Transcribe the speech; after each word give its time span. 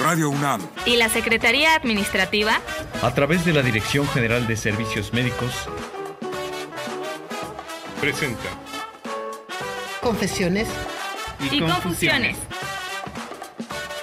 Radio 0.00 0.30
UNAM. 0.30 0.60
Y 0.86 0.96
la 0.96 1.08
Secretaría 1.08 1.74
Administrativa, 1.74 2.60
a 3.02 3.14
través 3.14 3.44
de 3.44 3.52
la 3.52 3.62
Dirección 3.62 4.06
General 4.08 4.46
de 4.46 4.56
Servicios 4.56 5.12
Médicos, 5.12 5.68
presenta. 8.00 8.48
Confesiones. 10.00 10.68
Y, 11.50 11.60
confusiones. 11.60 12.36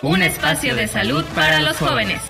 Un 0.01 0.21
espacio 0.21 0.75
de 0.75 0.87
salud 0.87 1.23
para 1.35 1.59
los 1.59 1.77
jóvenes. 1.77 2.28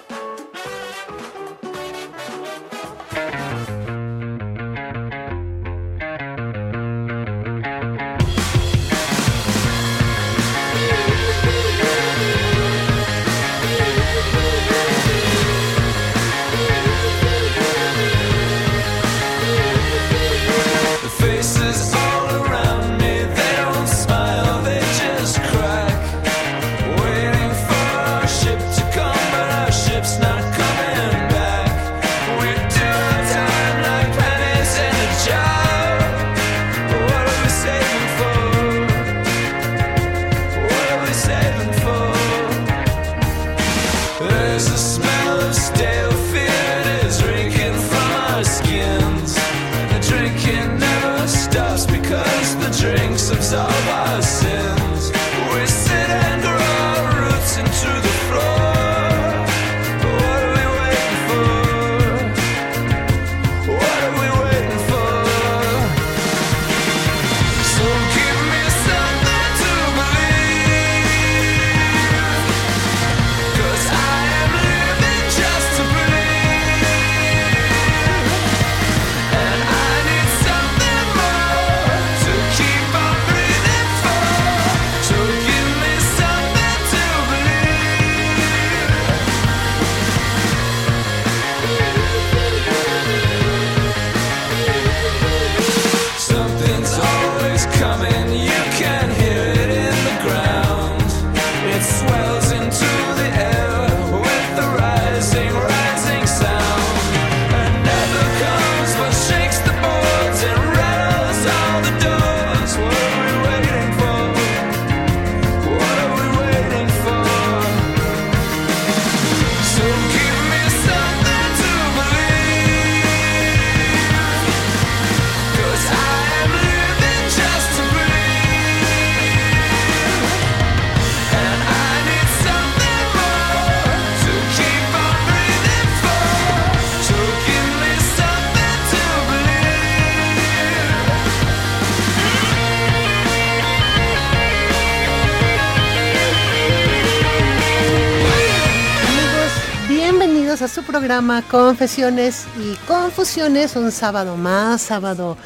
Confesiones 151.49 152.45
y 152.59 152.75
Confusiones, 152.85 153.75
un 153.75 153.91
sábado 153.91 154.37
más, 154.37 154.79
sábado 154.83 155.37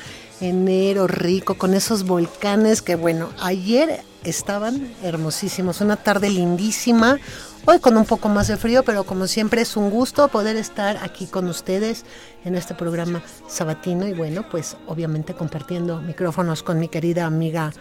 enero 0.41 1.07
rico, 1.07 1.55
con 1.55 1.73
esos 1.73 2.03
volcanes 2.03 2.81
que 2.81 2.95
bueno, 2.95 3.29
ayer 3.41 4.01
estaban 4.25 4.93
hermosísimos, 5.03 5.79
una 5.79 5.95
tarde 5.95 6.29
lindísima, 6.29 7.17
hoy 7.65 7.79
con 7.79 7.95
un 7.95 8.03
poco 8.03 8.27
más 8.27 8.49
de 8.49 8.57
frío, 8.57 8.83
pero 8.83 9.05
como 9.05 9.25
siempre 9.25 9.61
es 9.61 9.77
un 9.77 9.89
gusto 9.89 10.27
poder 10.27 10.57
estar 10.57 10.97
aquí 11.01 11.27
con 11.27 11.47
ustedes 11.47 12.03
en 12.43 12.55
este 12.55 12.73
programa 12.73 13.23
sabatino 13.47 14.05
y 14.05 14.13
bueno, 14.13 14.43
pues 14.51 14.75
obviamente 14.85 15.33
compartiendo 15.33 16.01
micrófonos 16.01 16.61
con 16.61 16.77
mi 16.77 16.89
querida 16.89 17.25
amiga 17.25 17.71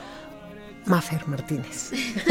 Mafer 0.86 1.26
Martínez. 1.28 1.92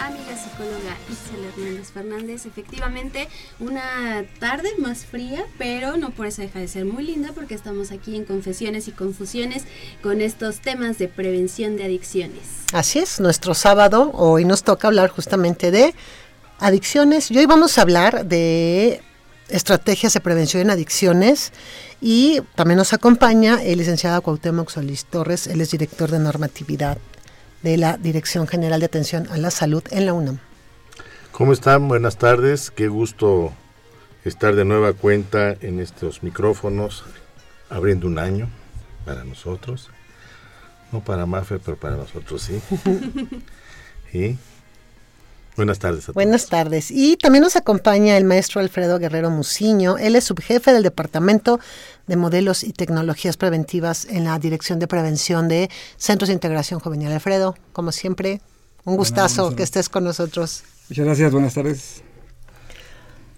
Amiga 0.00 0.36
psicóloga 0.36 0.96
Isabel 1.10 1.44
Hernández 1.56 1.90
Fernández, 1.92 2.46
efectivamente 2.46 3.28
una 3.58 4.24
tarde 4.38 4.70
más 4.78 5.04
fría, 5.06 5.44
pero 5.58 5.96
no 5.96 6.10
por 6.10 6.26
eso 6.26 6.42
deja 6.42 6.58
de 6.58 6.68
ser 6.68 6.84
muy 6.84 7.04
linda 7.04 7.30
porque 7.34 7.54
estamos 7.54 7.90
aquí 7.90 8.16
en 8.16 8.24
Confesiones 8.24 8.88
y 8.88 8.92
Confusiones 8.92 9.64
con 10.02 10.20
estos 10.20 10.60
temas 10.60 10.98
de 10.98 11.08
prevención 11.08 11.76
de 11.76 11.84
adicciones. 11.84 12.40
Así 12.72 12.98
es, 12.98 13.20
nuestro 13.20 13.54
sábado 13.54 14.10
hoy 14.14 14.44
nos 14.44 14.62
toca 14.62 14.88
hablar 14.88 15.10
justamente 15.10 15.70
de 15.70 15.94
adicciones 16.58 17.30
y 17.30 17.38
hoy 17.38 17.46
vamos 17.46 17.78
a 17.78 17.82
hablar 17.82 18.26
de 18.26 19.00
estrategias 19.48 20.12
de 20.14 20.20
prevención 20.20 20.62
en 20.62 20.70
adicciones 20.70 21.52
y 22.00 22.40
también 22.54 22.78
nos 22.78 22.92
acompaña 22.92 23.62
el 23.62 23.78
licenciado 23.78 24.22
Cuauhtémoc 24.22 24.70
Solís 24.70 25.04
Torres, 25.06 25.46
él 25.46 25.60
es 25.60 25.70
director 25.70 26.10
de 26.10 26.18
normatividad 26.18 26.98
de 27.62 27.76
la 27.76 27.96
Dirección 27.96 28.46
General 28.46 28.80
de 28.80 28.86
Atención 28.86 29.28
a 29.30 29.36
la 29.36 29.50
Salud 29.50 29.82
en 29.90 30.06
la 30.06 30.12
UNAM. 30.12 30.38
¿Cómo 31.32 31.52
están? 31.52 31.88
Buenas 31.88 32.16
tardes. 32.16 32.70
Qué 32.70 32.88
gusto 32.88 33.52
estar 34.24 34.54
de 34.54 34.64
nueva 34.64 34.92
cuenta 34.92 35.56
en 35.60 35.80
estos 35.80 36.22
micrófonos, 36.22 37.04
abriendo 37.68 38.06
un 38.06 38.18
año 38.18 38.48
para 39.04 39.24
nosotros. 39.24 39.90
No 40.92 41.02
para 41.04 41.26
Mafe, 41.26 41.58
pero 41.58 41.76
para 41.76 41.96
nosotros 41.96 42.42
sí. 42.42 42.60
y 44.12 44.36
Buenas 45.60 45.78
tardes. 45.78 46.08
A 46.08 46.12
Buenas 46.12 46.46
tardes. 46.46 46.90
Y 46.90 47.18
también 47.18 47.42
nos 47.42 47.54
acompaña 47.54 48.16
el 48.16 48.24
maestro 48.24 48.62
Alfredo 48.62 48.98
Guerrero 48.98 49.28
Muciño. 49.28 49.98
Él 49.98 50.16
es 50.16 50.24
subjefe 50.24 50.72
del 50.72 50.82
Departamento 50.82 51.60
de 52.06 52.16
Modelos 52.16 52.64
y 52.64 52.72
Tecnologías 52.72 53.36
Preventivas 53.36 54.06
en 54.06 54.24
la 54.24 54.38
Dirección 54.38 54.78
de 54.78 54.86
Prevención 54.86 55.48
de 55.48 55.68
Centros 55.98 56.28
de 56.28 56.32
Integración 56.32 56.80
Juvenil. 56.80 57.12
Alfredo, 57.12 57.56
como 57.74 57.92
siempre, 57.92 58.40
un 58.84 58.96
gustazo 58.96 59.54
que 59.54 59.62
estés 59.62 59.90
con 59.90 60.04
nosotros. 60.04 60.62
Muchas 60.88 61.04
gracias, 61.04 61.30
buenas 61.30 61.52
tardes. 61.52 62.02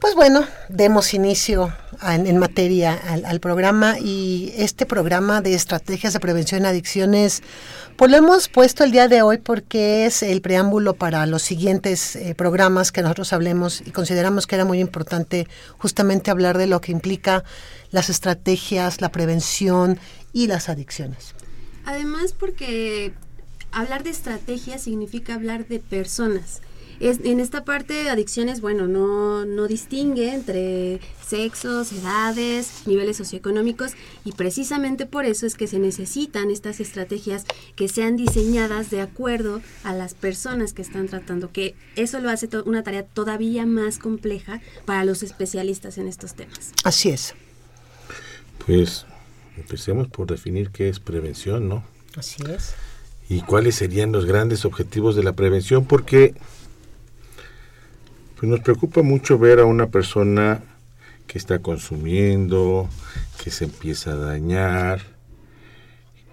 Pues 0.02 0.16
bueno, 0.16 0.44
demos 0.68 1.14
inicio 1.14 1.72
en, 2.02 2.36
materia 2.36 2.92
al, 2.92 3.38
programa 3.38 4.00
y 4.00 4.52
este 4.56 4.84
programa 4.84 5.40
de 5.42 5.54
estrategias 5.54 6.12
de 6.12 6.18
prevención 6.18 6.62
de 6.62 6.70
adicciones, 6.70 7.40
pues 7.96 8.10
lo 8.10 8.16
hemos 8.16 8.48
puesto 8.48 8.82
el 8.82 8.90
día 8.90 9.06
de 9.06 9.22
hoy 9.22 9.38
porque 9.38 10.04
es 10.04 10.24
el 10.24 10.42
preámbulo 10.42 10.94
para 10.94 11.24
los 11.26 11.42
siguientes 11.42 12.16
eh, 12.16 12.34
programas 12.34 12.90
que 12.90 13.00
nosotros 13.00 13.32
hablemos 13.32 13.80
y 13.86 13.92
consideramos 13.92 14.48
que 14.48 14.56
era 14.56 14.64
muy 14.64 14.80
importante 14.80 15.46
justamente 15.78 16.32
hablar 16.32 16.58
de 16.58 16.66
lo 16.66 16.80
que 16.80 16.90
implica 16.90 17.44
las 17.92 18.10
estrategias, 18.10 19.00
la 19.00 19.12
prevención 19.12 20.00
y 20.32 20.48
las 20.48 20.68
adicciones. 20.68 21.36
Además 21.84 22.32
porque 22.36 23.14
hablar 23.70 24.02
de 24.02 24.10
estrategias 24.10 24.82
significa 24.82 25.34
hablar 25.34 25.68
de 25.68 25.78
personas 25.78 26.60
Es, 27.02 27.18
en 27.24 27.40
esta 27.40 27.64
parte, 27.64 28.08
adicciones, 28.10 28.60
bueno, 28.60 28.86
no, 28.86 29.44
no 29.44 29.66
distingue 29.66 30.32
entre 30.32 31.00
sexos, 31.26 31.90
edades, 31.90 32.86
niveles 32.86 33.16
socioeconómicos 33.16 33.94
y 34.24 34.30
precisamente 34.30 35.04
por 35.04 35.24
eso 35.24 35.44
es 35.44 35.56
que 35.56 35.66
se 35.66 35.80
necesitan 35.80 36.52
estas 36.52 36.78
estrategias 36.78 37.44
que 37.74 37.88
sean 37.88 38.16
diseñadas 38.16 38.88
de 38.90 39.00
acuerdo 39.00 39.60
a 39.82 39.92
las 39.94 40.14
personas 40.14 40.74
que 40.74 40.82
están 40.82 41.08
tratando, 41.08 41.50
que 41.50 41.74
eso 41.96 42.20
lo 42.20 42.30
hace 42.30 42.48
una 42.66 42.84
tarea 42.84 43.02
todavía 43.02 43.66
más 43.66 43.98
compleja 43.98 44.60
para 44.84 45.04
los 45.04 45.24
especialistas 45.24 45.98
en 45.98 46.06
estos 46.06 46.34
temas. 46.34 46.70
Así 46.84 47.08
es. 47.08 47.34
Pues 48.64 49.06
empecemos 49.56 50.06
por 50.06 50.28
definir 50.28 50.70
qué 50.70 50.88
es 50.88 51.00
prevención, 51.00 51.68
¿no? 51.68 51.82
Así 52.16 52.44
es. 52.48 52.74
Y 53.28 53.40
cuáles 53.40 53.74
serían 53.74 54.12
los 54.12 54.24
grandes 54.24 54.64
objetivos 54.64 55.16
de 55.16 55.24
la 55.24 55.32
prevención, 55.32 55.84
porque 55.84 56.36
pues 58.42 58.50
nos 58.50 58.58
preocupa 58.58 59.02
mucho 59.02 59.38
ver 59.38 59.60
a 59.60 59.66
una 59.66 59.86
persona 59.86 60.64
que 61.28 61.38
está 61.38 61.60
consumiendo, 61.60 62.88
que 63.40 63.52
se 63.52 63.66
empieza 63.66 64.10
a 64.10 64.16
dañar, 64.16 65.00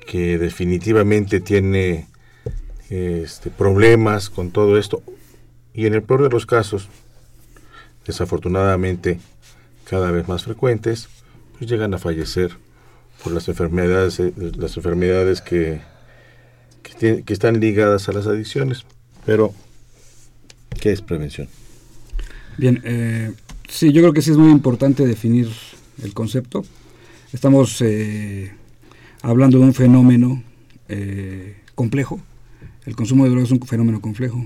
que 0.08 0.40
definitivamente 0.40 1.40
tiene 1.40 2.08
este, 2.90 3.52
problemas 3.52 4.32
con 4.32 4.50
todo 4.50 4.80
esto. 4.80 5.04
Y 5.72 5.86
en 5.86 5.94
el 5.94 6.02
peor 6.02 6.24
de 6.24 6.30
los 6.30 6.48
casos, 6.48 6.90
desafortunadamente 8.08 9.20
cada 9.88 10.10
vez 10.10 10.28
más 10.28 10.46
frecuentes, 10.46 11.10
pues 11.60 11.70
llegan 11.70 11.94
a 11.94 12.00
fallecer 12.00 12.58
por 13.24 13.34
las 13.34 13.48
enfermedades, 13.50 14.20
eh, 14.20 14.34
las 14.58 14.76
enfermedades 14.78 15.42
que, 15.42 15.82
que, 16.82 17.24
están 17.28 17.60
ligadas 17.60 18.10
a 18.10 18.14
las 18.14 18.26
adicciones. 18.26 18.84
Pero, 19.28 19.54
¿qué 20.82 20.92
es 20.92 21.04
prevención? 21.04 21.50
Bien, 22.60 22.82
eh, 22.84 23.32
sí, 23.70 23.94
yo 23.94 24.02
creo 24.02 24.12
que 24.12 24.22
sí 24.22 24.32
es 24.32 24.38
muy 24.38 24.52
importante 24.52 25.08
definir 25.08 25.48
el 26.04 26.14
concepto. 26.14 26.66
Estamos 27.32 27.82
eh, 27.82 28.52
hablando 29.22 29.60
de 29.60 29.64
un 29.64 29.74
fenómeno 29.74 30.44
eh, 30.90 31.56
complejo. 31.74 32.20
El 32.86 32.98
consumo 32.98 33.24
de 33.24 33.30
drogas 33.30 33.48
es 33.48 33.54
un 33.54 33.66
fenómeno 33.66 34.02
complejo. 34.02 34.44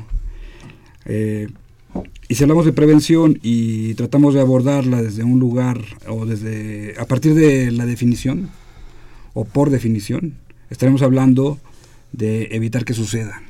y 1.07 2.35
si 2.35 2.43
hablamos 2.43 2.65
de 2.65 2.73
prevención 2.73 3.39
y 3.41 3.95
tratamos 3.95 4.35
de 4.35 4.41
abordarla 4.41 5.01
desde 5.01 5.23
un 5.23 5.39
lugar 5.39 5.81
o 6.07 6.27
desde 6.27 6.93
a 6.99 7.05
partir 7.05 7.33
de 7.33 7.71
la 7.71 7.87
definición 7.87 8.51
o 9.33 9.43
por 9.43 9.71
definición, 9.71 10.35
estaremos 10.69 11.01
hablando 11.01 11.57
de 12.11 12.49
evitar 12.51 12.85
que 12.85 12.93
suceda. 12.93 13.41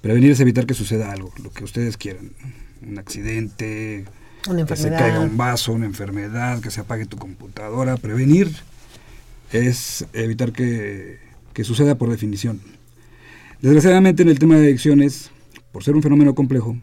Prevenir 0.00 0.30
es 0.30 0.40
evitar 0.40 0.64
que 0.64 0.72
suceda 0.72 1.12
algo, 1.12 1.30
lo 1.42 1.50
que 1.50 1.64
ustedes 1.64 1.98
quieran. 1.98 2.30
Un 2.88 2.98
accidente, 2.98 4.04
que 4.66 4.76
se 4.76 4.90
caiga 4.90 5.20
un 5.20 5.36
vaso, 5.36 5.72
una 5.72 5.86
enfermedad, 5.86 6.60
que 6.60 6.70
se 6.70 6.80
apague 6.80 7.06
tu 7.06 7.16
computadora. 7.16 7.96
Prevenir 7.96 8.50
es 9.52 10.06
evitar 10.12 10.52
que, 10.52 11.18
suceda 11.62 11.94
por 11.94 12.10
definición. 12.10 12.60
Desgraciadamente 13.60 14.22
en 14.22 14.28
el 14.28 14.38
tema 14.38 14.56
de 14.56 14.66
adicciones, 14.66 15.30
por 15.70 15.84
ser 15.84 15.94
un 15.94 16.02
fenómeno 16.02 16.34
complejo, 16.34 16.76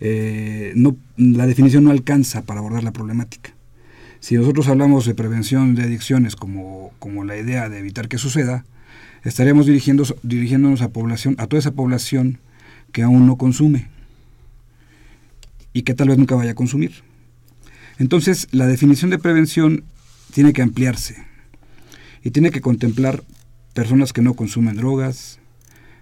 eh, 0.00 0.72
no, 0.74 0.96
la 1.16 1.46
definición 1.46 1.84
no 1.84 1.90
alcanza 1.90 2.42
para 2.42 2.60
abordar 2.60 2.84
la 2.84 2.92
problemática. 2.92 3.54
Si 4.20 4.36
nosotros 4.36 4.68
hablamos 4.68 5.06
de 5.06 5.14
prevención 5.14 5.74
de 5.74 5.84
adicciones 5.84 6.36
como, 6.36 6.92
como 6.98 7.24
la 7.24 7.36
idea 7.36 7.68
de 7.68 7.78
evitar 7.78 8.08
que 8.08 8.18
suceda, 8.18 8.64
estaríamos 9.24 9.66
dirigiendo, 9.66 10.04
dirigiéndonos 10.22 10.82
a, 10.82 10.90
población, 10.90 11.36
a 11.38 11.46
toda 11.46 11.60
esa 11.60 11.72
población 11.72 12.38
que 12.92 13.02
aún 13.02 13.26
no 13.26 13.36
consume 13.36 13.88
y 15.72 15.82
que 15.82 15.94
tal 15.94 16.08
vez 16.08 16.18
nunca 16.18 16.34
vaya 16.34 16.52
a 16.52 16.54
consumir. 16.54 16.92
Entonces, 17.98 18.48
la 18.52 18.66
definición 18.66 19.10
de 19.10 19.18
prevención 19.18 19.84
tiene 20.32 20.52
que 20.52 20.62
ampliarse 20.62 21.16
y 22.22 22.30
tiene 22.30 22.50
que 22.50 22.60
contemplar 22.60 23.22
personas 23.74 24.12
que 24.12 24.22
no 24.22 24.34
consumen 24.34 24.76
drogas, 24.76 25.38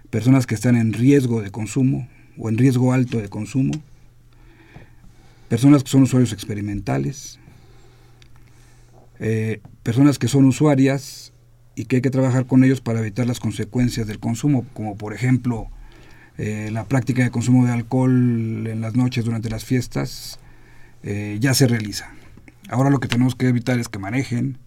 personas 0.09 0.45
que 0.45 0.55
están 0.55 0.75
en 0.75 0.93
riesgo 0.93 1.41
de 1.41 1.51
consumo 1.51 2.07
o 2.37 2.49
en 2.49 2.57
riesgo 2.57 2.93
alto 2.93 3.19
de 3.19 3.29
consumo, 3.29 3.73
personas 5.47 5.83
que 5.83 5.89
son 5.89 6.03
usuarios 6.03 6.33
experimentales, 6.33 7.39
eh, 9.19 9.61
personas 9.83 10.17
que 10.17 10.27
son 10.27 10.45
usuarias 10.45 11.33
y 11.75 11.85
que 11.85 11.97
hay 11.97 12.01
que 12.01 12.09
trabajar 12.09 12.45
con 12.45 12.63
ellos 12.63 12.81
para 12.81 12.99
evitar 12.99 13.27
las 13.27 13.39
consecuencias 13.39 14.07
del 14.07 14.19
consumo, 14.19 14.65
como 14.73 14.97
por 14.97 15.13
ejemplo 15.13 15.69
eh, 16.43 16.71
la 16.71 16.85
práctica 16.85 17.21
de 17.21 17.29
consumo 17.29 17.67
de 17.67 17.71
alcohol 17.71 18.65
en 18.65 18.81
las 18.81 18.95
noches 18.95 19.23
durante 19.23 19.47
las 19.47 19.63
fiestas, 19.63 20.39
eh, 21.03 21.37
ya 21.39 21.53
se 21.53 21.67
realiza. 21.67 22.15
Ahora 22.67 22.89
lo 22.89 22.99
que 22.99 23.07
tenemos 23.07 23.35
que 23.35 23.47
evitar 23.47 23.77
es 23.77 23.89
que 23.89 23.99
manejen, 23.99 24.57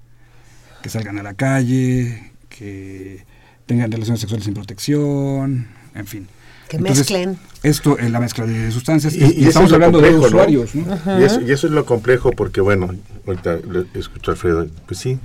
que 0.84 0.88
salgan 0.88 1.18
a 1.18 1.24
la 1.24 1.34
calle, 1.34 2.30
que 2.48 3.24
tengan 3.66 3.90
relaciones 3.90 4.20
sexuales 4.20 4.44
sin 4.44 4.54
protección, 4.54 5.66
en 5.96 6.06
fin. 6.06 6.28
Que 6.68 6.78
mezclen. 6.78 7.38
Esto 7.64 7.98
es 7.98 8.08
la 8.08 8.20
mezcla 8.20 8.46
de 8.46 8.70
sustancias. 8.70 9.12
Y, 9.16 9.44
estamos 9.44 9.72
hablando 9.72 10.00
de 10.00 10.14
usuarios. 10.14 10.76
¿no? 10.76 10.96
Y, 11.18 11.24
eso, 11.24 11.40
y, 11.40 11.50
eso, 11.50 11.66
es 11.66 11.72
lo 11.72 11.84
complejo 11.84 12.30
porque, 12.30 12.60
bueno, 12.60 12.94
ahorita 13.26 13.58
escucho 13.94 14.30
a 14.30 14.34
Alfredo, 14.34 14.68
pues 14.86 15.00
sí, 15.00 15.18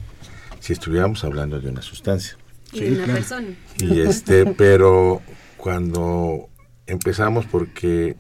si 0.60 0.74
estuviéramos 0.74 1.24
hablando 1.24 1.60
de 1.60 1.70
una 1.70 1.84
sustancia. 1.84 2.38
Y 2.74 2.80
de 2.80 3.04
una 3.04 3.14
persona. 3.14 3.50
Y 3.78 4.00
este, 4.00 4.48
pero 4.48 5.22
cuando 5.60 6.50
empezamos 6.88 7.46
porque 7.46 8.16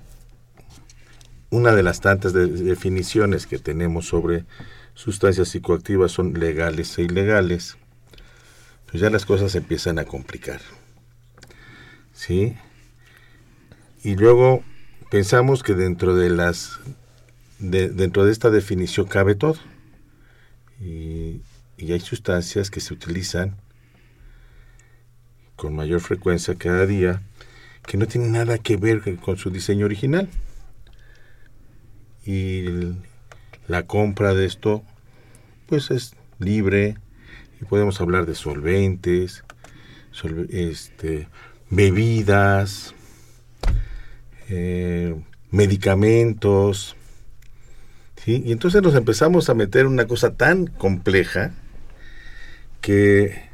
una 1.49 1.71
de 1.71 1.83
las 1.83 2.01
tantas 2.01 2.33
definiciones 2.33 3.47
que 3.47 3.57
tenemos 3.57 4.07
sobre 4.07 4.45
sustancias 4.93 5.47
psicoactivas 5.47 6.11
son 6.11 6.33
legales 6.33 6.97
e 6.97 7.03
ilegales, 7.03 7.77
pues 8.87 9.01
ya 9.01 9.09
las 9.09 9.25
cosas 9.25 9.55
empiezan 9.55 9.99
a 9.99 10.03
complicar. 10.03 10.59
¿Sí? 12.11 12.57
Y 14.03 14.15
luego 14.15 14.61
pensamos 15.09 15.63
que 15.63 15.75
dentro 15.75 16.15
de 16.15 16.29
las 16.29 16.79
dentro 17.59 18.25
de 18.25 18.31
esta 18.33 18.49
definición 18.49 19.07
cabe 19.07 19.35
todo. 19.35 19.57
Y 20.81 21.41
hay 21.79 21.99
sustancias 22.01 22.69
que 22.69 22.81
se 22.81 22.93
utilizan 22.93 23.55
con 25.55 25.75
mayor 25.75 26.01
frecuencia 26.01 26.55
cada 26.55 26.85
día 26.85 27.21
que 27.85 27.97
no 27.97 28.07
tienen 28.07 28.33
nada 28.33 28.57
que 28.57 28.77
ver 28.77 29.17
con 29.17 29.37
su 29.37 29.49
diseño 29.49 29.85
original. 29.85 30.29
Y 32.25 32.65
la 33.67 33.83
compra 33.83 34.33
de 34.33 34.45
esto 34.45 34.83
pues 35.67 35.91
es 35.91 36.15
libre 36.39 36.97
y 37.61 37.65
podemos 37.65 38.01
hablar 38.01 38.25
de 38.25 38.35
solventes, 38.35 39.43
este, 40.49 41.27
bebidas, 41.69 42.93
eh, 44.49 45.15
medicamentos. 45.51 46.95
Y 48.25 48.51
entonces 48.51 48.81
nos 48.81 48.95
empezamos 48.95 49.49
a 49.49 49.53
meter 49.53 49.87
una 49.87 50.05
cosa 50.05 50.35
tan 50.35 50.67
compleja 50.67 51.53
que 52.81 53.48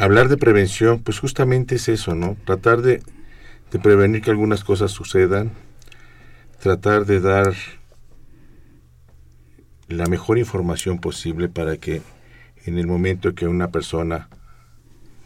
hablar 0.00 0.28
de 0.28 0.38
prevención, 0.38 1.02
pues 1.02 1.18
justamente 1.18 1.74
es 1.74 1.88
eso, 1.88 2.14
¿no? 2.14 2.36
Tratar 2.46 2.80
de, 2.80 3.02
prevenir 3.82 4.22
que 4.22 4.30
algunas 4.30 4.64
cosas 4.64 4.90
sucedan, 4.90 5.52
tratar 6.60 7.04
de 7.04 7.20
dar 7.20 7.54
la 9.88 10.06
mejor 10.06 10.38
información 10.38 11.00
posible 11.00 11.48
para 11.48 11.76
que 11.76 12.00
en 12.64 12.78
el 12.78 12.86
momento 12.86 13.34
que 13.34 13.46
una 13.46 13.70
persona 13.70 14.28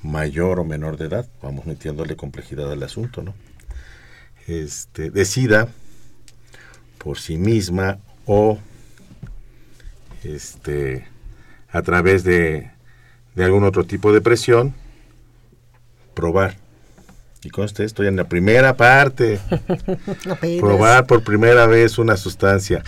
mayor 0.02 0.58
o 0.58 0.64
menor 0.64 0.96
de 0.96 1.06
edad, 1.06 1.28
vamos 1.40 1.66
metiéndole 1.66 2.16
complejidad 2.16 2.70
al 2.70 2.82
asunto, 2.82 3.22
¿no? 3.22 3.34
Este, 4.46 5.10
decida 5.10 5.68
por 6.98 7.18
sí 7.18 7.38
misma 7.38 7.98
o 8.26 8.58
este 10.24 11.06
a 11.70 11.82
través 11.82 12.24
de, 12.24 12.73
algún 13.42 13.64
otro 13.64 13.84
tipo 13.84 14.12
de 14.12 14.20
presión, 14.20 14.74
probar. 16.14 16.56
Y 17.42 17.50
conste, 17.50 17.84
estoy 17.84 18.06
en 18.06 18.16
la 18.16 18.28
primera 18.28 18.76
parte. 18.76 19.40
probar 20.60 21.06
por 21.06 21.24
primera 21.24 21.66
vez 21.66 21.98
una 21.98 22.16
sustancia. 22.16 22.82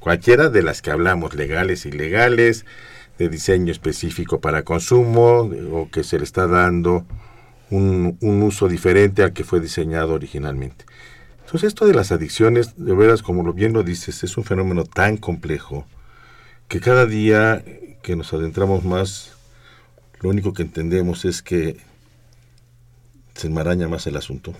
Cualquiera 0.00 0.48
de 0.48 0.62
las 0.62 0.82
que 0.82 0.90
hablamos, 0.90 1.34
legales, 1.34 1.86
ilegales, 1.86 2.64
de 3.18 3.28
diseño 3.28 3.70
específico 3.70 4.40
para 4.40 4.62
consumo, 4.62 5.50
o 5.72 5.88
que 5.90 6.02
se 6.02 6.18
le 6.18 6.24
está 6.24 6.46
dando 6.46 7.04
un, 7.70 8.16
un 8.20 8.42
uso 8.42 8.68
diferente 8.68 9.22
al 9.22 9.32
que 9.32 9.44
fue 9.44 9.60
diseñado 9.60 10.14
originalmente. 10.14 10.84
Entonces 11.44 11.68
esto 11.68 11.86
de 11.86 11.94
las 11.94 12.10
adicciones, 12.10 12.74
de 12.76 12.94
veras, 12.94 13.22
como 13.22 13.52
bien 13.52 13.74
lo 13.74 13.82
dices, 13.82 14.24
es 14.24 14.36
un 14.36 14.44
fenómeno 14.44 14.84
tan 14.84 15.18
complejo 15.18 15.86
que 16.66 16.80
cada 16.80 17.04
día 17.04 17.62
que 18.02 18.16
nos 18.16 18.32
adentramos 18.32 18.84
más, 18.84 19.36
lo 20.22 20.30
único 20.30 20.52
que 20.52 20.62
entendemos 20.62 21.24
es 21.24 21.42
que 21.42 21.76
se 23.34 23.48
enmaraña 23.48 23.88
más 23.88 24.06
el 24.06 24.16
asunto. 24.16 24.54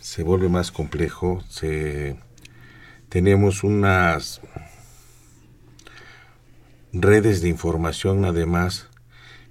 se 0.00 0.24
vuelve 0.24 0.48
más 0.48 0.72
complejo, 0.72 1.44
se, 1.48 2.18
tenemos 3.08 3.62
unas 3.62 4.40
redes 6.92 7.40
de 7.40 7.48
información 7.48 8.24
además 8.24 8.88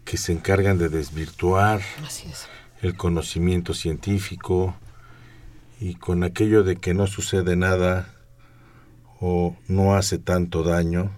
que 0.04 0.18
se 0.18 0.34
encargan 0.34 0.78
de 0.78 0.90
desvirtuar 0.90 1.80
el 2.82 2.98
conocimiento 2.98 3.74
científico 3.74 4.76
y 5.80 5.96
con 5.96 6.26
aquello 6.26 6.64
de 6.64 6.76
que 6.76 6.94
no 6.94 7.08
sucede 7.08 7.56
nada 7.56 8.14
o 9.22 9.56
no 9.70 9.96
hace 9.96 10.18
tanto 10.18 10.64
daño, 10.64 11.12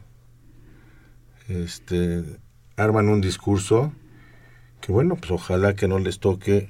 este, 1.48 2.24
arman 2.78 3.10
un 3.10 3.22
discurso 3.22 3.92
que 4.82 4.92
bueno, 4.92 5.16
pues 5.16 5.32
ojalá 5.32 5.76
que 5.76 5.88
no 5.88 6.00
les 6.00 6.20
toque 6.20 6.70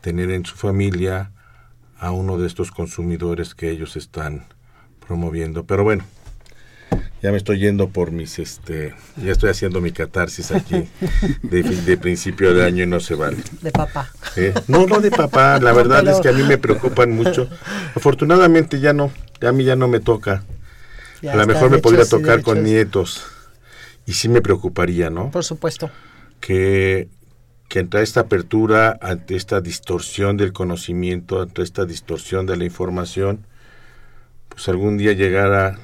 tener 0.00 0.30
en 0.32 0.44
su 0.44 0.56
familia 0.56 1.30
a 1.98 2.10
uno 2.10 2.36
de 2.38 2.46
estos 2.48 2.72
consumidores 2.72 3.54
que 3.54 3.70
ellos 3.70 3.96
están 3.96 4.46
promoviendo. 5.06 5.64
Pero 5.64 5.84
bueno, 5.84 6.04
ya 7.22 7.30
me 7.30 7.36
estoy 7.36 7.60
yendo 7.60 7.90
por 7.90 8.10
mis, 8.10 8.40
este, 8.40 8.94
ya 9.16 9.30
estoy 9.30 9.50
haciendo 9.50 9.80
mi 9.80 9.92
catarsis 9.92 10.50
aquí 10.50 10.88
de, 11.44 11.62
de 11.62 11.96
principio 11.96 12.52
de 12.54 12.64
año 12.64 12.82
y 12.82 12.86
no 12.88 12.98
se 12.98 13.14
vale. 13.14 13.36
De 13.60 13.70
papá. 13.70 14.10
¿eh? 14.34 14.52
No, 14.66 14.86
no 14.86 14.98
de 15.00 15.12
papá, 15.12 15.60
la 15.60 15.72
verdad 15.72 16.00
Pero- 16.00 16.16
es 16.16 16.20
que 16.20 16.28
a 16.30 16.32
mí 16.32 16.42
me 16.42 16.58
preocupan 16.58 17.12
mucho. 17.12 17.48
Afortunadamente 17.94 18.80
ya 18.80 18.92
no, 18.92 19.12
a 19.40 19.52
mí 19.52 19.62
ya 19.62 19.76
no 19.76 19.86
me 19.86 20.00
toca. 20.00 20.42
Ya 21.20 21.34
a 21.34 21.36
lo 21.36 21.46
mejor 21.46 21.70
me 21.70 21.78
podría 21.78 22.04
tocar 22.04 22.42
con 22.42 22.64
nietos. 22.64 23.24
Y 24.06 24.12
sí 24.14 24.28
me 24.28 24.42
preocuparía, 24.42 25.10
¿no? 25.10 25.30
Por 25.30 25.44
supuesto. 25.44 25.90
que, 26.40 27.08
que 27.68 27.80
ante 27.80 28.02
esta 28.02 28.20
apertura, 28.20 28.98
ante 29.00 29.36
esta 29.36 29.60
distorsión 29.60 30.36
del 30.36 30.52
conocimiento, 30.52 31.40
ante 31.42 31.62
esta 31.62 31.84
distorsión 31.84 32.46
de 32.46 32.56
la 32.56 32.64
información, 32.64 33.46
pues 34.48 34.68
algún 34.68 34.98
día 34.98 35.12
llegara 35.12 35.78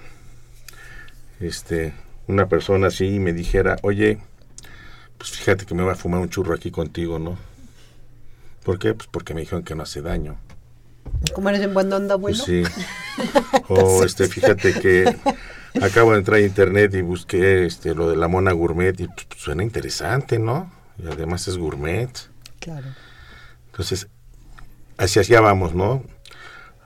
este 1.41 1.95
una 2.27 2.49
persona 2.49 2.89
así 2.89 3.07
y 3.07 3.19
me 3.21 3.33
dijera, 3.33 3.77
oye, 3.83 4.19
pues 5.17 5.31
fíjate 5.31 5.65
que 5.65 5.75
me 5.75 5.83
voy 5.83 5.93
a 5.93 5.97
fumar 5.97 6.21
un 6.21 6.29
churro 6.29 6.55
aquí 6.55 6.71
contigo, 6.71 7.19
¿no? 7.19 7.39
¿Por 8.65 8.79
qué? 8.79 8.93
Pues 8.95 9.09
porque 9.11 9.33
me 9.33 9.41
dijeron 9.41 9.63
que 9.63 9.75
no 9.75 9.85
hace 9.85 10.03
daño. 10.03 10.39
¿Cómo 11.33 11.49
eres 11.49 11.63
en 11.63 11.73
buena 11.73 11.97
onda, 11.97 12.19
Pues 12.19 12.41
abuelo? 12.41 12.45
sí. 12.45 12.63
O 13.69 14.05
este, 14.05 14.29
fíjate 14.29 14.75
que 14.75 15.17
acabo 15.83 16.13
de 16.13 16.19
entrar 16.19 16.39
a 16.39 16.41
internet 16.41 16.95
y 16.95 17.03
busqué 17.03 17.67
este 17.67 17.95
lo 17.95 18.09
de 18.09 18.17
la 18.17 18.29
mona 18.29 18.53
gourmet 18.53 18.99
y 19.01 19.07
pues, 19.07 19.27
suena 19.37 19.63
interesante, 19.63 20.39
¿no? 20.39 20.73
Y 21.03 21.07
además 21.07 21.47
es 21.49 21.59
gourmet. 21.59 22.11
Claro. 22.61 22.87
Entonces, 23.67 24.09
hacia 24.97 25.23
allá 25.23 25.41
vamos, 25.41 25.75
¿no? 25.75 26.03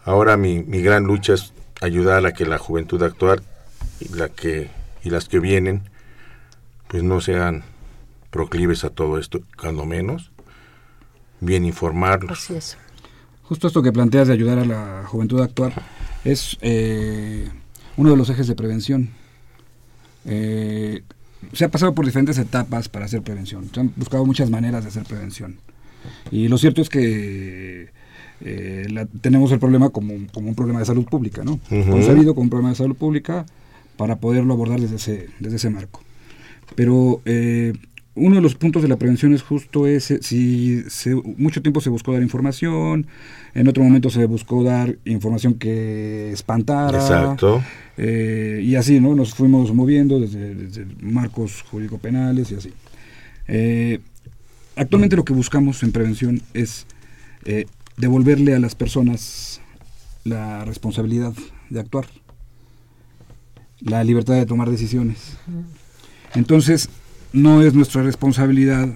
Ahora 0.04 0.36
mi, 0.36 0.62
mi 0.62 0.82
gran 0.82 1.04
lucha 1.04 1.34
es 1.34 1.52
ayudar 1.80 2.24
a 2.26 2.32
que 2.32 2.46
la 2.46 2.58
juventud 2.58 3.02
actual 3.02 3.42
y 4.00 4.08
la 4.14 4.28
que 4.28 4.70
y 5.04 5.10
las 5.10 5.28
que 5.28 5.40
vienen 5.40 5.82
pues 6.88 7.02
no 7.02 7.20
sean 7.20 7.64
proclives 8.30 8.84
a 8.84 8.90
todo 8.90 9.18
esto, 9.18 9.40
cuando 9.58 9.84
menos 9.84 10.30
bien 11.40 11.64
informarlos. 11.64 12.38
Así 12.38 12.54
es. 12.54 12.78
Justo 13.42 13.66
esto 13.66 13.82
que 13.82 13.92
planteas 13.92 14.28
de 14.28 14.34
ayudar 14.34 14.58
a 14.58 14.64
la 14.64 15.04
juventud 15.06 15.40
a 15.40 15.44
actuar 15.44 15.72
es 16.24 16.56
eh, 16.60 17.50
uno 17.96 18.10
de 18.10 18.16
los 18.16 18.28
ejes 18.30 18.46
de 18.46 18.54
prevención. 18.54 19.10
Eh, 20.24 21.02
se 21.52 21.64
ha 21.64 21.68
pasado 21.68 21.94
por 21.94 22.06
diferentes 22.06 22.38
etapas 22.38 22.88
para 22.88 23.04
hacer 23.06 23.22
prevención. 23.22 23.68
Se 23.74 23.80
han 23.80 23.92
buscado 23.96 24.24
muchas 24.24 24.50
maneras 24.50 24.84
de 24.84 24.88
hacer 24.90 25.04
prevención. 25.04 25.56
Y 26.30 26.48
lo 26.48 26.58
cierto 26.58 26.80
es 26.82 26.88
que 26.88 27.88
eh, 28.40 28.86
la- 28.90 29.06
tenemos 29.06 29.52
el 29.52 29.58
problema 29.58 29.90
como, 29.90 30.14
como 30.32 30.48
un 30.48 30.54
problema 30.54 30.80
de 30.80 30.86
salud 30.86 31.04
pública, 31.04 31.44
¿no? 31.44 31.60
Ujú. 31.70 31.90
Concebido 31.90 32.34
como 32.34 32.44
un 32.44 32.50
problema 32.50 32.70
de 32.70 32.76
salud 32.76 32.96
pública 32.96 33.46
para 33.96 34.16
poderlo 34.16 34.54
abordar 34.54 34.80
desde 34.80 34.96
ese, 34.96 35.28
desde 35.40 35.56
ese 35.56 35.70
marco. 35.70 36.02
Pero 36.74 37.20
eh, 37.24 37.72
uno 38.14 38.36
de 38.36 38.42
los 38.42 38.54
puntos 38.56 38.82
de 38.82 38.88
la 38.88 38.96
prevención 38.96 39.32
es 39.32 39.42
justo 39.42 39.86
ese, 39.86 40.22
si 40.22 40.82
se- 40.90 41.14
mucho 41.14 41.62
tiempo 41.62 41.80
se 41.80 41.88
buscó 41.88 42.12
dar 42.12 42.22
información, 42.22 43.06
en 43.54 43.68
otro 43.68 43.82
momento 43.82 44.10
se 44.10 44.26
buscó 44.26 44.62
dar 44.62 44.96
información 45.06 45.54
que 45.54 46.30
espantara, 46.32 46.98
Exacto. 46.98 47.62
eh, 47.96 48.60
y 48.62 48.74
así, 48.76 49.00
¿no? 49.00 49.14
Nos 49.14 49.34
fuimos 49.34 49.72
moviendo 49.72 50.20
desde, 50.20 50.54
desde 50.54 50.86
marcos 51.00 51.62
jurídico-penales 51.70 52.50
y 52.52 52.54
así. 52.56 52.72
Eh, 53.48 54.00
actualmente 54.76 55.16
lo 55.16 55.24
que 55.24 55.32
buscamos 55.32 55.82
en 55.82 55.92
prevención 55.92 56.42
es 56.52 56.86
eh, 57.44 57.64
devolverle 57.96 58.54
a 58.54 58.58
las 58.58 58.74
personas 58.74 59.60
la 60.24 60.64
responsabilidad 60.66 61.32
de 61.70 61.80
actuar, 61.80 62.06
la 63.80 64.04
libertad 64.04 64.34
de 64.34 64.46
tomar 64.46 64.70
decisiones. 64.70 65.36
Entonces, 66.34 66.88
no 67.32 67.62
es 67.62 67.74
nuestra 67.74 68.02
responsabilidad, 68.02 68.88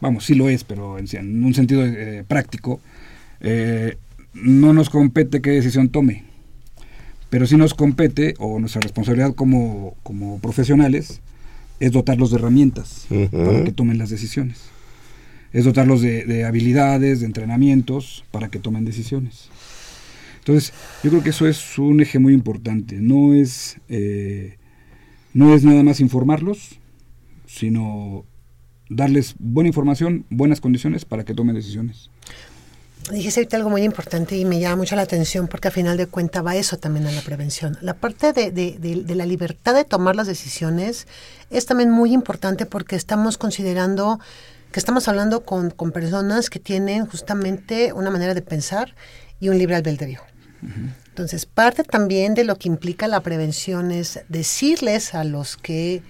vamos, 0.00 0.24
sí 0.24 0.34
lo 0.34 0.48
es, 0.48 0.64
pero 0.64 0.98
en, 0.98 1.06
en 1.12 1.44
un 1.44 1.54
sentido 1.54 1.84
eh, 1.84 2.24
práctico, 2.26 2.80
eh, 3.40 3.96
no 4.34 4.72
nos 4.72 4.90
compete 4.90 5.40
qué 5.40 5.50
decisión 5.50 5.88
tome, 5.88 6.24
pero 7.28 7.46
sí 7.46 7.56
nos 7.56 7.74
compete, 7.74 8.34
o 8.38 8.58
nuestra 8.58 8.80
responsabilidad 8.80 9.34
como, 9.34 9.94
como 10.02 10.38
profesionales, 10.40 11.20
es 11.78 11.92
dotarlos 11.92 12.30
de 12.30 12.36
herramientas 12.36 13.06
para 13.30 13.64
que 13.64 13.72
tomen 13.72 13.98
las 13.98 14.10
decisiones. 14.10 14.64
Es 15.52 15.64
dotarlos 15.64 16.02
de, 16.02 16.24
de 16.26 16.44
habilidades, 16.44 17.20
de 17.20 17.26
entrenamientos 17.26 18.24
para 18.30 18.48
que 18.48 18.58
tomen 18.58 18.84
decisiones. 18.84 19.48
Entonces, 20.40 20.72
yo 21.04 21.10
creo 21.10 21.22
que 21.22 21.30
eso 21.30 21.46
es 21.46 21.78
un 21.78 22.00
eje 22.00 22.18
muy 22.18 22.34
importante. 22.34 22.96
No 22.96 23.34
es, 23.34 23.76
eh, 23.88 24.56
no 25.34 25.54
es 25.54 25.64
nada 25.64 25.82
más 25.82 26.00
informarlos, 26.00 26.79
sino 27.54 28.24
darles 28.88 29.34
buena 29.38 29.68
información, 29.68 30.24
buenas 30.30 30.60
condiciones 30.60 31.04
para 31.04 31.24
que 31.24 31.34
tomen 31.34 31.54
decisiones. 31.56 32.10
Dijiste 33.10 33.40
ahorita 33.40 33.56
algo 33.56 33.70
muy 33.70 33.82
importante 33.82 34.36
y 34.36 34.44
me 34.44 34.60
llama 34.60 34.76
mucho 34.76 34.94
la 34.94 35.02
atención 35.02 35.48
porque 35.48 35.68
a 35.68 35.70
final 35.70 35.96
de 35.96 36.06
cuentas 36.06 36.44
va 36.46 36.54
eso 36.54 36.76
también 36.78 37.06
a 37.06 37.12
la 37.12 37.22
prevención. 37.22 37.76
La 37.80 37.94
parte 37.94 38.32
de, 38.32 38.50
de- 38.52 38.76
de- 38.78 39.02
de 39.02 39.14
la 39.14 39.26
libertad 39.26 39.74
de 39.74 39.84
tomar 39.84 40.14
las 40.16 40.26
decisiones 40.28 41.06
es 41.50 41.66
también 41.66 41.90
muy 41.90 42.12
importante 42.12 42.66
porque 42.66 42.94
estamos 42.96 43.36
considerando 43.38 44.20
que 44.70 44.78
estamos 44.78 45.08
hablando 45.08 45.40
con, 45.44 45.70
con 45.70 45.90
personas 45.90 46.50
que 46.50 46.60
tienen 46.60 47.06
justamente 47.06 47.92
una 47.92 48.10
manera 48.10 48.34
de 48.34 48.42
pensar 48.42 48.94
y 49.40 49.48
un 49.48 49.58
libre 49.58 49.74
albedrío. 49.76 50.20
Entonces, 51.08 51.46
parte 51.46 51.82
también 51.84 52.34
de 52.34 52.44
lo 52.44 52.56
que 52.56 52.68
implica 52.68 53.08
la 53.08 53.20
prevención 53.20 53.90
es 53.90 54.20
decirles 54.28 55.14
a 55.14 55.24
los 55.24 55.56
que 55.56 56.02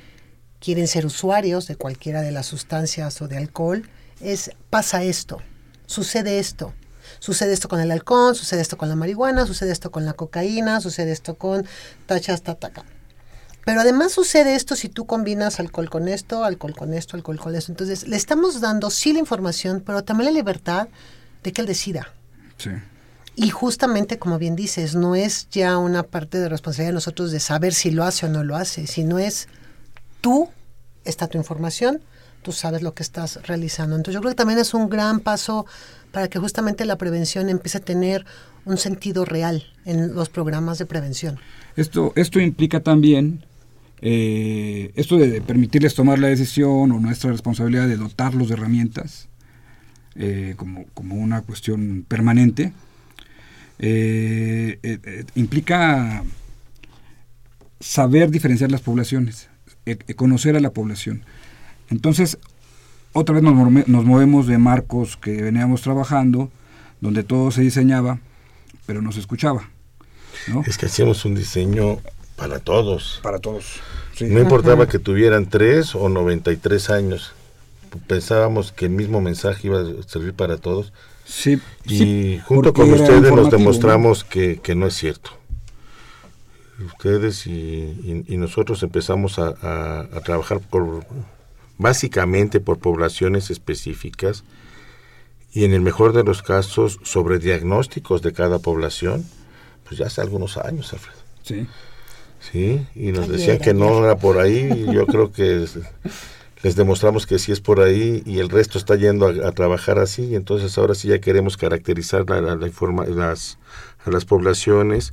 quieren 0.61 0.87
ser 0.87 1.07
usuarios 1.07 1.67
de 1.67 1.77
cualquiera 1.77 2.23
de 2.23 2.31
las 2.31 2.47
sustancias 2.47 3.21
o 3.21 3.29
de 3.29 3.37
alcohol, 3.37 3.89
es 4.21 4.53
pasa 4.69 5.03
esto, 5.03 5.41
sucede 5.87 6.39
esto. 6.39 6.73
Sucede 7.19 7.53
esto 7.53 7.69
con 7.69 7.81
el 7.81 7.91
alcohol, 7.91 8.37
sucede 8.37 8.61
esto 8.61 8.79
con 8.79 8.89
la 8.89 8.95
marihuana, 8.95 9.45
sucede 9.45 9.73
esto 9.73 9.91
con 9.91 10.05
la 10.05 10.13
cocaína, 10.13 10.81
sucede 10.81 11.11
esto 11.11 11.35
con 11.35 11.67
tachas, 12.07 12.43
tataca. 12.43 12.85
Pero 13.65 13.81
además 13.81 14.13
sucede 14.13 14.55
esto 14.55 14.75
si 14.77 14.89
tú 14.89 15.07
combinas 15.07 15.61
alcohol 15.61 15.91
con 15.91 16.09
esto, 16.09 16.45
alcohol 16.45 16.75
con 16.75 16.95
esto, 16.95 17.17
alcohol 17.17 17.39
con 17.39 17.55
esto. 17.55 17.73
Entonces, 17.73 18.09
le 18.09 18.17
estamos 18.17 18.61
dando 18.61 18.91
sí 18.91 19.13
la 19.13 19.19
información, 19.19 19.83
pero 19.85 20.03
también 20.03 20.33
la 20.33 20.39
libertad 20.39 20.89
de 21.43 21.53
que 21.53 21.61
él 21.61 21.67
decida. 21.67 22.13
Sí. 22.57 22.71
Y 23.37 23.51
justamente, 23.51 24.19
como 24.19 24.39
bien 24.39 24.57
dices, 24.57 24.95
no 24.95 25.15
es 25.15 25.49
ya 25.51 25.79
una 25.79 26.03
parte 26.03 26.39
de 26.39 26.49
responsabilidad 26.49 26.91
de 26.91 26.95
nosotros 26.95 27.33
de 27.33 27.41
saber 27.41 27.75
si 27.75 27.91
lo 27.91 28.05
hace 28.05 28.27
o 28.27 28.29
no 28.29 28.45
lo 28.45 28.57
hace, 28.57 28.87
sino 28.87 29.19
es 29.19 29.49
tú, 30.21 30.49
está 31.05 31.29
tu 31.29 31.39
información, 31.39 32.01
tú 32.43 32.53
sabes 32.53 32.83
lo 32.83 32.95
que 32.95 33.03
estás 33.03 33.41
realizando. 33.47 33.97
Entonces 33.97 34.15
yo 34.15 34.21
creo 34.21 34.33
que 34.33 34.37
también 34.37 34.59
es 34.59 34.75
un 34.75 34.89
gran 34.89 35.21
paso 35.21 35.67
para 36.13 36.29
que 36.29 36.39
justamente 36.39 36.85
la 36.85 36.97
prevención 36.97 37.49
empiece 37.49 37.79
a 37.79 37.81
tener 37.81 38.25
un 38.65 38.79
sentido 38.79 39.25
real 39.25 39.65
en 39.85 40.15
los 40.15 40.29
programas 40.29 40.79
de 40.79 40.87
prevención. 40.87 41.39
Esto, 41.77 42.13
esto 42.17 42.41
implica 42.41 42.81
también, 42.81 43.45
eh, 44.01 44.93
esto 44.97 45.17
de 45.17 45.41
permitirles 45.41 45.95
tomar 45.95 46.19
la 46.19 46.29
decisión 46.29 46.93
o 46.93 47.01
nuestra 47.01 47.31
responsabilidad 47.31 47.87
de 47.89 47.97
dotarlos 47.97 48.49
de 48.49 48.55
herramientas 48.55 49.29
eh, 50.17 50.55
como, 50.57 50.87
como 50.95 51.17
una 51.17 51.43
cuestión 51.43 52.05
permanente, 52.07 52.73
eh, 53.79 55.25
implica 55.35 56.23
saber 57.79 58.31
diferenciar 58.31 58.71
las 58.71 58.83
poblaciones, 58.83 59.49
eh, 59.87 59.97
eh, 60.07 60.15
conocer 60.15 60.57
a 60.57 60.61
la 60.61 60.71
población. 60.71 61.25
Entonces, 61.89 62.39
otra 63.13 63.35
vez 63.35 63.43
nos, 63.43 64.05
movemos 64.05 64.47
de 64.47 64.59
marcos 64.59 65.17
que 65.17 65.43
veníamos 65.43 65.83
trabajando, 65.83 66.51
donde 67.01 67.25
todo 67.25 67.51
se 67.51 67.63
diseñaba, 67.63 68.21
pero 68.87 69.03
no 69.03 69.13
se 69.13 69.21
escuchaba. 69.21 69.69
¿no? 70.49 70.63
Es 70.67 70.79
que 70.79 70.87
hacíamos 70.87 71.25
un 71.25 71.35
diseño 71.35 71.99
para 72.37 72.61
todos. 72.61 73.21
Para 73.23 73.39
todos. 73.39 73.81
sí. 74.15 74.27
No 74.27 74.41
importaba 74.41 74.87
que 74.87 74.99
tuvieran 74.99 75.49
3 75.49 75.95
o 75.95 76.09
93 76.09 76.91
años. 76.91 77.33
pensábamos 78.07 78.71
que 78.71 78.85
el 78.87 78.93
mismo 78.93 79.21
mensaje 79.21 79.67
iba 79.67 79.81
a 79.81 80.03
servir 80.07 80.35
para 80.35 80.57
todos. 80.57 80.93
Sí, 81.25 81.61
Y 81.85 81.99
sí, 81.99 82.41
junto 82.45 82.73
con 82.73 82.93
ustedes 82.93 83.33
nos 83.33 83.51
demostramos 83.51 84.25
que, 84.25 84.61
que 84.61 84.75
no 84.75 84.87
es 84.87 84.95
cierto. 84.95 85.40
Ustedes 86.87 87.47
y, 87.47 87.51
y- 87.53 88.25
y 88.29 88.37
nosotros 88.37 88.83
empezamos 88.83 89.39
a, 89.39 89.55
a- 89.63 90.01
a 90.01 90.21
trabajar 90.21 90.61
por 90.61 91.05
básicamente 91.79 92.61
por 92.61 92.79
poblaciones 92.79 93.51
específicas 93.51 94.45
y 95.53 95.65
en 95.65 95.73
el 95.73 95.81
mejor 95.81 96.13
de 96.13 96.23
los 96.25 96.43
casos 96.43 96.99
sobre 97.03 97.39
diagnósticos 97.39 98.23
de 98.23 98.33
cada 98.33 98.59
población, 98.59 99.25
pues 99.85 99.99
ya 99.99 100.07
hace 100.07 100.21
algunos 100.21 100.57
años, 100.59 100.93
Alfredo. 100.93 101.19
Sí. 101.43 101.67
Sí, 102.41 102.87
y 102.95 103.13
nos 103.13 103.25
Ayer, 103.25 103.37
decían 103.37 103.59
que 103.59 103.75
no 103.75 104.05
era 104.05 104.17
por 104.17 104.39
ahí, 104.39 104.87
y 104.89 104.95
yo 104.95 105.07
creo 105.07 105.33
que 105.33 105.65
es- 105.65 105.79
les 106.63 106.77
demostramos 106.77 107.27
que 107.27 107.39
sí 107.39 107.53
es 107.53 107.61
por 107.61 107.81
ahí 107.81 108.23
y 108.27 108.39
el 108.39 108.49
resto 108.51 108.79
está 108.79 108.95
yendo 108.97 109.27
a, 109.27 109.49
a 109.49 109.53
trabajar 109.53 109.99
así, 109.99 110.25
y 110.25 110.35
entonces 110.37 110.77
ahora 110.79 110.95
sí 110.95 111.09
ya 111.09 111.19
queremos 111.21 111.57
caracterizar 111.57 112.29
la, 112.29 112.41
la- 112.41 112.57
la 112.57 112.67
informa- 112.67 113.07
las, 113.07 113.59
a 114.05 114.11
las 114.11 114.25
poblaciones. 114.25 115.13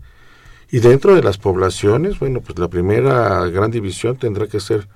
Y 0.71 0.79
dentro 0.79 1.15
de 1.15 1.24
las 1.24 1.38
poblaciones, 1.38 2.19
bueno, 2.19 2.41
pues 2.41 2.59
la 2.59 2.67
primera 2.67 3.45
gran 3.47 3.71
división 3.71 4.17
tendrá 4.17 4.47
que 4.47 4.59
ser 4.59 4.88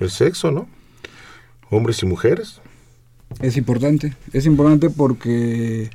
el 0.00 0.10
sexo, 0.10 0.50
¿no? 0.50 0.66
Hombres 1.70 2.02
y 2.02 2.06
mujeres. 2.06 2.60
Es 3.40 3.56
importante, 3.56 4.14
es 4.32 4.44
importante 4.46 4.90
porque 4.90 5.90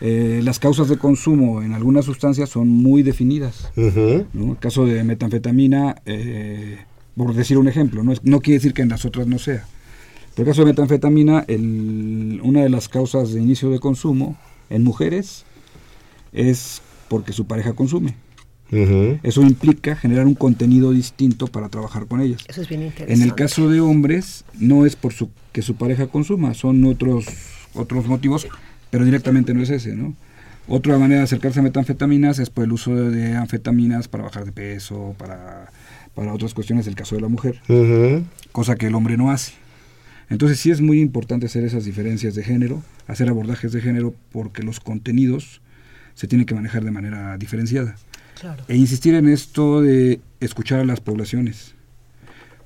eh, 0.00 0.40
las 0.42 0.58
causas 0.58 0.88
de 0.88 0.96
consumo 0.96 1.60
en 1.62 1.74
algunas 1.74 2.06
sustancias 2.06 2.48
son 2.48 2.68
muy 2.68 3.02
definidas. 3.02 3.70
¿no? 4.32 4.52
El 4.52 4.58
caso 4.58 4.86
de 4.86 5.04
metanfetamina, 5.04 5.96
eh, 6.06 6.78
por 7.14 7.34
decir 7.34 7.58
un 7.58 7.68
ejemplo, 7.68 8.02
no, 8.02 8.12
es- 8.12 8.24
no 8.24 8.40
quiere 8.40 8.58
decir 8.58 8.72
que 8.72 8.80
en 8.82 8.88
las 8.88 9.04
otras 9.04 9.26
no 9.26 9.38
sea. 9.38 9.66
Pero 10.34 10.48
el 10.48 10.52
caso 10.54 10.62
de 10.62 10.70
metanfetamina, 10.72 11.44
el- 11.48 12.40
una 12.42 12.62
de 12.62 12.70
las 12.70 12.88
causas 12.88 13.32
de 13.32 13.40
inicio 13.42 13.68
de 13.70 13.80
consumo 13.80 14.38
en 14.70 14.82
mujeres 14.82 15.44
es 16.32 16.80
porque 17.08 17.32
su 17.34 17.46
pareja 17.46 17.74
consume. 17.74 18.14
Ujú. 18.70 19.18
Eso 19.22 19.42
implica 19.42 19.96
generar 19.96 20.26
un 20.26 20.34
contenido 20.34 20.92
distinto 20.92 21.46
para 21.46 21.68
trabajar 21.68 22.06
con 22.06 22.20
ellas. 22.20 22.44
Eso 22.48 22.60
es 22.62 22.68
bien 22.68 22.82
interesante. 22.82 23.14
En 23.14 23.22
el 23.22 23.34
caso 23.34 23.68
de 23.68 23.80
hombres, 23.80 24.44
no 24.58 24.84
es 24.84 24.96
por 24.96 25.12
su, 25.12 25.30
que 25.52 25.62
su 25.62 25.76
pareja 25.76 26.06
consuma, 26.08 26.54
son 26.54 26.84
otros, 26.84 27.26
otros 27.74 28.06
motivos, 28.06 28.46
pero 28.90 29.04
directamente 29.04 29.54
no 29.54 29.62
es 29.62 29.70
ese, 29.70 29.94
¿no? 29.94 30.14
Otra 30.66 30.98
manera 30.98 31.20
de 31.20 31.24
acercarse 31.24 31.60
a 31.60 31.62
metanfetaminas 31.62 32.38
es 32.38 32.50
por 32.50 32.64
el 32.64 32.72
uso 32.72 32.94
de, 32.94 33.10
de 33.10 33.36
anfetaminas 33.36 34.06
para 34.06 34.24
bajar 34.24 34.44
de 34.44 34.52
peso, 34.52 35.14
para, 35.16 35.70
para 36.14 36.34
otras 36.34 36.52
cuestiones 36.52 36.84
del 36.84 36.94
caso 36.94 37.14
de 37.14 37.22
la 37.22 37.28
mujer, 37.28 37.60
Ujú. 37.68 38.22
cosa 38.52 38.76
que 38.76 38.88
el 38.88 38.94
hombre 38.94 39.16
no 39.16 39.30
hace. 39.30 39.52
Entonces 40.28 40.60
sí 40.60 40.70
es 40.70 40.82
muy 40.82 41.00
importante 41.00 41.46
hacer 41.46 41.64
esas 41.64 41.86
diferencias 41.86 42.34
de 42.34 42.42
género, 42.44 42.82
hacer 43.06 43.30
abordajes 43.30 43.72
de 43.72 43.80
género, 43.80 44.14
porque 44.30 44.62
los 44.62 44.78
contenidos 44.78 45.62
se 46.14 46.26
tienen 46.26 46.44
que 46.46 46.54
manejar 46.54 46.84
de 46.84 46.90
manera 46.90 47.38
diferenciada 47.38 47.96
Claro. 48.40 48.64
e 48.68 48.76
insistir 48.76 49.14
en 49.14 49.28
esto 49.28 49.80
de 49.80 50.20
escuchar 50.40 50.80
a 50.80 50.84
las 50.84 51.00
poblaciones. 51.00 51.74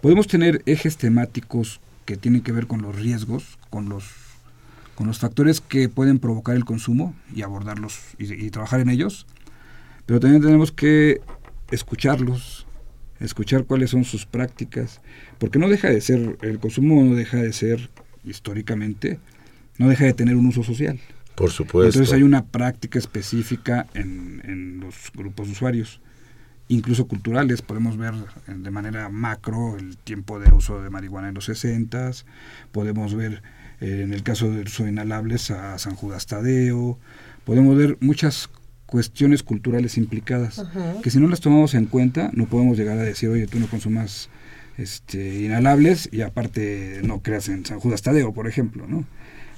Podemos 0.01 0.27
tener 0.27 0.63
ejes 0.67 0.97
temáticos 0.97 1.81
que 2.05 2.17
tienen 2.17 2.43
que 2.43 2.53
ver 2.53 2.67
con 2.67 2.83
los 2.83 2.97
riesgos, 2.97 3.59
con 3.71 3.89
los, 3.89 4.05
con 4.95 5.07
los 5.07 5.19
factores 5.19 5.61
que 5.61 5.89
pueden 5.89 6.19
provocar 6.19 6.57
el 6.57 6.65
consumo 6.65 7.15
y 7.35 7.43
abordarlos 7.43 8.01
y, 8.19 8.33
y 8.33 8.51
trabajar 8.51 8.81
en 8.81 8.91
ellos, 8.91 9.27
pero 10.07 10.21
también 10.21 10.43
tenemos 10.43 10.73
que 10.73 11.21
escucharlos, 11.71 12.67
escuchar 13.21 13.65
cuáles 13.65 13.91
son 13.91 14.05
sus 14.05 14.27
prácticas, 14.27 15.01
porque 15.39 15.59
no 15.59 15.69
deja 15.69 15.89
de 15.89 16.01
ser, 16.01 16.37
el 16.43 16.59
consumo 16.59 17.03
no 17.03 17.15
deja 17.15 17.39
de 17.39 17.53
ser 17.53 17.91
históricamente, 18.25 19.21
no 19.79 19.89
deja 19.89 20.05
de 20.05 20.13
tener 20.13 20.37
un 20.37 20.47
uso 20.47 20.63
social. 20.63 20.99
Por 21.43 21.51
supuesto. 21.51 21.99
Entonces 21.99 22.15
hay 22.15 22.23
una 22.23 22.45
práctica 22.45 23.01
específica 23.01 23.89
en, 23.95 24.41
en 24.45 24.79
los 24.79 25.11
grupos 25.13 25.49
de 25.49 25.53
usuarios, 25.55 26.01
incluso 26.69 27.09
culturales. 27.09 27.63
Podemos 27.63 27.97
ver 27.97 28.15
eh, 28.15 28.55
de 28.57 28.71
manera 28.71 29.09
macro 29.09 29.77
el 29.77 29.97
tiempo 29.97 30.39
de 30.39 30.53
uso 30.53 30.81
de 30.81 30.89
marihuana 30.89 31.29
en 31.29 31.35
los 31.35 31.47
60 31.47 32.13
podemos 32.71 33.17
ver 33.17 33.43
eh, 33.81 34.03
en 34.05 34.13
el 34.13 34.23
caso 34.23 34.53
del 34.53 34.69
uso 34.69 34.85
de 34.85 34.91
inhalables 34.91 35.51
a 35.51 35.77
San 35.79 35.97
Judas 35.97 36.27
Tadeo, 36.27 37.01
podemos 37.45 37.77
ver 37.77 37.99
muchas 37.99 38.49
cuestiones 38.87 39.43
culturales 39.43 39.99
implicadas, 39.99 40.63
que 41.03 41.11
si 41.11 41.19
no 41.19 41.27
las 41.27 41.41
tomamos 41.41 41.75
en 41.75 41.87
cuenta 41.87 42.31
no 42.35 42.47
podemos 42.47 42.79
llegar 42.79 42.99
a 42.99 43.03
decir, 43.03 43.31
oye, 43.31 43.49
tú 43.49 43.59
no 43.59 43.67
consumas 43.67 44.29
este, 44.79 45.43
inhalables 45.43 46.09
y 46.13 46.21
aparte 46.21 47.01
no 47.03 47.21
creas 47.21 47.49
en 47.49 47.67
San 47.67 47.81
Judas 47.81 48.03
Tadeo, 48.03 48.33
por 48.33 48.47
ejemplo, 48.47 48.87
¿no? 48.87 49.05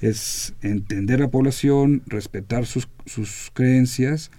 Es 0.01 0.55
entender 0.63 1.21
la 1.21 1.29
población, 1.29 2.03
respetar 2.07 2.67
sus, 2.67 2.89
sus 3.07 3.51
creencias 3.53 4.31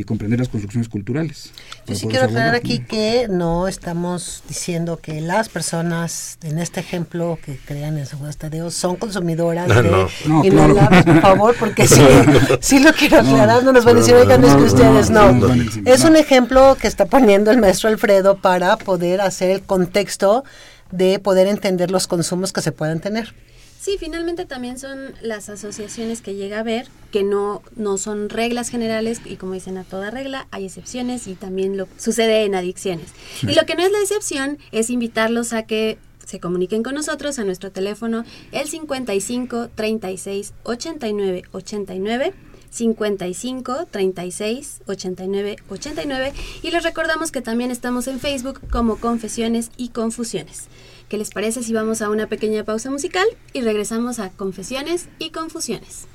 y 0.00 0.04
comprender 0.04 0.38
las 0.38 0.48
construcciones 0.48 0.88
culturales. 0.88 1.52
Yo 1.86 1.94
sí 1.94 2.06
quiero 2.08 2.24
aclarar 2.24 2.54
aquí 2.54 2.78
¿no? 2.78 2.86
que 2.86 3.26
no 3.28 3.68
estamos 3.68 4.42
diciendo 4.48 4.96
que 4.96 5.20
las 5.20 5.50
personas 5.50 6.38
en 6.42 6.58
este 6.58 6.80
ejemplo 6.80 7.38
que 7.44 7.58
crean 7.58 7.98
en 7.98 8.06
San 8.06 8.18
Juan 8.18 8.32
Tadeo 8.32 8.70
son 8.70 8.96
consumidoras 8.96 9.68
No, 9.68 9.82
de 9.82 9.90
no. 9.90 10.08
No, 10.26 10.44
inhalables, 10.44 11.02
claro. 11.02 11.04
por 11.04 11.20
favor, 11.20 11.56
porque 11.58 11.86
sí, 11.86 12.00
sí 12.60 12.78
lo 12.78 12.94
quiero 12.94 13.18
aclarar, 13.18 13.62
no 13.62 13.72
nos 13.72 13.84
van 13.84 13.96
a 13.96 14.00
decir, 14.00 14.14
no, 14.14 14.20
oigan, 14.20 14.42
es 14.42 14.54
que 14.54 14.62
ustedes 14.62 15.10
no. 15.10 15.54
Es 15.84 16.04
un 16.04 16.16
ejemplo 16.16 16.78
que 16.80 16.88
está 16.88 17.04
poniendo 17.04 17.50
el 17.50 17.58
maestro 17.58 17.90
Alfredo 17.90 18.38
para 18.38 18.78
poder 18.78 19.20
hacer 19.20 19.50
el 19.50 19.60
contexto 19.60 20.44
de 20.90 21.18
poder 21.18 21.46
entender 21.46 21.90
los 21.90 22.06
consumos 22.06 22.54
que 22.54 22.62
se 22.62 22.72
puedan 22.72 23.00
tener. 23.00 23.34
Sí, 23.80 23.96
finalmente 23.98 24.44
también 24.44 24.78
son 24.78 25.14
las 25.22 25.48
asociaciones 25.48 26.20
que 26.20 26.34
llega 26.34 26.58
a 26.58 26.62
ver, 26.62 26.88
que 27.10 27.22
no, 27.22 27.62
no 27.76 27.96
son 27.96 28.28
reglas 28.28 28.68
generales 28.68 29.22
y 29.24 29.36
como 29.36 29.54
dicen 29.54 29.78
a 29.78 29.84
toda 29.84 30.10
regla, 30.10 30.46
hay 30.50 30.66
excepciones 30.66 31.26
y 31.26 31.34
también 31.34 31.78
lo 31.78 31.88
sucede 31.96 32.44
en 32.44 32.54
adicciones. 32.54 33.06
Y 33.40 33.54
lo 33.54 33.64
que 33.64 33.76
no 33.76 33.82
es 33.82 33.90
la 33.90 34.00
excepción 34.00 34.58
es 34.70 34.90
invitarlos 34.90 35.54
a 35.54 35.62
que 35.62 35.96
se 36.26 36.40
comuniquen 36.40 36.82
con 36.82 36.94
nosotros 36.94 37.38
a 37.38 37.44
nuestro 37.44 37.72
teléfono 37.72 38.26
el 38.52 38.68
55 38.68 39.70
36 39.74 40.52
89 40.62 41.44
89 41.50 42.34
55 42.68 43.86
36 43.90 44.80
89 44.86 45.56
89 45.70 46.32
y 46.62 46.70
les 46.70 46.82
recordamos 46.82 47.32
que 47.32 47.40
también 47.40 47.70
estamos 47.70 48.08
en 48.08 48.20
Facebook 48.20 48.60
como 48.70 48.96
Confesiones 48.96 49.70
y 49.78 49.88
Confusiones. 49.88 50.68
¿Qué 51.10 51.18
les 51.18 51.30
parece 51.30 51.64
si 51.64 51.72
vamos 51.72 52.02
a 52.02 52.08
una 52.08 52.28
pequeña 52.28 52.62
pausa 52.64 52.88
musical 52.88 53.26
y 53.52 53.62
regresamos 53.62 54.20
a 54.20 54.30
Confesiones 54.30 55.08
y 55.18 55.30
Confusiones? 55.30 56.06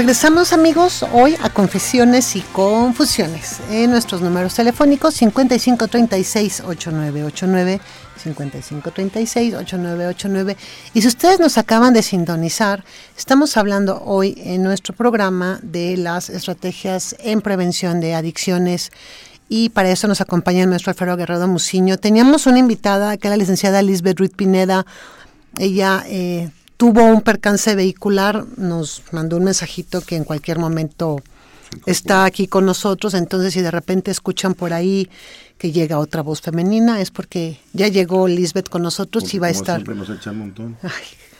Regresamos 0.00 0.54
amigos 0.54 1.04
hoy 1.12 1.36
a 1.42 1.50
Confesiones 1.50 2.34
y 2.34 2.40
Confusiones 2.40 3.60
en 3.70 3.90
nuestros 3.90 4.22
números 4.22 4.54
telefónicos 4.54 5.20
5536-8989, 5.20 7.80
5536-8989 8.24 10.56
y 10.94 11.02
si 11.02 11.06
ustedes 11.06 11.38
nos 11.38 11.58
acaban 11.58 11.92
de 11.92 12.02
sintonizar, 12.02 12.82
estamos 13.14 13.58
hablando 13.58 14.02
hoy 14.02 14.36
en 14.38 14.62
nuestro 14.62 14.94
programa 14.94 15.60
de 15.62 15.98
las 15.98 16.30
estrategias 16.30 17.14
en 17.18 17.42
prevención 17.42 18.00
de 18.00 18.14
adicciones. 18.14 18.92
Y 19.50 19.68
para 19.68 19.90
eso 19.90 20.08
nos 20.08 20.22
acompaña 20.22 20.64
nuestro 20.64 20.92
Alfredo 20.92 21.18
Guerrero 21.18 21.46
Muciño. 21.46 21.98
Teníamos 21.98 22.46
una 22.46 22.58
invitada 22.58 23.18
que 23.18 23.28
es 23.28 23.30
la 23.30 23.36
licenciada 23.36 23.82
Lisbeth 23.82 24.18
Ruiz 24.18 24.32
Pineda, 24.34 24.86
ella... 25.58 26.04
Eh, 26.06 26.48
tuvo 26.80 27.04
un 27.04 27.20
percance 27.20 27.74
vehicular, 27.74 28.46
nos 28.56 29.02
mandó 29.12 29.36
un 29.36 29.44
mensajito 29.44 30.00
que 30.00 30.16
en 30.16 30.24
cualquier 30.24 30.58
momento 30.58 31.22
está 31.84 32.24
aquí 32.24 32.46
con 32.46 32.64
nosotros, 32.64 33.12
entonces 33.12 33.52
si 33.52 33.60
de 33.60 33.70
repente 33.70 34.10
escuchan 34.10 34.54
por 34.54 34.72
ahí 34.72 35.10
que 35.58 35.72
llega 35.72 35.98
otra 35.98 36.22
voz 36.22 36.40
femenina, 36.40 37.02
es 37.02 37.10
porque 37.10 37.60
ya 37.74 37.88
llegó 37.88 38.26
Lisbeth 38.26 38.70
con 38.70 38.82
nosotros 38.82 39.24
Porque 39.24 39.36
y 39.36 39.40
va 39.40 39.48
a 39.48 39.50
estar 39.50 39.76
Siempre 39.76 39.94
nos 39.94 40.08
echa 40.08 40.30
un 40.30 40.38
montón. 40.38 40.78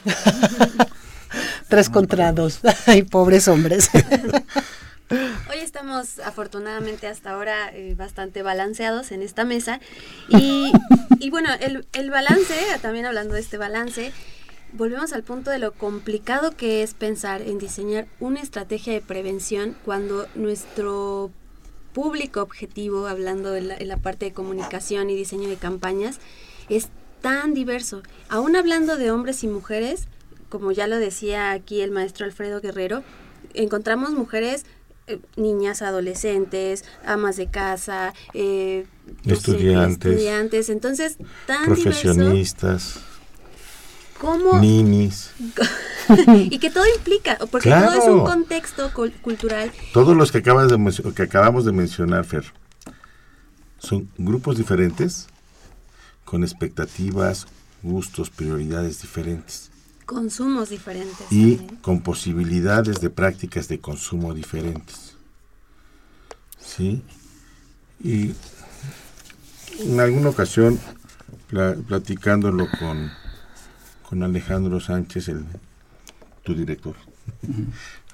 tres 1.68 1.88
contra 1.88 2.34
dos. 2.34 2.60
Ay, 2.86 3.04
pobres 3.04 3.48
hombres. 3.48 3.88
Hoy 5.10 5.58
estamos 5.62 6.18
afortunadamente 6.18 7.06
hasta 7.06 7.30
ahora 7.30 7.70
eh, 7.72 7.94
bastante 7.96 8.42
balanceados 8.42 9.10
en 9.10 9.22
esta 9.22 9.46
mesa 9.46 9.80
y, 10.28 10.70
y 11.18 11.30
bueno, 11.30 11.48
el, 11.60 11.86
el 11.94 12.10
balance, 12.10 12.54
también 12.82 13.06
hablando 13.06 13.32
de 13.34 13.40
este 13.40 13.56
balance, 13.56 14.12
volvemos 14.72 15.12
al 15.12 15.22
punto 15.22 15.50
de 15.50 15.58
lo 15.58 15.72
complicado 15.72 16.52
que 16.56 16.82
es 16.82 16.94
pensar 16.94 17.42
en 17.42 17.58
diseñar 17.58 18.06
una 18.20 18.40
estrategia 18.40 18.92
de 18.92 19.00
prevención 19.00 19.76
cuando 19.84 20.26
nuestro 20.34 21.30
público 21.92 22.40
objetivo, 22.42 23.06
hablando 23.06 23.56
en 23.56 23.68
la, 23.68 23.76
en 23.76 23.88
la 23.88 23.96
parte 23.96 24.26
de 24.26 24.32
comunicación 24.32 25.10
y 25.10 25.16
diseño 25.16 25.48
de 25.48 25.56
campañas, 25.56 26.20
es 26.68 26.88
tan 27.20 27.52
diverso. 27.54 28.02
Aún 28.28 28.56
hablando 28.56 28.96
de 28.96 29.10
hombres 29.10 29.42
y 29.44 29.48
mujeres, 29.48 30.06
como 30.48 30.72
ya 30.72 30.86
lo 30.86 30.96
decía 30.98 31.52
aquí 31.52 31.80
el 31.80 31.90
maestro 31.90 32.26
Alfredo 32.26 32.60
Guerrero, 32.60 33.02
encontramos 33.54 34.12
mujeres 34.12 34.64
eh, 35.06 35.18
niñas 35.36 35.82
adolescentes, 35.82 36.84
amas 37.04 37.36
de 37.36 37.48
casa, 37.48 38.14
eh, 38.34 38.86
no 39.24 39.34
sé, 39.34 39.52
Estudiantes. 39.52 40.68
entonces 40.68 41.16
tan 41.46 41.74
diverso 41.74 42.14
Como 44.20 44.58
ninis, 44.60 45.30
y 46.50 46.58
que 46.58 46.70
todo 46.70 46.84
implica, 46.96 47.38
porque 47.50 47.70
todo 47.70 47.92
es 47.92 48.04
un 48.04 48.20
contexto 48.24 48.90
cul- 48.92 49.18
cultural 49.22 49.72
todos 49.94 50.14
los 50.16 50.30
que, 50.30 50.38
acabas 50.38 50.68
de 50.68 51.12
que 51.14 51.22
acabamos 51.22 51.64
de 51.64 51.72
mencionar, 51.72 52.24
Fer, 52.24 52.44
son 53.78 54.08
grupos 54.18 54.58
diferentes, 54.58 55.26
con 56.24 56.44
expectativas, 56.44 57.46
gustos, 57.82 58.28
prioridades 58.30 59.00
diferentes 59.00 59.70
consumos 60.04 60.68
diferentes. 60.70 61.26
y 61.30 61.54
también. 61.56 61.76
con 61.80 62.00
posibilidades 62.00 63.00
de 63.00 63.10
prácticas 63.10 63.68
de 63.68 63.78
consumo 63.80 64.34
diferentes. 64.34 65.14
¿Sí? 66.58 67.02
Y 68.02 68.32
en 69.78 70.00
alguna 70.00 70.30
ocasión, 70.30 70.78
pla- 71.48 71.76
platicándolo 71.86 72.66
con, 72.78 73.12
con 74.10 74.24
Alejandro 74.24 74.80
Sánchez, 74.80 75.28
el, 75.28 75.44
tu 76.42 76.52
director, 76.54 76.96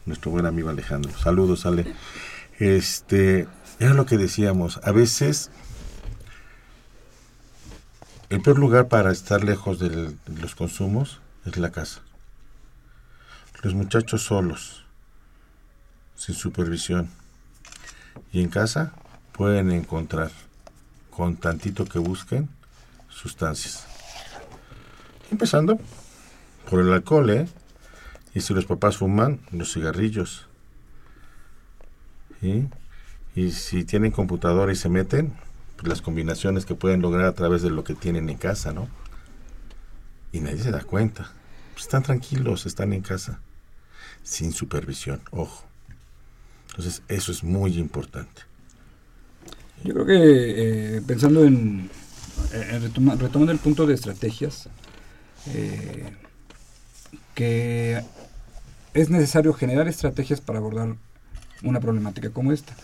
nuestro 0.04 0.30
buen 0.30 0.44
amigo 0.44 0.68
Alejandro. 0.68 1.10
Saludos, 1.18 1.64
Ale. 1.64 1.94
Este, 2.58 3.48
era 3.80 3.94
lo 3.94 4.04
que 4.04 4.18
decíamos, 4.18 4.78
a 4.84 4.92
veces 4.92 5.50
el 8.28 8.42
peor 8.42 8.58
lugar 8.58 8.88
para 8.88 9.10
estar 9.10 9.42
lejos 9.42 9.78
del- 9.78 10.18
de 10.26 10.40
los 10.42 10.54
consumos 10.54 11.20
es 11.46 11.56
la 11.56 11.70
casa. 11.72 12.02
Los 13.62 13.72
muchachos 13.72 14.22
solos, 14.22 14.84
sin 16.14 16.34
supervisión. 16.34 17.08
Y 18.32 18.42
en 18.42 18.50
casa 18.50 18.92
pueden 19.32 19.70
encontrar, 19.70 20.30
con 21.10 21.36
tantito 21.36 21.86
que 21.86 21.98
busquen, 21.98 22.50
sustancias. 23.08 23.86
Empezando 25.30 25.78
por 26.70 26.80
el 26.80 26.92
alcohol, 26.92 27.30
¿eh? 27.30 27.48
Y 28.34 28.40
si 28.40 28.54
los 28.54 28.66
papás 28.66 28.98
fuman, 28.98 29.40
los 29.50 29.72
cigarrillos. 29.72 30.46
¿Sí? 32.40 32.68
Y 33.34 33.50
si 33.52 33.84
tienen 33.84 34.12
computadora 34.12 34.72
y 34.72 34.76
se 34.76 34.88
meten, 34.88 35.32
pues 35.76 35.88
las 35.88 36.02
combinaciones 36.02 36.64
que 36.66 36.74
pueden 36.74 37.02
lograr 37.02 37.26
a 37.26 37.34
través 37.34 37.62
de 37.62 37.70
lo 37.70 37.84
que 37.84 37.94
tienen 37.94 38.28
en 38.28 38.36
casa, 38.38 38.72
¿no? 38.72 38.88
Y 40.32 40.40
nadie 40.40 40.62
se 40.62 40.70
da 40.70 40.82
cuenta. 40.82 41.30
Pues 41.72 41.84
están 41.84 42.02
tranquilos, 42.02 42.66
están 42.66 42.92
en 42.92 43.02
casa, 43.02 43.40
sin 44.22 44.52
supervisión, 44.52 45.20
ojo. 45.30 45.64
Entonces, 46.70 47.02
eso 47.08 47.32
es 47.32 47.42
muy 47.42 47.78
importante. 47.78 48.42
Yo 49.84 49.92
creo 49.94 50.06
que 50.06 50.96
eh, 50.96 51.02
pensando 51.06 51.44
en, 51.44 51.90
en 52.52 52.82
retoma- 52.82 53.16
retomando 53.16 53.52
el 53.52 53.58
punto 53.58 53.86
de 53.86 53.94
estrategias, 53.94 54.68
eh, 55.54 56.04
que 57.34 58.02
es 58.94 59.10
necesario 59.10 59.52
generar 59.52 59.88
estrategias 59.88 60.40
para 60.40 60.58
abordar 60.58 60.96
una 61.62 61.80
problemática 61.80 62.30
como 62.30 62.52
esta. 62.52 62.74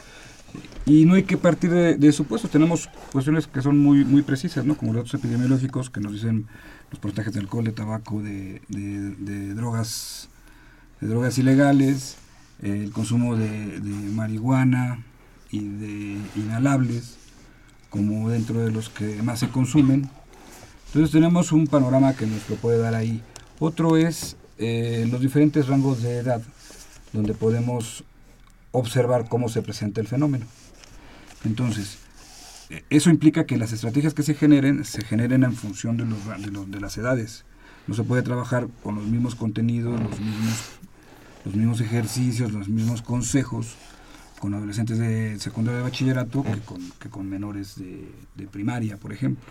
Y 0.85 1.07
no 1.07 1.15
hay 1.15 1.23
que 1.23 1.39
partir 1.39 1.71
de, 1.71 2.13
supuestos, 2.13 2.51
tenemos 2.51 2.89
cuestiones 3.11 3.47
que 3.47 3.63
son 3.63 3.79
muy, 3.79 4.05
muy 4.05 4.23
precisas, 4.23 4.65
¿no? 4.67 4.77
como 4.77 4.93
los 4.93 5.05
datos 5.05 5.15
epidemiológicos 5.21 5.89
que 5.89 6.01
nos 6.01 6.13
dicen 6.13 6.47
los 6.91 7.01
porcentajes 7.01 7.33
de 7.33 7.41
alcohol, 7.41 7.65
de 7.65 7.73
tabaco, 7.73 8.21
de, 8.21 8.61
drogas, 9.55 10.29
de 11.01 11.09
drogas 11.09 11.39
ilegales, 11.39 12.17
el 12.61 12.93
consumo 12.93 13.37
de 13.37 13.81
marihuana 14.13 15.03
y 15.51 15.61
de 15.61 16.19
inhalables, 16.37 17.17
como 17.89 18.31
dentro 18.31 18.61
de 18.61 18.71
los 18.71 18.89
que 18.89 19.23
más 19.23 19.39
se 19.39 19.49
consumen. 19.49 20.11
Entonces 20.93 21.11
tenemos 21.11 21.53
un 21.53 21.67
panorama 21.67 22.15
que 22.15 22.27
nos 22.27 22.49
lo 22.51 22.57
puede 22.57 22.79
dar 22.79 22.95
ahí. 22.95 23.23
Otro 23.59 23.97
es 23.97 24.37
eh, 24.59 25.07
los 25.11 25.21
diferentes 25.21 25.67
rangos 25.67 26.03
de 26.03 26.19
edad, 26.19 26.43
donde 27.13 27.33
podemos 27.35 28.05
observar 28.73 29.29
cómo 29.29 29.49
se 29.49 29.63
presenta 29.63 30.01
el 30.01 30.07
fenómeno. 30.09 30.45
Entonces, 31.45 31.99
eh, 32.71 32.85
eso 32.91 33.09
implica 33.11 33.47
que 33.47 33.57
las 33.57 33.73
estrategias 33.73 34.13
que 34.15 34.23
se 34.23 34.35
generen, 34.35 34.85
se 34.85 35.03
generen 35.05 35.45
en 35.45 35.55
función 35.55 35.97
de, 35.97 36.05
los, 36.05 36.25
ra- 36.27 36.39
de, 36.39 36.49
los- 36.49 36.71
de 36.71 36.81
las 36.81 36.97
edades. 36.99 37.45
No 37.87 37.95
se 37.95 38.05
puede 38.05 38.23
trabajar 38.23 38.69
con 38.83 38.95
los 38.97 39.05
mismos 39.07 39.35
contenidos, 39.35 39.99
los 39.99 40.21
mismos, 40.21 40.55
los 41.45 41.55
mismos 41.55 41.81
ejercicios, 41.81 42.53
los 42.53 42.69
mismos 42.69 43.03
consejos 43.03 43.75
con 44.39 44.55
adolescentes 44.55 44.99
de 44.99 45.39
secundaria 45.41 45.79
de 45.79 45.85
bachillerato 45.85 46.43
que 46.43 46.59
con, 46.61 46.81
que 46.99 47.09
con 47.09 47.29
menores 47.29 47.77
de, 47.77 48.09
de 48.37 48.47
primaria, 48.47 48.97
por 48.99 49.13
ejemplo. 49.13 49.45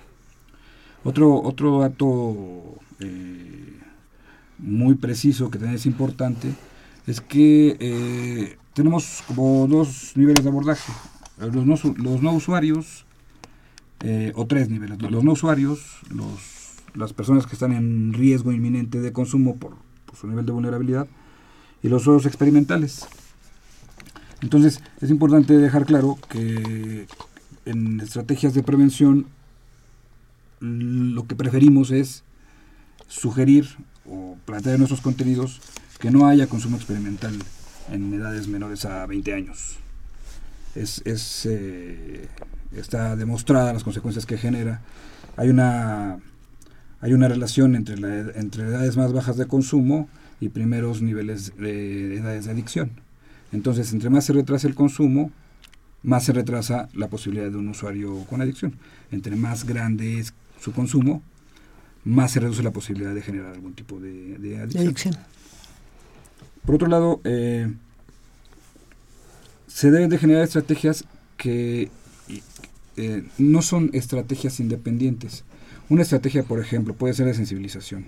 Otro, 1.03 1.41
otro 1.41 1.79
dato 1.79 2.75
eh, 2.99 3.79
muy 4.59 4.95
preciso 4.95 5.49
que 5.49 5.57
también 5.57 5.75
es 5.75 5.85
importante 5.85 6.53
es 7.07 7.21
que 7.21 7.77
eh, 7.79 8.57
tenemos 8.73 9.23
como 9.27 9.67
dos 9.67 10.13
niveles 10.15 10.43
de 10.43 10.49
abordaje. 10.49 10.91
Los 11.39 11.65
no, 11.65 11.75
los 11.97 12.21
no 12.21 12.33
usuarios, 12.33 13.05
eh, 14.01 14.31
o 14.35 14.45
tres 14.45 14.69
niveles. 14.69 15.01
Los 15.01 15.23
no 15.23 15.31
usuarios, 15.31 15.79
los, 16.09 16.39
las 16.93 17.13
personas 17.13 17.47
que 17.47 17.53
están 17.53 17.71
en 17.71 18.13
riesgo 18.13 18.51
inminente 18.51 18.99
de 18.99 19.11
consumo 19.11 19.57
por, 19.57 19.75
por 20.05 20.15
su 20.15 20.27
nivel 20.27 20.45
de 20.45 20.51
vulnerabilidad, 20.51 21.07
y 21.83 21.89
los 21.89 22.03
usuarios 22.03 22.27
experimentales. 22.27 23.07
Entonces, 24.41 24.81
es 25.01 25.09
importante 25.09 25.57
dejar 25.57 25.85
claro 25.85 26.17
que 26.29 27.07
en 27.65 27.99
estrategias 27.99 28.53
de 28.53 28.63
prevención 28.63 29.27
lo 30.61 31.25
que 31.27 31.35
preferimos 31.35 31.91
es 31.91 32.23
sugerir 33.07 33.67
o 34.05 34.37
plantear 34.45 34.75
en 34.75 34.81
nuestros 34.81 35.01
contenidos 35.01 35.59
que 35.99 36.11
no 36.11 36.27
haya 36.27 36.47
consumo 36.47 36.77
experimental 36.77 37.33
en 37.91 38.13
edades 38.13 38.47
menores 38.47 38.85
a 38.85 39.05
20 39.05 39.33
años. 39.33 39.77
Es, 40.75 41.01
es, 41.05 41.45
eh, 41.49 42.29
está 42.71 43.15
demostrada 43.15 43.73
las 43.73 43.83
consecuencias 43.83 44.25
que 44.25 44.37
genera. 44.37 44.81
Hay 45.35 45.49
una, 45.49 46.19
hay 47.01 47.13
una 47.13 47.27
relación 47.27 47.75
entre, 47.75 47.97
la 47.97 48.31
entre 48.35 48.63
edades 48.63 48.95
más 48.97 49.11
bajas 49.11 49.37
de 49.37 49.47
consumo 49.47 50.07
y 50.39 50.49
primeros 50.49 51.01
niveles 51.01 51.55
de 51.57 52.17
edades 52.17 52.45
de 52.45 52.51
adicción. 52.51 52.91
Entonces, 53.51 53.91
entre 53.91 54.09
más 54.09 54.25
se 54.25 54.33
retrasa 54.33 54.67
el 54.67 54.75
consumo, 54.75 55.31
más 56.03 56.23
se 56.23 56.33
retrasa 56.33 56.87
la 56.93 57.09
posibilidad 57.09 57.51
de 57.51 57.57
un 57.57 57.67
usuario 57.67 58.23
con 58.25 58.41
adicción. 58.41 58.75
Entre 59.11 59.35
más 59.35 59.65
grande 59.65 60.19
es 60.19 60.33
su 60.61 60.71
consumo, 60.71 61.21
más 62.05 62.31
se 62.31 62.39
reduce 62.39 62.63
la 62.63 62.71
posibilidad 62.71 63.13
de 63.13 63.21
generar 63.21 63.53
algún 63.53 63.73
tipo 63.73 63.99
de, 63.99 64.37
de 64.37 64.49
De 64.49 64.57
adicción. 64.59 64.85
adicción. 64.85 65.17
Por 66.65 66.75
otro 66.75 66.87
lado, 66.87 67.19
eh, 67.23 67.73
se 69.67 69.91
deben 69.91 70.09
de 70.09 70.17
generar 70.17 70.43
estrategias 70.43 71.05
que 71.37 71.89
eh, 72.97 73.23
no 73.37 73.61
son 73.61 73.89
estrategias 73.93 74.59
independientes. 74.59 75.43
Una 75.89 76.03
estrategia, 76.03 76.43
por 76.43 76.59
ejemplo, 76.59 76.93
puede 76.93 77.13
ser 77.13 77.25
de 77.25 77.33
sensibilización 77.33 78.05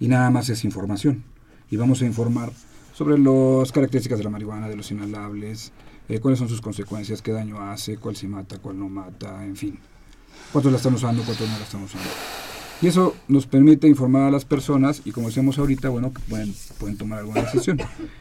y 0.00 0.08
nada 0.08 0.30
más 0.30 0.48
es 0.48 0.64
información. 0.64 1.22
Y 1.70 1.76
vamos 1.76 2.02
a 2.02 2.06
informar 2.06 2.52
sobre 2.94 3.18
las 3.18 3.72
características 3.72 4.18
de 4.18 4.24
la 4.24 4.30
marihuana, 4.30 4.68
de 4.68 4.76
los 4.76 4.90
inhalables, 4.90 5.72
eh, 6.08 6.20
cuáles 6.20 6.38
son 6.38 6.48
sus 6.48 6.60
consecuencias, 6.60 7.22
qué 7.22 7.32
daño 7.32 7.60
hace, 7.60 7.96
cuál 7.96 8.16
se 8.16 8.28
mata, 8.28 8.58
cuál 8.58 8.78
no 8.78 8.88
mata, 8.88 9.44
en 9.44 9.56
fin. 9.56 9.78
Cuántos 10.54 10.70
la 10.70 10.78
están 10.78 10.94
usando, 10.94 11.24
cuántos 11.24 11.48
no 11.48 11.58
la 11.58 11.64
están 11.64 11.82
usando. 11.82 12.08
Y 12.80 12.86
eso 12.86 13.16
nos 13.26 13.44
permite 13.48 13.88
informar 13.88 14.22
a 14.22 14.30
las 14.30 14.44
personas 14.44 15.02
y 15.04 15.10
como 15.10 15.26
decíamos 15.26 15.58
ahorita, 15.58 15.88
bueno, 15.88 16.12
que 16.12 16.20
pueden, 16.20 16.54
pueden 16.78 16.96
tomar 16.96 17.18
alguna 17.18 17.42
decisión. 17.42 17.78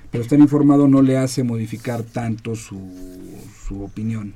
Pero 0.10 0.24
estar 0.24 0.39
informado 0.39 0.88
no 0.88 1.04
le 1.04 1.15
hace 1.15 1.43
modificar 1.43 2.02
tanto 2.02 2.56
su, 2.56 2.80
su 3.67 3.84
opinión. 3.84 4.34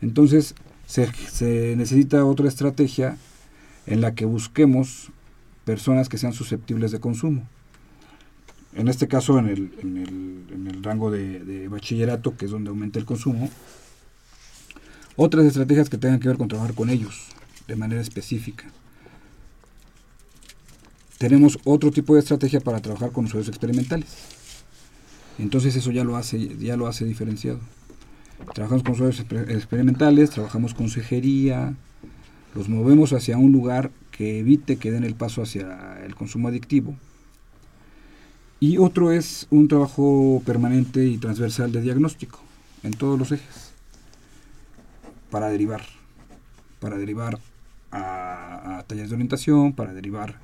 Entonces 0.00 0.54
se, 0.86 1.12
se 1.12 1.76
necesita 1.76 2.24
otra 2.24 2.48
estrategia 2.48 3.18
en 3.86 4.00
la 4.00 4.14
que 4.14 4.24
busquemos 4.24 5.10
personas 5.66 6.08
que 6.08 6.16
sean 6.16 6.32
susceptibles 6.32 6.90
de 6.90 7.00
consumo. 7.00 7.46
En 8.72 8.88
este 8.88 9.08
caso, 9.08 9.38
en 9.38 9.48
el, 9.48 9.72
en 9.82 9.96
el, 9.98 10.54
en 10.54 10.66
el 10.68 10.82
rango 10.82 11.10
de, 11.10 11.40
de 11.40 11.68
bachillerato, 11.68 12.34
que 12.34 12.46
es 12.46 12.50
donde 12.50 12.70
aumenta 12.70 12.98
el 12.98 13.04
consumo, 13.04 13.50
otras 15.16 15.46
estrategias 15.46 15.88
que 15.88 15.98
tengan 15.98 16.20
que 16.20 16.28
ver 16.28 16.36
con 16.36 16.48
trabajar 16.48 16.74
con 16.74 16.90
ellos 16.90 17.28
de 17.66 17.76
manera 17.76 18.00
específica. 18.00 18.64
Tenemos 21.18 21.58
otro 21.64 21.90
tipo 21.90 22.14
de 22.14 22.20
estrategia 22.20 22.60
para 22.60 22.80
trabajar 22.80 23.10
con 23.10 23.24
usuarios 23.24 23.48
experimentales. 23.48 24.08
Entonces 25.38 25.74
eso 25.74 25.90
ya 25.90 26.04
lo 26.04 26.16
hace, 26.16 26.56
ya 26.58 26.76
lo 26.76 26.86
hace 26.86 27.04
diferenciado. 27.04 27.58
Trabajamos 28.54 28.82
con 28.82 28.92
usuarios 28.92 29.26
exper- 29.26 29.50
experimentales, 29.50 30.30
trabajamos 30.30 30.74
consejería, 30.74 31.74
los 32.54 32.68
movemos 32.68 33.12
hacia 33.14 33.38
un 33.38 33.52
lugar 33.52 33.90
que 34.10 34.38
evite 34.38 34.76
que 34.76 34.90
den 34.90 35.04
el 35.04 35.14
paso 35.14 35.42
hacia 35.42 36.04
el 36.04 36.14
consumo 36.14 36.48
adictivo. 36.48 36.94
Y 38.60 38.78
otro 38.78 39.12
es 39.12 39.46
un 39.50 39.68
trabajo 39.68 40.42
permanente 40.44 41.06
y 41.06 41.18
transversal 41.18 41.72
de 41.72 41.82
diagnóstico 41.82 42.40
en 42.82 42.92
todos 42.92 43.18
los 43.18 43.32
ejes 43.32 43.65
para 45.30 45.48
derivar, 45.48 45.82
para 46.80 46.96
derivar 46.98 47.38
a, 47.90 48.78
a 48.78 48.82
talleres 48.84 49.10
de 49.10 49.16
orientación, 49.16 49.72
para 49.72 49.92
derivar 49.92 50.36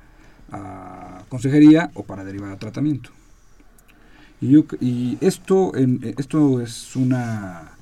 a 0.51 1.23
consejería 1.29 1.91
o 1.93 2.03
para 2.03 2.23
derivar 2.23 2.51
a 2.51 2.59
tratamiento. 2.59 3.09
Y, 4.41 5.17
esto, 5.21 5.73
en, 5.73 6.01
esto 6.17 6.59
es 6.59 6.97
una, 6.97 7.77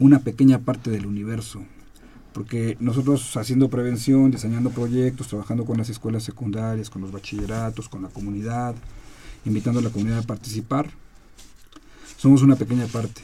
una 0.00 0.18
pequeña 0.18 0.58
parte 0.58 0.90
del 0.90 1.06
universo, 1.06 1.62
porque 2.32 2.76
nosotros 2.80 3.36
haciendo 3.36 3.70
prevención, 3.70 4.32
diseñando 4.32 4.70
proyectos, 4.70 5.28
trabajando 5.28 5.64
con 5.64 5.78
las 5.78 5.88
escuelas 5.88 6.24
secundarias, 6.24 6.90
con 6.90 7.02
los 7.02 7.12
bachilleratos, 7.12 7.88
con 7.88 8.02
la 8.02 8.08
comunidad, 8.08 8.74
invitando 9.44 9.78
a 9.78 9.84
la 9.84 9.90
comunidad 9.90 10.18
a 10.18 10.22
participar, 10.22 10.90
somos 12.16 12.42
una 12.42 12.56
pequeña 12.56 12.86
parte. 12.86 13.22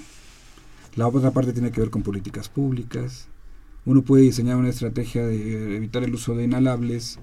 La 0.96 1.06
otra 1.06 1.30
parte 1.30 1.52
tiene 1.52 1.70
que 1.70 1.80
ver 1.82 1.90
con 1.90 2.02
políticas 2.02 2.48
públicas. 2.48 3.28
Uno 3.84 4.00
puede 4.00 4.22
diseñar 4.22 4.56
una 4.56 4.70
estrategia 4.70 5.26
de 5.26 5.76
evitar 5.76 6.02
el 6.02 6.14
uso 6.14 6.34
de 6.34 6.44
inhalables, 6.44 7.18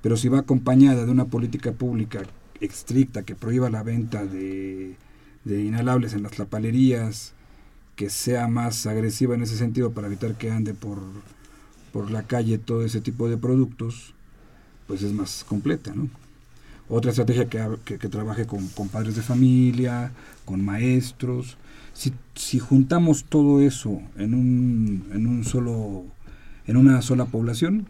pero 0.00 0.16
si 0.16 0.28
va 0.28 0.38
acompañada 0.38 1.04
de 1.04 1.10
una 1.10 1.24
política 1.24 1.72
pública 1.72 2.22
estricta 2.60 3.24
que 3.24 3.34
prohíba 3.34 3.68
la 3.68 3.82
venta 3.82 4.24
de, 4.24 4.94
de 5.44 5.64
inhalables 5.64 6.14
en 6.14 6.22
las 6.22 6.38
lapalerías, 6.38 7.34
que 7.96 8.10
sea 8.10 8.46
más 8.46 8.86
agresiva 8.86 9.34
en 9.34 9.42
ese 9.42 9.56
sentido 9.56 9.90
para 9.90 10.06
evitar 10.06 10.36
que 10.36 10.52
ande 10.52 10.72
por, 10.72 11.00
por 11.92 12.12
la 12.12 12.22
calle 12.22 12.58
todo 12.58 12.84
ese 12.84 13.00
tipo 13.00 13.28
de 13.28 13.36
productos, 13.36 14.14
pues 14.86 15.02
es 15.02 15.12
más 15.12 15.44
completa. 15.48 15.92
Otra 16.88 17.10
estrategia 17.10 17.48
que, 17.48 17.98
que 17.98 18.08
trabaje 18.08 18.46
con, 18.46 18.68
con 18.68 18.88
padres 18.88 19.16
de 19.16 19.22
familia, 19.22 20.12
con 20.44 20.64
maestros. 20.64 21.56
Si, 21.94 22.12
si 22.34 22.58
juntamos 22.58 23.24
todo 23.24 23.60
eso 23.62 24.02
en 24.16 24.34
un, 24.34 25.06
en 25.12 25.26
un 25.26 25.44
solo, 25.44 26.04
en 26.66 26.76
una 26.76 27.00
sola 27.02 27.24
población, 27.26 27.88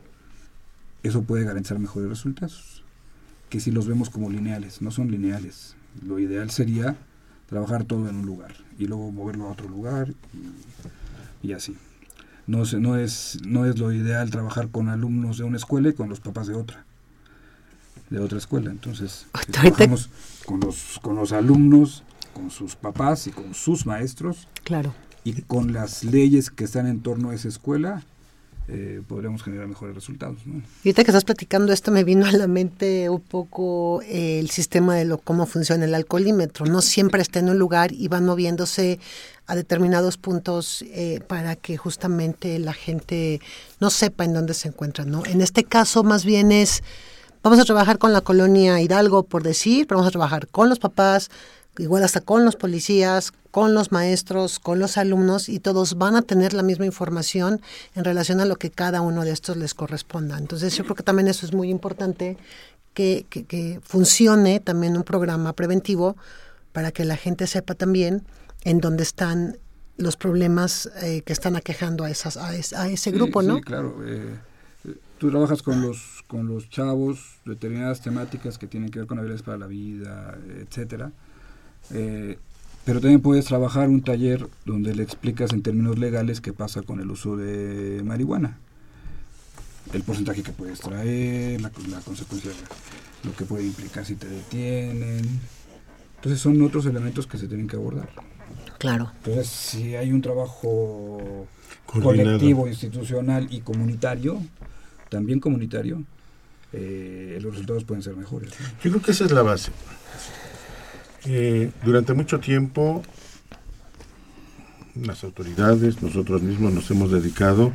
eso 1.02 1.22
puede 1.22 1.44
garantizar 1.44 1.78
mejores 1.78 2.08
resultados 2.08 2.82
que 3.50 3.60
si 3.60 3.70
los 3.70 3.86
vemos 3.86 4.10
como 4.10 4.30
lineales, 4.30 4.82
no 4.82 4.90
son 4.90 5.10
lineales. 5.10 5.76
Lo 6.04 6.18
ideal 6.18 6.50
sería 6.50 6.96
trabajar 7.48 7.84
todo 7.84 8.08
en 8.08 8.16
un 8.16 8.26
lugar 8.26 8.52
y 8.78 8.86
luego 8.86 9.12
moverlo 9.12 9.46
a 9.46 9.52
otro 9.52 9.68
lugar 9.68 10.12
y, 11.42 11.48
y 11.48 11.52
así. 11.52 11.76
No, 12.46 12.64
se- 12.66 12.80
no, 12.80 12.96
es, 12.96 13.38
no 13.46 13.64
es 13.64 13.78
lo 13.78 13.92
ideal 13.92 14.30
trabajar 14.30 14.68
con 14.70 14.88
alumnos 14.88 15.38
de 15.38 15.44
una 15.44 15.56
escuela 15.56 15.88
y 15.90 15.92
con 15.94 16.08
los 16.08 16.20
papás 16.20 16.46
de 16.48 16.54
otra, 16.54 16.84
de 18.10 18.18
otra 18.18 18.38
escuela. 18.38 18.70
Entonces, 18.70 19.26
si 19.46 19.52
trabajamos 19.52 20.10
con 20.46 20.60
los, 20.60 20.98
con 21.00 21.16
los 21.16 21.32
alumnos, 21.32 22.02
con 22.34 22.50
sus 22.50 22.76
papás 22.76 23.26
y 23.26 23.30
con 23.30 23.54
sus 23.54 23.86
maestros 23.86 24.48
Claro. 24.64 24.92
y 25.24 25.40
con 25.42 25.72
las 25.72 26.04
leyes 26.04 26.50
que 26.50 26.64
están 26.64 26.86
en 26.86 27.00
torno 27.00 27.30
a 27.30 27.34
esa 27.34 27.48
escuela, 27.48 28.02
eh, 28.66 29.02
podríamos 29.06 29.42
generar 29.42 29.68
mejores 29.68 29.94
resultados. 29.94 30.38
¿no? 30.46 30.54
Y 30.82 30.88
ahorita 30.88 31.04
que 31.04 31.10
estás 31.10 31.24
platicando 31.24 31.70
esto 31.72 31.90
me 31.90 32.02
vino 32.02 32.24
a 32.24 32.32
la 32.32 32.46
mente 32.46 33.10
un 33.10 33.20
poco 33.20 34.00
eh, 34.02 34.38
el 34.40 34.48
sistema 34.48 34.96
de 34.96 35.04
lo 35.04 35.18
cómo 35.18 35.44
funciona 35.44 35.84
el 35.84 35.94
alcoholímetro. 35.94 36.64
No 36.64 36.80
siempre 36.80 37.20
está 37.20 37.40
en 37.40 37.50
un 37.50 37.58
lugar 37.58 37.92
y 37.92 38.08
van 38.08 38.24
moviéndose 38.24 38.98
a 39.46 39.54
determinados 39.54 40.16
puntos 40.16 40.82
eh, 40.88 41.20
para 41.28 41.56
que 41.56 41.76
justamente 41.76 42.58
la 42.58 42.72
gente 42.72 43.38
no 43.80 43.90
sepa 43.90 44.24
en 44.24 44.32
dónde 44.32 44.54
se 44.54 44.68
encuentra. 44.68 45.04
¿no? 45.04 45.26
En 45.26 45.42
este 45.42 45.64
caso 45.64 46.02
más 46.02 46.24
bien 46.24 46.50
es, 46.50 46.82
vamos 47.42 47.58
a 47.58 47.66
trabajar 47.66 47.98
con 47.98 48.14
la 48.14 48.22
colonia 48.22 48.80
Hidalgo 48.80 49.24
por 49.24 49.42
decir, 49.42 49.86
pero 49.86 49.98
vamos 49.98 50.08
a 50.08 50.12
trabajar 50.12 50.48
con 50.48 50.70
los 50.70 50.78
papás, 50.78 51.30
igual 51.78 52.04
hasta 52.04 52.20
con 52.20 52.44
los 52.44 52.56
policías, 52.56 53.32
con 53.50 53.74
los 53.74 53.92
maestros, 53.92 54.58
con 54.58 54.78
los 54.78 54.96
alumnos 54.96 55.48
y 55.48 55.58
todos 55.60 55.96
van 55.98 56.16
a 56.16 56.22
tener 56.22 56.52
la 56.54 56.62
misma 56.62 56.86
información 56.86 57.60
en 57.94 58.04
relación 58.04 58.40
a 58.40 58.44
lo 58.44 58.56
que 58.56 58.70
cada 58.70 59.00
uno 59.00 59.22
de 59.24 59.30
estos 59.32 59.56
les 59.56 59.74
corresponda. 59.74 60.38
Entonces 60.38 60.76
yo 60.76 60.84
creo 60.84 60.96
que 60.96 61.02
también 61.02 61.28
eso 61.28 61.46
es 61.46 61.52
muy 61.52 61.70
importante 61.70 62.36
que, 62.94 63.26
que- 63.28 63.44
que 63.44 63.80
funcione 63.82 64.60
también 64.60 64.96
un 64.96 65.02
programa 65.04 65.52
preventivo 65.52 66.16
para 66.72 66.90
que 66.92 67.04
la 67.04 67.16
gente 67.16 67.46
sepa 67.46 67.74
también 67.74 68.22
en 68.62 68.80
dónde 68.80 69.02
están 69.02 69.56
los 69.96 70.16
problemas 70.16 70.90
eh, 71.02 71.22
que 71.22 71.32
están 71.32 71.54
aquejando 71.56 72.04
a, 72.04 72.10
esas, 72.10 72.36
a, 72.36 72.54
es- 72.56 72.72
a 72.72 72.88
ese 72.88 73.10
Sí, 73.10 73.16
grupo, 73.16 73.42
¿no? 73.42 73.56
Sí, 73.56 73.62
claro. 73.62 73.96
eh, 74.04 74.36
tú 75.18 75.30
trabajas 75.30 75.62
con 75.62 75.80
los, 75.82 76.24
con 76.26 76.48
los 76.48 76.68
chavos, 76.68 77.18
determinadas 77.44 78.00
temáticas 78.00 78.58
que 78.58 78.66
tienen 78.66 78.90
que 78.90 78.98
ver 78.98 79.06
con 79.08 79.18
habilidades 79.18 79.42
para 79.42 79.58
la 79.58 79.66
vida, 79.68 80.36
etcétera. 80.60 81.12
Eh, 81.92 82.38
pero 82.84 83.00
también 83.00 83.20
puedes 83.20 83.46
trabajar 83.46 83.88
un 83.88 84.02
taller 84.02 84.46
donde 84.64 84.94
le 84.94 85.02
explicas 85.02 85.52
en 85.52 85.62
términos 85.62 85.98
legales 85.98 86.40
qué 86.40 86.52
pasa 86.52 86.82
con 86.82 87.00
el 87.00 87.10
uso 87.10 87.36
de 87.36 88.02
marihuana. 88.04 88.58
El 89.92 90.02
porcentaje 90.02 90.42
que 90.42 90.52
puedes 90.52 90.80
traer, 90.80 91.60
la, 91.60 91.70
la 91.88 92.00
consecuencia, 92.00 92.50
lo 93.22 93.34
que 93.34 93.44
puede 93.44 93.64
implicar 93.64 94.04
si 94.04 94.16
te 94.16 94.28
detienen. 94.28 95.40
Entonces 96.16 96.40
son 96.40 96.60
otros 96.62 96.86
elementos 96.86 97.26
que 97.26 97.38
se 97.38 97.48
tienen 97.48 97.68
que 97.68 97.76
abordar. 97.76 98.08
Claro. 98.78 99.12
Entonces, 99.18 99.46
si 99.48 99.94
hay 99.96 100.12
un 100.12 100.20
trabajo 100.20 101.46
Coordinado. 101.86 102.32
colectivo, 102.32 102.68
institucional 102.68 103.46
y 103.50 103.60
comunitario, 103.60 104.42
también 105.08 105.40
comunitario, 105.40 106.02
eh, 106.72 107.38
los 107.40 107.52
resultados 107.52 107.84
pueden 107.84 108.02
ser 108.02 108.16
mejores. 108.16 108.50
¿no? 108.58 108.66
Yo 108.82 108.90
creo 108.90 109.02
que 109.02 109.12
esa 109.12 109.24
es 109.24 109.32
la 109.32 109.42
base. 109.42 109.70
Eh, 111.26 111.72
durante 111.82 112.12
mucho 112.12 112.38
tiempo, 112.38 113.02
las 114.94 115.24
autoridades, 115.24 116.02
nosotros 116.02 116.42
mismos 116.42 116.72
nos 116.72 116.90
hemos 116.90 117.10
dedicado 117.10 117.72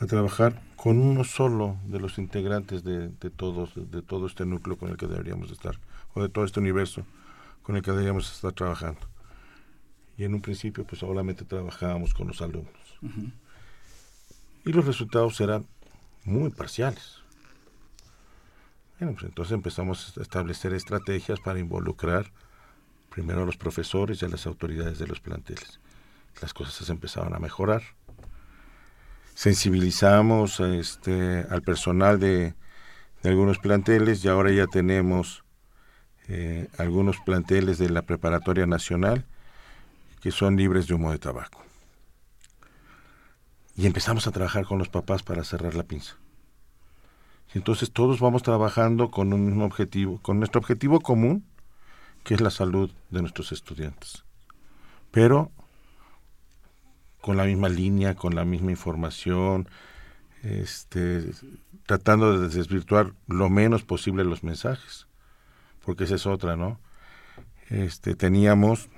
a 0.00 0.06
trabajar 0.06 0.60
con 0.74 0.98
uno 0.98 1.22
solo 1.22 1.76
de 1.86 2.00
los 2.00 2.18
integrantes 2.18 2.82
de, 2.82 3.08
de 3.08 3.30
todos, 3.30 3.72
de 3.76 4.02
todo 4.02 4.26
este 4.26 4.44
núcleo 4.44 4.76
con 4.76 4.90
el 4.90 4.96
que 4.96 5.06
deberíamos 5.06 5.50
estar, 5.50 5.78
o 6.14 6.22
de 6.22 6.28
todo 6.28 6.44
este 6.44 6.60
universo 6.60 7.04
con 7.62 7.76
el 7.76 7.82
que 7.82 7.92
deberíamos 7.92 8.32
estar 8.32 8.52
trabajando. 8.52 9.00
Y 10.18 10.24
en 10.24 10.34
un 10.34 10.40
principio, 10.40 10.84
pues 10.84 11.00
solamente 11.00 11.44
trabajábamos 11.44 12.14
con 12.14 12.28
los 12.28 12.40
alumnos. 12.42 12.72
Y 14.64 14.72
los 14.72 14.84
resultados 14.86 15.40
eran 15.40 15.66
muy 16.24 16.50
parciales. 16.50 17.18
Bueno, 18.98 19.14
pues 19.14 19.26
entonces 19.26 19.52
empezamos 19.52 20.16
a 20.16 20.22
establecer 20.22 20.72
estrategias 20.72 21.38
para 21.40 21.58
involucrar 21.58 22.32
primero 23.16 23.44
a 23.44 23.46
los 23.46 23.56
profesores 23.56 24.20
y 24.20 24.26
a 24.26 24.28
las 24.28 24.44
autoridades 24.44 24.98
de 24.98 25.06
los 25.06 25.20
planteles. 25.20 25.80
Las 26.42 26.52
cosas 26.52 26.74
se 26.74 26.92
empezaron 26.92 27.34
a 27.34 27.38
mejorar. 27.38 27.82
Sensibilizamos 29.34 30.60
este, 30.60 31.46
al 31.48 31.62
personal 31.62 32.20
de, 32.20 32.52
algunos 33.24 33.58
planteles 33.58 34.22
y 34.22 34.28
ahora 34.28 34.52
ya 34.52 34.66
tenemos 34.66 35.44
eh, 36.28 36.68
algunos 36.76 37.16
planteles 37.24 37.78
de 37.78 37.88
la 37.88 38.02
Preparatoria 38.02 38.66
Nacional 38.66 39.24
que 40.20 40.30
son 40.30 40.58
libres 40.58 40.86
de 40.86 40.92
humo 40.92 41.10
de 41.10 41.18
tabaco. 41.18 41.64
Y 43.76 43.86
empezamos 43.86 44.26
a 44.26 44.30
trabajar 44.30 44.66
con 44.66 44.78
los 44.78 44.90
papás 44.90 45.22
para 45.22 45.42
cerrar 45.42 45.74
la 45.74 45.84
pinza. 45.84 46.16
Entonces 47.54 47.90
todos 47.90 48.20
vamos 48.20 48.42
trabajando 48.42 49.10
con 49.10 49.32
un 49.32 49.46
mismo 49.46 49.64
objetivo, 49.64 50.20
con 50.20 50.38
nuestro 50.38 50.60
objetivo 50.60 51.00
común, 51.00 51.46
que 52.26 52.34
es 52.34 52.40
la 52.40 52.50
salud 52.50 52.90
de 53.10 53.20
nuestros 53.20 53.52
estudiantes. 53.52 54.24
Pero 55.12 55.52
con 57.20 57.36
la 57.36 57.44
misma 57.44 57.68
línea, 57.68 58.16
con 58.16 58.34
la 58.34 58.44
misma 58.44 58.72
información, 58.72 59.68
este, 60.42 61.30
tratando 61.86 62.40
de 62.40 62.48
desvirtuar 62.48 63.12
lo 63.28 63.48
menos 63.48 63.84
posible 63.84 64.24
los 64.24 64.42
mensajes, 64.42 65.06
porque 65.84 66.02
esa 66.02 66.16
es 66.16 66.26
otra, 66.26 66.56
¿no? 66.56 66.80
Este, 67.68 68.16
teníamos 68.16 68.88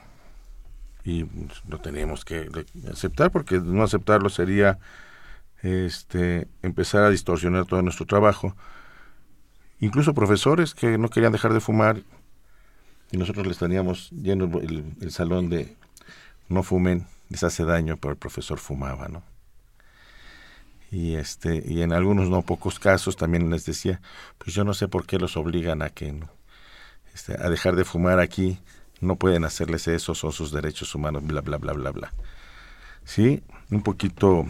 y 1.04 1.26
lo 1.68 1.80
teníamos 1.80 2.24
que 2.24 2.48
aceptar 2.90 3.30
porque 3.30 3.60
no 3.60 3.82
aceptarlo 3.82 4.30
sería 4.30 4.78
este 5.62 6.48
empezar 6.62 7.04
a 7.04 7.10
distorsionar 7.10 7.66
todo 7.66 7.82
nuestro 7.82 8.06
trabajo 8.06 8.56
incluso 9.80 10.12
profesores 10.12 10.74
que 10.74 10.98
no 10.98 11.08
querían 11.08 11.32
dejar 11.32 11.52
de 11.52 11.60
fumar 11.60 12.02
y 13.10 13.16
nosotros 13.16 13.46
les 13.46 13.58
teníamos 13.58 14.10
lleno 14.10 14.58
el, 14.60 14.84
el 15.00 15.10
salón 15.10 15.48
de 15.50 15.76
no 16.48 16.62
fumen 16.62 17.06
les 17.28 17.42
hace 17.42 17.64
daño 17.64 17.96
pero 17.96 18.12
el 18.12 18.18
profesor 18.18 18.58
fumaba 18.58 19.08
no 19.08 19.22
y 20.90 21.14
este 21.14 21.62
y 21.66 21.82
en 21.82 21.92
algunos 21.92 22.28
no 22.28 22.42
pocos 22.42 22.78
casos 22.78 23.16
también 23.16 23.50
les 23.50 23.64
decía 23.64 24.00
pues 24.38 24.54
yo 24.54 24.64
no 24.64 24.74
sé 24.74 24.88
por 24.88 25.06
qué 25.06 25.18
los 25.18 25.36
obligan 25.36 25.82
a 25.82 25.90
que 25.90 26.12
no, 26.12 26.30
este, 27.14 27.34
a 27.34 27.50
dejar 27.50 27.76
de 27.76 27.84
fumar 27.84 28.20
aquí 28.20 28.58
no 29.00 29.16
pueden 29.16 29.44
hacerles 29.44 29.88
eso, 29.88 30.14
son 30.14 30.32
sus 30.32 30.52
derechos 30.52 30.94
humanos, 30.94 31.24
bla, 31.24 31.40
bla, 31.40 31.56
bla, 31.58 31.72
bla, 31.72 31.90
bla. 31.90 32.12
Sí, 33.04 33.42
un 33.70 33.82
poquito 33.82 34.46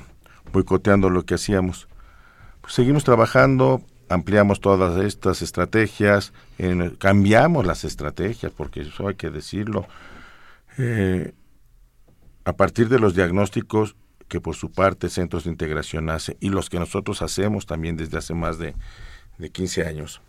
boicoteando 0.52 1.10
lo 1.10 1.24
que 1.24 1.34
hacíamos. 1.34 1.86
Pues 2.60 2.72
seguimos 2.74 3.04
trabajando, 3.04 3.82
ampliamos 4.08 4.60
todas 4.60 5.02
estas 5.04 5.42
estrategias, 5.42 6.32
cambiamos 6.98 7.66
las 7.66 7.84
estrategias, 7.84 8.52
porque 8.52 8.82
eso 8.82 9.08
hay 9.08 9.14
que 9.14 9.30
decirlo. 9.30 9.86
Eh, 10.78 11.32
a 12.44 12.52
partir 12.54 12.88
de 12.88 12.98
los 12.98 13.14
diagnósticos 13.14 13.96
que 14.28 14.40
por 14.40 14.54
su 14.54 14.70
parte 14.70 15.08
Centros 15.08 15.44
de 15.44 15.50
Integración 15.50 16.10
hace 16.10 16.36
y 16.40 16.50
los 16.50 16.70
que 16.70 16.78
nosotros 16.78 17.22
hacemos 17.22 17.66
también 17.66 17.96
desde 17.96 18.18
hace 18.18 18.34
más 18.34 18.58
de, 18.58 18.74
de 19.38 19.50
15 19.50 19.86
años, 19.86 20.20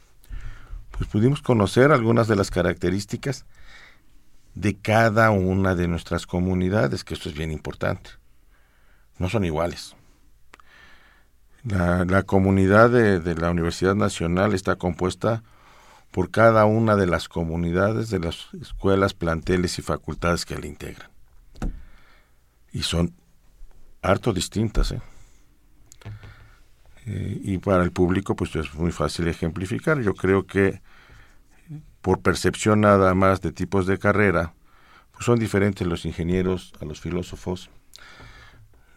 pues 0.92 1.10
pudimos 1.10 1.42
conocer 1.42 1.92
algunas 1.92 2.28
de 2.28 2.36
las 2.36 2.52
características 2.52 3.46
de 4.56 4.76
cada 4.76 5.32
una 5.32 5.76
de 5.76 5.88
nuestras 5.88 6.26
comunidades, 6.26 7.04
que 7.04 7.14
esto 7.14 7.30
es 7.30 7.36
bien 7.36 7.52
importante. 7.52 8.12
No 9.18 9.30
son 9.30 9.46
iguales. 9.46 9.96
La, 11.70 12.24
comunidad 12.24 12.90
de, 12.90 13.36
la 13.36 13.52
Universidad 13.52 13.94
Nacional 13.94 14.54
está 14.54 14.76
compuesta 14.78 15.44
por 16.10 16.32
cada 16.32 16.66
una 16.66 16.96
de 16.96 17.06
las 17.06 17.30
comunidades 17.30 18.10
de 18.10 18.20
las 18.20 18.48
escuelas, 18.60 19.14
planteles 19.14 19.78
y 19.78 19.84
facultades 19.84 20.46
que 20.46 20.58
la 20.58 20.66
integran. 20.66 21.10
Y 22.72 22.82
son 22.82 23.14
harto 24.02 24.34
distintas. 24.34 24.92
¿eh? 24.94 25.02
Eh, 27.06 27.40
y 27.44 27.58
para 27.60 27.84
el 27.84 27.92
público 27.92 28.36
pues 28.36 28.56
es 28.56 28.74
muy 28.74 28.92
fácil 28.92 29.28
ejemplificar. 29.28 30.02
Yo 30.02 30.16
creo 30.16 30.48
que 30.48 30.82
por 32.02 32.22
percepción 32.22 32.82
nada 32.82 33.14
más 33.14 33.42
de 33.42 33.52
tipos 33.52 33.86
de 33.86 34.00
carrera, 34.00 34.54
pues 35.12 35.26
son 35.26 35.38
diferentes 35.38 35.86
los 35.86 36.06
ingenieros 36.06 36.74
a 36.82 36.86
los 36.86 37.00
filósofos, 37.00 37.70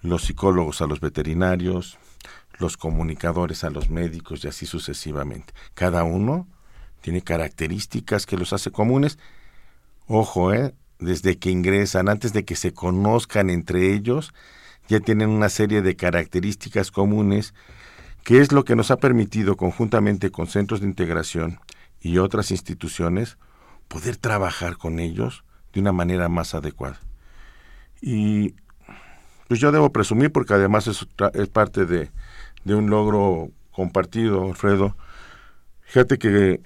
los 0.01 0.23
psicólogos 0.23 0.81
a 0.81 0.87
los 0.87 1.01
veterinarios, 1.01 1.99
los 2.59 2.77
comunicadores 2.77 3.65
a 3.65 3.71
los 3.71 3.91
médicos 3.91 4.45
y 4.45 4.49
así 4.49 4.67
sucesivamente. 4.67 5.53
Cada 5.75 6.05
uno 6.05 6.47
tiene 7.01 7.23
características 7.23 8.27
que 8.27 8.37
los 8.37 8.53
hace 8.53 8.71
comunes. 8.71 9.19
Ojo, 10.07 10.53
¿eh? 10.53 10.75
desde 10.99 11.39
que 11.39 11.51
ingresan, 11.51 12.09
antes 12.09 12.33
de 12.33 12.45
que 12.45 12.57
se 12.57 12.73
conozcan 12.73 13.51
entre 13.51 13.93
ellos, 13.93 14.33
ya 14.89 15.01
tienen 15.01 15.31
una 15.31 15.49
serie 15.49 15.83
de 15.83 15.97
características 15.97 16.91
comunes, 16.91 17.55
que 18.25 18.41
es 18.41 18.53
lo 18.53 18.65
que 18.65 18.77
nos 18.77 18.91
ha 18.91 18.97
permitido, 18.97 19.57
conjuntamente 19.57 20.31
con 20.31 20.47
centros 20.47 20.81
de 20.81 20.87
integración 20.87 21.59
y 22.01 22.19
otras 22.19 22.51
instituciones, 22.51 23.37
poder 23.89 24.17
trabajar 24.17 24.77
con 24.77 24.99
ellos 25.01 25.45
de 25.73 25.81
una 25.81 25.93
manera 25.93 26.29
más 26.29 26.55
adecuada. 26.55 27.01
Y 28.01 28.55
pues 29.49 29.61
yo 29.61 29.73
debo 29.73 29.93
presumir, 29.93 30.33
porque 30.33 30.55
además 30.55 30.87
es, 30.87 31.07
es 31.35 31.49
parte 31.49 31.85
de, 31.85 32.11
de 32.65 32.75
un 32.75 32.91
logro 32.91 33.51
compartido, 33.73 34.45
Alfredo. 34.45 34.97
Fíjate 35.83 36.19
que 36.19 36.61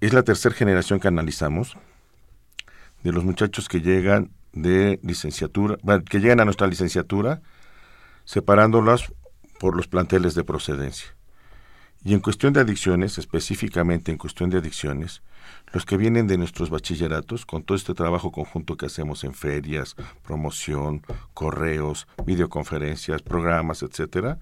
es 0.00 0.12
la 0.12 0.22
tercera 0.22 0.54
generación 0.54 1.00
que 1.00 1.08
analizamos 1.08 1.76
de 3.02 3.12
los 3.12 3.24
muchachos 3.24 3.68
que 3.68 3.80
llegan 3.80 4.30
de 4.52 4.98
licenciatura, 5.02 5.76
que 6.08 6.20
llegan 6.20 6.40
a 6.40 6.44
nuestra 6.44 6.66
licenciatura, 6.66 7.40
separándolas 8.24 9.12
por 9.58 9.76
los 9.76 9.88
planteles 9.88 10.34
de 10.34 10.44
procedencia. 10.44 11.14
Y 12.02 12.14
en 12.14 12.20
cuestión 12.20 12.54
de 12.54 12.60
adicciones, 12.60 13.18
específicamente 13.18 14.10
en 14.10 14.16
cuestión 14.16 14.48
de 14.48 14.56
adicciones, 14.56 15.22
los 15.72 15.84
que 15.84 15.98
vienen 15.98 16.26
de 16.26 16.38
nuestros 16.38 16.70
bachilleratos, 16.70 17.44
con 17.44 17.62
todo 17.62 17.76
este 17.76 17.92
trabajo 17.92 18.32
conjunto 18.32 18.76
que 18.76 18.86
hacemos 18.86 19.22
en 19.22 19.34
ferias, 19.34 19.96
promoción, 20.22 21.02
correos, 21.34 22.06
videoconferencias, 22.24 23.20
programas, 23.20 23.82
etcétera, 23.82 24.38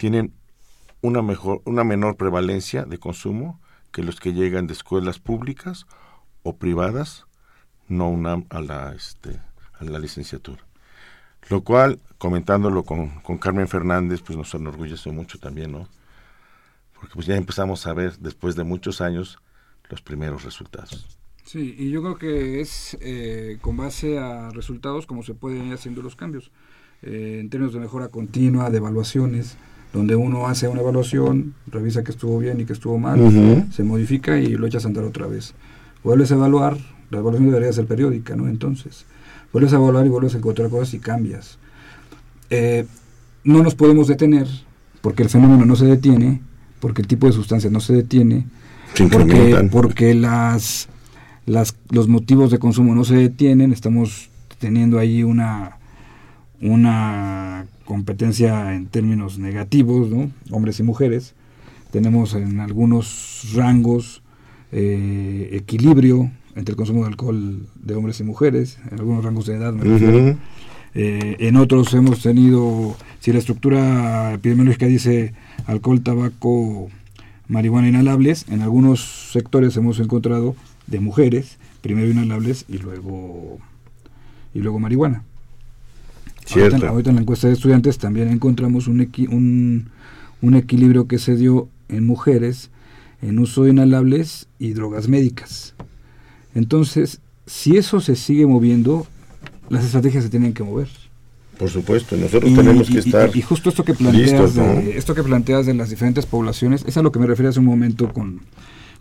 tienen 0.00 0.32
una 1.02 1.20
mejor, 1.20 1.60
una 1.66 1.84
menor 1.84 2.16
prevalencia 2.16 2.86
de 2.86 2.96
consumo 2.96 3.60
que 3.92 4.02
los 4.02 4.18
que 4.18 4.32
llegan 4.32 4.66
de 4.66 4.72
escuelas 4.72 5.18
públicas 5.18 5.84
o 6.42 6.56
privadas, 6.56 7.26
no 7.86 8.08
una 8.08 8.42
a 8.48 8.62
la 8.62 8.94
este, 8.94 9.38
a 9.78 9.84
la 9.84 9.98
licenciatura. 9.98 10.64
Lo 11.50 11.60
cual, 11.64 12.00
comentándolo 12.16 12.82
con, 12.82 13.20
con 13.20 13.36
Carmen 13.36 13.68
Fernández, 13.68 14.22
pues 14.22 14.38
nos 14.38 14.54
enorgullece 14.54 15.10
mucho 15.10 15.38
también, 15.38 15.72
¿no? 15.72 15.86
Porque 16.94 17.12
pues 17.12 17.26
ya 17.26 17.36
empezamos 17.36 17.86
a 17.86 17.92
ver, 17.92 18.16
después 18.20 18.56
de 18.56 18.64
muchos 18.64 19.02
años, 19.02 19.38
los 19.90 20.00
primeros 20.00 20.44
resultados. 20.44 21.18
Sí, 21.44 21.74
y 21.78 21.90
yo 21.90 22.00
creo 22.00 22.16
que 22.16 22.62
es 22.62 22.96
eh, 23.02 23.58
con 23.60 23.76
base 23.76 24.18
a 24.18 24.48
resultados 24.48 25.04
como 25.04 25.22
se 25.22 25.34
pueden 25.34 25.66
ir 25.66 25.74
haciendo 25.74 26.00
los 26.00 26.16
cambios. 26.16 26.50
Eh, 27.02 27.36
en 27.40 27.50
términos 27.50 27.74
de 27.74 27.80
mejora 27.80 28.08
continua, 28.08 28.70
de 28.70 28.78
evaluaciones, 28.78 29.58
donde 29.92 30.14
uno 30.16 30.46
hace 30.46 30.68
una 30.68 30.80
evaluación, 30.80 31.54
revisa 31.66 32.04
que 32.04 32.12
estuvo 32.12 32.38
bien 32.38 32.60
y 32.60 32.64
que 32.64 32.72
estuvo 32.72 32.98
mal, 32.98 33.66
se 33.72 33.82
modifica 33.82 34.38
y 34.38 34.54
lo 34.54 34.66
echas 34.66 34.84
a 34.84 34.88
andar 34.88 35.04
otra 35.04 35.26
vez. 35.26 35.54
Vuelves 36.04 36.30
a 36.32 36.34
evaluar, 36.34 36.78
la 37.10 37.18
evaluación 37.18 37.50
debería 37.50 37.72
ser 37.72 37.86
periódica, 37.86 38.36
¿no? 38.36 38.48
Entonces, 38.48 39.04
vuelves 39.52 39.72
a 39.72 39.76
evaluar 39.76 40.06
y 40.06 40.08
vuelves 40.08 40.34
a 40.34 40.38
encontrar 40.38 40.70
cosas 40.70 40.94
y 40.94 41.00
cambias. 41.00 41.58
Eh, 42.50 42.86
no 43.44 43.62
nos 43.62 43.74
podemos 43.74 44.06
detener 44.06 44.46
porque 45.00 45.22
el 45.22 45.28
fenómeno 45.28 45.64
no 45.64 45.76
se 45.76 45.86
detiene, 45.86 46.40
porque 46.78 47.02
el 47.02 47.08
tipo 47.08 47.26
de 47.26 47.32
sustancia 47.32 47.70
no 47.70 47.80
se 47.80 47.94
detiene, 47.94 48.46
Se 48.94 49.06
porque, 49.08 49.68
porque 49.70 50.14
las, 50.14 50.88
las, 51.46 51.74
los 51.90 52.08
motivos 52.08 52.50
de 52.50 52.58
consumo 52.58 52.94
no 52.94 53.04
se 53.04 53.16
detienen, 53.16 53.72
estamos 53.72 54.30
teniendo 54.58 54.98
ahí 54.98 55.22
una, 55.22 55.78
una 56.60 57.66
competencia 57.90 58.72
en 58.76 58.86
términos 58.86 59.40
negativos, 59.40 60.08
¿no? 60.10 60.30
hombres 60.52 60.78
y 60.78 60.84
mujeres. 60.84 61.34
Tenemos 61.90 62.34
en 62.34 62.60
algunos 62.60 63.50
rangos 63.52 64.22
eh, 64.70 65.48
equilibrio 65.54 66.30
entre 66.54 66.74
el 66.74 66.76
consumo 66.76 67.00
de 67.00 67.08
alcohol 67.08 67.66
de 67.74 67.94
hombres 67.96 68.20
y 68.20 68.22
mujeres, 68.22 68.78
en 68.92 69.00
algunos 69.00 69.24
rangos 69.24 69.46
de 69.46 69.56
edad. 69.56 69.72
me. 69.72 70.36
Eh, 70.94 71.36
en 71.40 71.56
otros 71.56 71.92
hemos 71.94 72.22
tenido, 72.22 72.94
si 73.18 73.32
la 73.32 73.40
estructura 73.40 74.34
epidemiológica 74.34 74.86
dice 74.86 75.34
alcohol, 75.66 76.00
tabaco, 76.00 76.90
marihuana 77.48 77.88
inhalables, 77.88 78.46
en 78.50 78.62
algunos 78.62 79.32
sectores 79.32 79.76
hemos 79.76 79.98
encontrado 79.98 80.54
de 80.86 81.00
mujeres, 81.00 81.58
primero 81.80 82.08
inhalables 82.08 82.66
y 82.68 82.78
luego 82.78 83.58
y 84.54 84.60
luego 84.60 84.78
marihuana. 84.78 85.24
Cierto. 86.44 86.74
Ahorita, 86.76 86.88
ahorita 86.90 87.10
en 87.10 87.16
la 87.16 87.22
encuesta 87.22 87.46
de 87.46 87.52
estudiantes 87.54 87.98
también 87.98 88.28
encontramos 88.28 88.86
un, 88.88 89.00
equi- 89.00 89.28
un, 89.28 89.90
un 90.42 90.54
equilibrio 90.54 91.06
que 91.06 91.18
se 91.18 91.36
dio 91.36 91.68
en 91.88 92.06
mujeres 92.06 92.70
en 93.22 93.38
uso 93.38 93.64
de 93.64 93.70
inhalables 93.70 94.48
y 94.58 94.72
drogas 94.72 95.08
médicas. 95.08 95.74
Entonces, 96.54 97.20
si 97.46 97.76
eso 97.76 98.00
se 98.00 98.16
sigue 98.16 98.46
moviendo, 98.46 99.06
las 99.68 99.84
estrategias 99.84 100.24
se 100.24 100.30
tienen 100.30 100.52
que 100.52 100.62
mover. 100.62 100.88
Por 101.58 101.68
supuesto, 101.68 102.16
nosotros 102.16 102.50
Y- 102.50 102.54
tenemos 102.56 102.88
y- 102.88 102.92
que 102.92 102.98
y- 102.98 103.02
estar 103.02 103.30
y 103.36 103.42
justo 103.42 103.68
esto 103.68 103.84
que 103.84 103.92
planteas 103.94 104.30
listos, 104.30 104.54
de, 104.54 104.96
esto 104.96 105.14
que 105.14 105.22
planteas 105.22 105.66
de 105.66 105.74
las 105.74 105.90
diferentes 105.90 106.24
poblaciones 106.26 106.84
es 106.86 106.96
a 106.96 107.02
lo 107.02 107.12
que 107.12 107.18
me 107.18 107.26
refería 107.26 107.50
hace 107.50 107.60
un 107.60 107.66
momento 107.66 108.12
con 108.12 108.40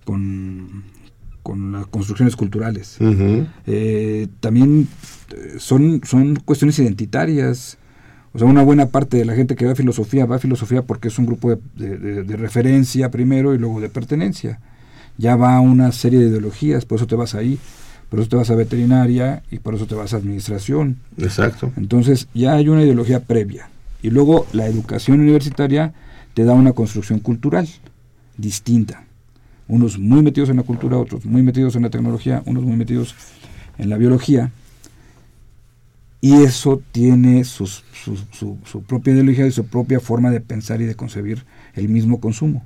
con, 0.03 0.83
con 1.43 1.71
las 1.71 1.87
construcciones 1.87 2.35
culturales. 2.35 2.97
Eh, 3.67 4.27
también 4.39 4.87
eh, 5.35 5.55
son, 5.57 6.01
son 6.05 6.35
cuestiones 6.37 6.77
identitarias. 6.79 7.77
O 8.33 8.37
sea, 8.39 8.47
una 8.47 8.61
buena 8.63 8.87
parte 8.87 9.17
de 9.17 9.25
la 9.25 9.33
gente 9.35 9.55
que 9.55 9.65
va 9.65 9.71
a 9.71 9.75
filosofía 9.75 10.25
va 10.25 10.35
a 10.35 10.39
filosofía 10.39 10.83
porque 10.83 11.07
es 11.07 11.17
un 11.17 11.25
grupo 11.25 11.49
de, 11.49 11.57
de- 11.75 11.97
de- 11.97 12.23
de 12.23 12.37
referencia 12.37 13.09
primero 13.09 13.55
y 13.55 13.57
luego 13.57 13.81
de 13.81 13.89
pertenencia. 13.89 14.59
Ya 15.17 15.35
va 15.35 15.55
a 15.55 15.59
una 15.61 15.91
serie 15.91 16.19
de 16.19 16.27
ideologías, 16.27 16.85
por 16.85 16.97
eso 16.97 17.07
te 17.07 17.15
vas 17.15 17.33
ahí, 17.35 17.57
por 18.09 18.19
eso 18.19 18.29
te 18.29 18.35
vas 18.35 18.49
a 18.51 18.55
veterinaria 18.55 19.43
y 19.51 19.59
por 19.59 19.73
eso 19.75 19.85
te 19.87 19.95
vas 19.95 20.13
a 20.13 20.17
administración. 20.17 20.97
Exacto. 21.17 21.71
Entonces 21.75 22.27
ya 22.33 22.53
hay 22.53 22.69
una 22.69 22.83
ideología 22.83 23.19
previa. 23.21 23.69
Y 24.01 24.11
luego 24.11 24.45
la 24.53 24.65
educación 24.67 25.19
universitaria 25.19 25.93
te 26.35 26.43
da 26.45 26.53
una 26.53 26.71
construcción 26.73 27.19
cultural 27.19 27.67
distinta. 28.37 29.03
Unos 29.69 29.97
muy 29.97 30.21
metidos 30.21 30.49
en 30.49 30.57
la 30.57 30.63
cultura, 30.63 30.97
otros 30.97 31.25
muy 31.25 31.41
metidos 31.43 31.77
en 31.77 31.83
la 31.83 31.89
tecnología, 31.89 32.43
unos 32.45 32.63
muy 32.63 32.75
metidos 32.75 33.15
en 33.77 33.89
la 33.89 33.95
biología. 33.95 34.51
Y 36.19 36.33
eso 36.43 36.81
tiene 36.91 37.45
su 37.45 37.69
propia 38.85 39.13
ideología 39.13 39.47
y 39.47 39.51
su 39.51 39.65
propia 39.65 40.01
forma 40.01 40.31
de 40.31 40.41
pensar 40.41 40.81
y 40.81 40.85
de 40.85 40.95
concebir 40.95 41.45
el 41.75 41.87
mismo 41.87 42.19
consumo. 42.19 42.65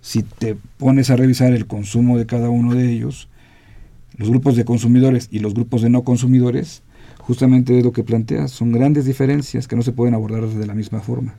Si 0.00 0.24
te 0.24 0.56
pones 0.78 1.10
a 1.10 1.16
revisar 1.16 1.52
el 1.52 1.66
consumo 1.66 2.18
de 2.18 2.26
cada 2.26 2.48
uno 2.48 2.74
de 2.74 2.90
ellos, 2.90 3.28
los 4.16 4.30
grupos 4.30 4.56
de 4.56 4.64
consumidores 4.64 5.28
y 5.30 5.38
los 5.38 5.54
grupos 5.54 5.82
de 5.82 5.90
no 5.90 6.02
consumidores, 6.02 6.82
justamente 7.18 7.78
es 7.78 7.84
lo 7.84 7.92
que 7.92 8.02
planteas, 8.02 8.50
son 8.50 8.72
grandes 8.72 9.04
diferencias 9.04 9.68
que 9.68 9.76
no 9.76 9.82
se 9.82 9.92
pueden 9.92 10.14
abordar 10.14 10.46
de 10.48 10.66
la 10.66 10.74
misma 10.74 11.00
forma. 11.00 11.34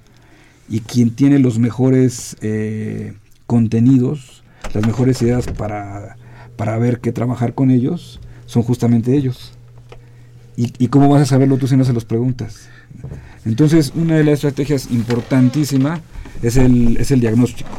Y 0.69 0.79
quien 0.79 1.11
tiene 1.11 1.39
los 1.39 1.59
mejores 1.59 2.37
eh, 2.41 3.13
contenidos, 3.47 4.40
las 4.73 4.85
mejores 4.85 5.21
ideas 5.21 5.47
para, 5.47 6.17
para 6.55 6.77
ver 6.77 6.99
qué 6.99 7.11
trabajar 7.11 7.53
con 7.53 7.71
ellos, 7.71 8.19
son 8.45 8.63
justamente 8.63 9.15
ellos. 9.15 9.53
¿Y, 10.57 10.73
y 10.77 10.87
cómo 10.87 11.09
vas 11.09 11.21
a 11.21 11.25
saberlo 11.25 11.57
tú 11.57 11.67
si 11.67 11.77
no 11.77 11.85
se 11.85 11.93
los 11.93 12.05
preguntas? 12.05 12.67
Entonces, 13.45 13.93
una 13.95 14.17
de 14.17 14.23
las 14.23 14.35
estrategias 14.35 14.91
importantísima 14.91 16.01
es 16.41 16.57
el, 16.57 16.97
es 16.97 17.11
el 17.11 17.19
diagnóstico. 17.21 17.69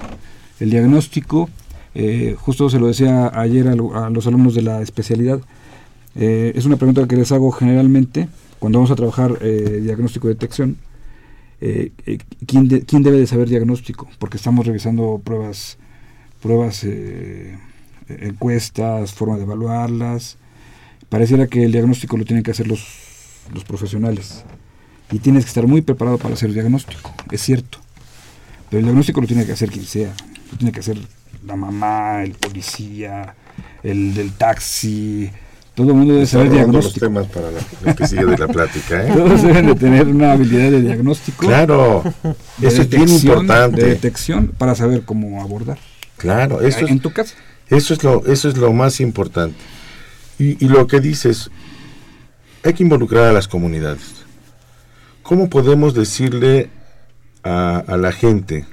El 0.58 0.70
diagnóstico, 0.70 1.48
eh, 1.94 2.34
justo 2.38 2.70
se 2.70 2.78
lo 2.78 2.86
decía 2.86 3.30
ayer 3.38 3.68
a, 3.68 3.74
lo- 3.76 3.94
a 3.96 4.10
los 4.10 4.26
alumnos 4.26 4.54
de 4.54 4.62
la 4.62 4.80
especialidad, 4.82 5.40
eh, 6.14 6.52
es 6.54 6.64
una 6.66 6.76
pregunta 6.76 7.06
que 7.06 7.16
les 7.16 7.32
hago 7.32 7.50
generalmente 7.52 8.28
cuando 8.58 8.78
vamos 8.78 8.90
a 8.90 8.96
trabajar 8.96 9.38
eh, 9.40 9.80
diagnóstico 9.82 10.28
de 10.28 10.34
detección. 10.34 10.76
eh, 11.60 11.92
¿quién, 12.46 12.68
quién 12.68 13.02
debe 13.02 13.18
de 13.18 13.26
saber 13.26 13.48
diagnóstico? 13.48 14.08
Porque 14.18 14.36
estamos 14.36 14.66
revisando 14.66 15.20
pruebas, 15.24 15.78
pruebas, 16.42 16.82
eh, 16.84 17.56
encuestas, 18.08 19.12
forma 19.12 19.36
de 19.36 19.42
evaluarlas. 19.44 20.36
Pareciera 21.08 21.46
que 21.46 21.62
el 21.64 21.72
diagnóstico 21.72 22.16
lo 22.16 22.24
tienen 22.24 22.42
que 22.42 22.50
hacer 22.50 22.66
los, 22.66 22.84
los 23.54 23.64
profesionales. 23.64 24.44
Y 25.10 25.18
tienes 25.18 25.44
que 25.44 25.48
estar 25.48 25.66
muy 25.66 25.82
preparado 25.82 26.18
para 26.18 26.34
hacer 26.34 26.48
el 26.48 26.54
diagnóstico, 26.54 27.12
es 27.30 27.40
cierto. 27.42 27.78
Pero 28.70 28.78
el 28.80 28.84
diagnóstico 28.86 29.20
lo 29.20 29.26
tiene 29.26 29.44
que 29.44 29.52
hacer 29.52 29.70
quien 29.70 29.84
sea. 29.84 30.12
Lo 30.50 30.56
tiene 30.58 30.72
que 30.72 30.80
hacer 30.80 30.98
la 31.46 31.54
mamá, 31.56 32.22
el 32.22 32.32
policía, 32.32 33.34
el 33.82 34.14
del 34.14 34.32
taxi. 34.32 35.30
Todo 35.74 35.88
el 35.90 35.96
mundo 35.96 36.14
debe 36.14 36.26
saber 36.26 36.48
robando 36.48 36.78
los 36.80 36.94
diagnóstico. 36.94 37.06
temas 37.06 37.26
para 37.26 37.50
la- 37.50 37.60
lo 37.90 37.96
que 37.96 38.06
sigue 38.06 38.24
de 38.24 38.38
la 38.38 38.48
plática, 38.48 39.06
¿eh? 39.06 39.12
Todos 39.14 39.42
deben 39.42 39.66
de 39.66 39.74
tener 39.74 40.06
una 40.06 40.32
habilidad 40.32 40.70
de 40.70 40.80
diagnóstico. 40.82 41.46
Claro, 41.46 42.02
de 42.58 42.68
eso 42.68 42.82
es 42.82 42.88
bien 42.88 43.02
detección, 43.06 43.20
De 43.22 43.40
importante. 43.42 43.84
detección 43.84 44.46
para 44.56 44.74
saber 44.74 45.02
cómo 45.04 45.42
abordar. 45.42 45.78
Claro, 46.22 46.60
eso 46.62 46.86
en 46.86 46.94
es, 46.96 47.02
tu 47.02 47.12
casa. 47.12 47.34
eso 47.68 47.92
es 47.92 48.02
lo, 48.04 48.24
eso 48.26 48.48
es 48.48 48.56
lo 48.56 48.72
más 48.72 49.00
importante. 49.00 49.56
Y, 50.38 50.64
y 50.64 50.68
lo 50.68 50.86
que 50.86 51.00
dices, 51.00 51.50
hay 52.64 52.72
que 52.74 52.84
involucrar 52.84 53.24
a 53.24 53.32
las 53.32 53.48
comunidades. 53.48 54.24
¿Cómo 55.24 55.50
podemos 55.50 55.94
decirle 55.94 56.70
a, 57.42 57.78
a 57.78 57.96
la 57.96 58.12
gente 58.12 58.64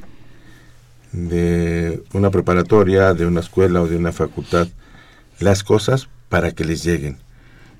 de 1.12 2.04
una 2.14 2.30
preparatoria, 2.30 3.16
de 3.16 3.26
una 3.26 3.40
escuela 3.40 3.82
o 3.82 3.88
de 3.88 3.98
una 3.98 4.12
facultad 4.12 4.68
las 5.40 5.64
cosas 5.64 6.08
para 6.30 6.52
que 6.52 6.64
les 6.64 6.84
lleguen? 6.84 7.18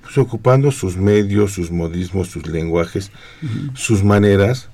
Pues 0.02 0.18
ocupando 0.18 0.72
sus 0.72 0.96
medios, 0.96 1.52
sus 1.52 1.70
modismos, 1.70 2.28
sus 2.28 2.46
lenguajes, 2.48 3.12
sus 3.74 4.02
maneras 4.02 4.68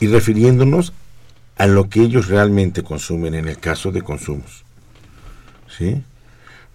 y 0.00 0.08
refiriéndonos 0.08 0.92
a 1.60 1.66
lo 1.66 1.90
que 1.90 2.00
ellos 2.00 2.28
realmente 2.28 2.82
consumen 2.82 3.34
en 3.34 3.46
el 3.46 3.58
caso 3.58 3.92
de 3.92 4.00
consumos. 4.00 4.64
¿Sí? 5.68 6.02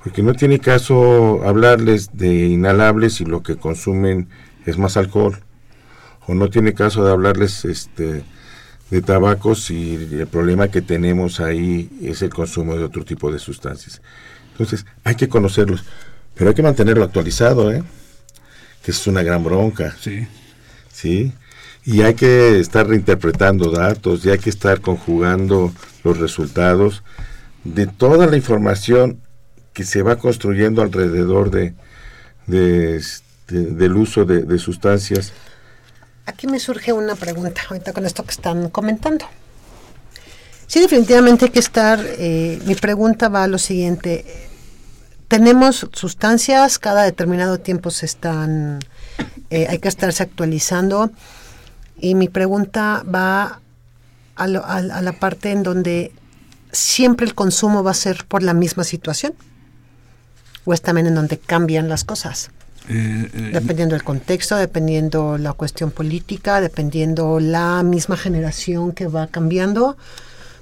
Porque 0.04 0.22
no 0.22 0.36
tiene 0.36 0.60
caso 0.60 1.42
hablarles 1.44 2.16
de 2.16 2.46
inhalables 2.46 3.16
si 3.16 3.26
lo 3.26 3.42
que 3.42 3.56
consumen 3.56 4.30
es 4.64 4.78
más 4.78 4.96
alcohol. 4.96 5.40
O 6.28 6.36
no 6.36 6.52
tiene 6.52 6.76
caso 6.76 7.04
de 7.04 7.12
hablarles 7.12 7.66
este, 7.66 8.24
de 8.92 9.02
tabacos 9.02 9.64
si 9.64 9.96
el 9.96 10.28
problema 10.28 10.68
que 10.68 10.84
tenemos 10.84 11.40
ahí 11.40 11.90
es 12.04 12.22
el 12.22 12.30
consumo 12.30 12.76
de 12.76 12.84
otro 12.84 13.04
tipo 13.04 13.32
de 13.32 13.40
sustancias. 13.40 14.04
Entonces, 14.52 14.86
hay 15.04 15.16
que 15.16 15.28
conocerlos, 15.28 15.84
pero 16.36 16.52
hay 16.52 16.56
que 16.56 16.62
mantenerlo 16.62 17.06
actualizado, 17.06 17.72
¿eh? 17.74 17.82
Que 18.84 18.92
es 18.92 19.08
una 19.08 19.24
gran 19.24 19.44
bronca. 19.44 19.96
Sí. 20.00 20.28
¿sí? 20.94 21.34
Y 21.86 22.02
hay 22.02 22.16
que 22.16 22.60
estar 22.60 22.88
reinterpretando 22.88 23.72
datos 23.72 24.26
y 24.26 24.32
hay 24.32 24.40
que 24.40 24.50
estar 24.50 24.82
conjugando 24.82 25.72
los 26.04 26.18
resultados 26.18 27.04
de 27.64 27.88
toda 27.88 28.26
la 28.28 28.38
información 28.38 29.22
que 29.74 29.84
se 29.84 30.02
va 30.02 30.18
construyendo 30.18 30.82
alrededor 30.82 31.52
de, 31.52 31.76
este, 32.96 33.56
del 33.56 33.96
uso 33.96 34.26
de, 34.26 34.42
de 34.42 34.58
sustancias. 34.58 35.32
Aquí 36.26 36.48
me 36.48 36.60
surge 36.60 36.92
una 36.92 37.16
pregunta 37.16 37.62
ahorita 37.70 37.94
con 37.94 38.06
esto 38.06 38.24
que 38.24 38.32
están 38.32 38.70
comentando. 38.70 39.26
Sí, 40.68 40.80
definitivamente 40.80 41.46
hay 41.46 41.52
que 41.52 41.60
estar, 41.60 42.00
eh, 42.04 42.60
mi 42.66 42.76
pregunta 42.76 43.30
va 43.30 43.44
a 43.44 43.48
lo 43.48 43.60
siguiente. 43.60 44.26
Tenemos 45.28 45.88
sustancias, 45.94 46.80
cada 46.80 47.04
determinado 47.04 47.60
tiempo 47.60 47.92
se 47.92 48.06
están, 48.06 48.80
eh, 49.50 49.68
hay 49.70 49.80
que 49.80 49.88
estarse 49.88 50.24
actualizando. 50.24 51.12
Y 52.00 52.16
mi 52.16 52.28
pregunta 52.30 53.04
va 53.14 53.60
a, 54.36 54.48
lo- 54.48 54.66
a- 54.66 54.76
a 54.78 55.02
la 55.02 55.14
parte 55.14 55.52
en 55.52 55.64
donde 55.64 56.12
siempre 56.72 57.26
el 57.26 57.34
consumo 57.36 57.84
va 57.84 57.92
a 57.92 57.96
ser 57.96 58.26
por 58.28 58.44
la 58.44 58.54
misma 58.54 58.84
situación. 58.84 59.34
O 60.66 60.74
es 60.74 60.82
también 60.82 61.08
en 61.08 61.16
donde 61.16 61.38
cambian 61.38 61.88
las 61.90 62.04
cosas. 62.04 62.50
Eh, 62.90 63.30
eh, 63.34 63.50
Dependiendo 63.54 63.94
del 63.96 64.04
contexto, 64.04 64.56
dependiendo 64.58 65.38
la 65.38 65.54
cuestión 65.54 65.92
política, 65.92 66.60
dependiendo 66.62 67.40
la 67.40 67.82
misma 67.84 68.18
generación 68.18 68.92
que 68.92 69.08
va 69.08 69.28
cambiando. 69.28 69.96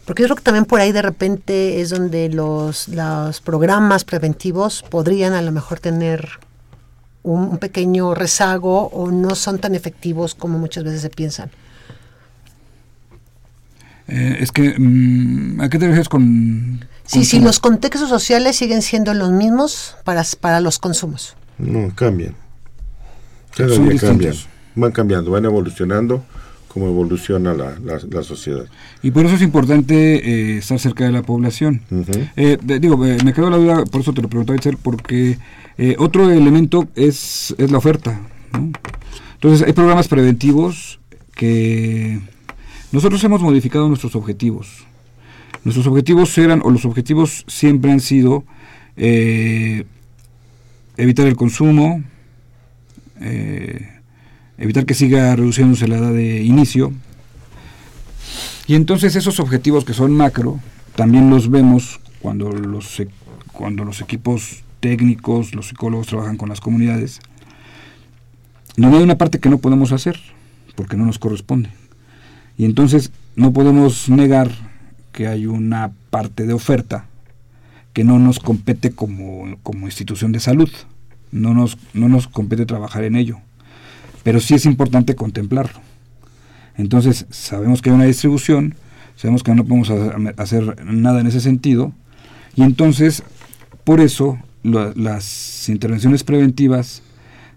Porque 0.05 0.21
yo 0.23 0.27
creo 0.27 0.35
que 0.37 0.43
también 0.43 0.65
por 0.65 0.81
ahí 0.81 0.91
de 0.91 1.01
repente 1.01 1.79
es 1.81 1.89
donde 1.89 2.27
los, 2.29 2.89
los 2.89 3.39
programas 3.41 4.03
preventivos 4.03 4.83
podrían 4.89 5.33
a 5.33 5.41
lo 5.41 5.51
mejor 5.53 5.79
tener 5.79 6.29
un, 7.23 7.41
un 7.49 7.57
pequeño 7.57 8.13
rezago 8.15 8.87
o 8.89 9.11
no 9.11 9.35
son 9.35 9.59
tan 9.59 9.75
efectivos 9.75 10.35
como 10.35 10.59
muchas 10.59 10.83
veces 10.83 11.01
se 11.01 11.09
piensan. 11.09 11.51
eh, 14.07 14.37
es 14.39 14.51
que, 14.51 14.75
mm, 14.77 15.61
¿a 15.61 15.69
qué 15.69 15.79
te 15.79 15.85
refieres 15.87 16.09
con...? 16.09 16.85
Sí, 17.05 17.19
con 17.19 17.25
sí, 17.25 17.39
los 17.39 17.59
contextos 17.59 18.09
sociales 18.09 18.55
siguen 18.55 18.81
siendo 18.81 19.13
los 19.13 19.31
mismos 19.31 19.95
para, 20.03 20.23
para 20.39 20.61
los 20.61 20.79
consumos. 20.79 21.35
No, 21.57 21.93
cambian. 21.95 22.35
Cada 23.55 23.69
Son 23.69 23.87
día 23.89 23.97
cambian. 23.99 24.35
Van 24.75 24.91
cambiando, 24.91 25.31
van 25.31 25.45
evolucionando 25.45 26.23
como 26.73 26.87
evoluciona 26.87 27.53
la, 27.53 27.77
la, 27.79 27.99
la 28.09 28.23
sociedad. 28.23 28.65
Y 29.03 29.11
por 29.11 29.25
eso 29.25 29.35
es 29.35 29.41
importante 29.41 30.53
eh, 30.55 30.57
estar 30.57 30.79
cerca 30.79 31.05
de 31.05 31.11
la 31.11 31.21
población. 31.21 31.81
Eh, 32.35 32.57
de- 32.61 32.79
digo, 32.79 33.05
eh, 33.05 33.17
me 33.23 33.31
quedó 33.33 33.49
la 33.49 33.57
duda, 33.57 33.85
por 33.85 34.01
eso 34.01 34.13
te 34.13 34.21
lo 34.23 34.27
preguntaba, 34.29 34.57
Itzel, 34.57 34.77
porque 34.77 35.37
eh, 35.77 35.95
otro 35.99 36.31
elemento 36.31 36.87
es, 36.95 37.53
es 37.57 37.69
la 37.71 37.77
oferta. 37.77 38.19
¿no? 38.53 38.71
Entonces, 39.35 39.65
hay 39.67 39.73
programas 39.73 40.07
preventivos 40.07 40.99
que 41.35 42.19
nosotros 42.91 43.23
hemos 43.23 43.41
modificado 43.41 43.87
nuestros 43.87 44.15
objetivos. 44.15 44.85
Nuestros 45.63 45.85
objetivos 45.87 46.35
eran, 46.37 46.61
o 46.63 46.71
los 46.71 46.85
objetivos 46.85 47.45
siempre 47.47 47.91
han 47.91 47.99
sido, 47.99 48.43
eh, 48.97 49.85
evitar 50.97 51.25
el 51.27 51.35
consumo, 51.35 52.03
eh, 53.21 53.89
evitar 54.63 54.85
que 54.85 54.93
siga 54.93 55.35
reduciéndose 55.35 55.87
la 55.87 55.97
edad 55.97 56.13
de 56.13 56.41
inicio, 56.41 56.93
y 58.65 58.75
entonces 58.75 59.15
esos 59.15 59.39
objetivos 59.39 59.83
que 59.83 59.93
son 59.93 60.13
macro, 60.13 60.59
también 60.95 61.29
los 61.29 61.49
vemos 61.49 61.99
cuando 62.21 62.49
los, 62.49 62.99
e- 63.01 63.09
cuando 63.51 63.83
los 63.83 63.99
equipos 63.99 64.63
técnicos, 64.79 65.53
los 65.53 65.67
psicólogos 65.67 66.07
trabajan 66.07 66.37
con 66.37 66.47
las 66.47 66.61
comunidades, 66.61 67.19
donde 68.77 68.97
hay 68.97 69.03
una 69.03 69.17
parte 69.17 69.39
que 69.39 69.49
no 69.49 69.57
podemos 69.57 69.91
hacer, 69.91 70.19
porque 70.75 70.95
no 70.95 71.05
nos 71.05 71.19
corresponde. 71.19 71.69
Y 72.57 72.65
entonces 72.65 73.11
no 73.35 73.51
podemos 73.51 74.07
negar 74.09 74.49
que 75.11 75.27
hay 75.27 75.45
una 75.45 75.91
parte 76.09 76.45
de 76.45 76.53
oferta 76.53 77.05
que 77.91 78.03
no 78.03 78.17
nos 78.17 78.39
compete 78.39 78.91
como, 78.91 79.57
como 79.61 79.87
institución 79.87 80.31
de 80.31 80.39
salud, 80.39 80.69
no 81.31 81.53
nos, 81.53 81.77
no 81.93 82.07
nos 82.07 82.27
compete 82.27 82.65
trabajar 82.65 83.03
en 83.03 83.15
ello, 83.15 83.39
pero 84.23 84.39
sí 84.39 84.55
es 84.55 84.65
importante 84.65 85.15
contemplarlo. 85.15 85.79
Entonces, 86.77 87.25
sabemos 87.29 87.81
que 87.81 87.89
hay 87.89 87.95
una 87.95 88.05
distribución, 88.05 88.75
sabemos 89.15 89.43
que 89.43 89.53
no 89.53 89.63
podemos 89.63 89.89
ha- 89.91 90.41
hacer 90.41 90.83
nada 90.85 91.21
en 91.21 91.27
ese 91.27 91.39
sentido, 91.39 91.93
y 92.55 92.63
entonces, 92.63 93.23
por 93.83 93.99
eso, 93.99 94.39
las 94.63 95.67
intervenciones 95.69 96.23
preventivas 96.23 97.01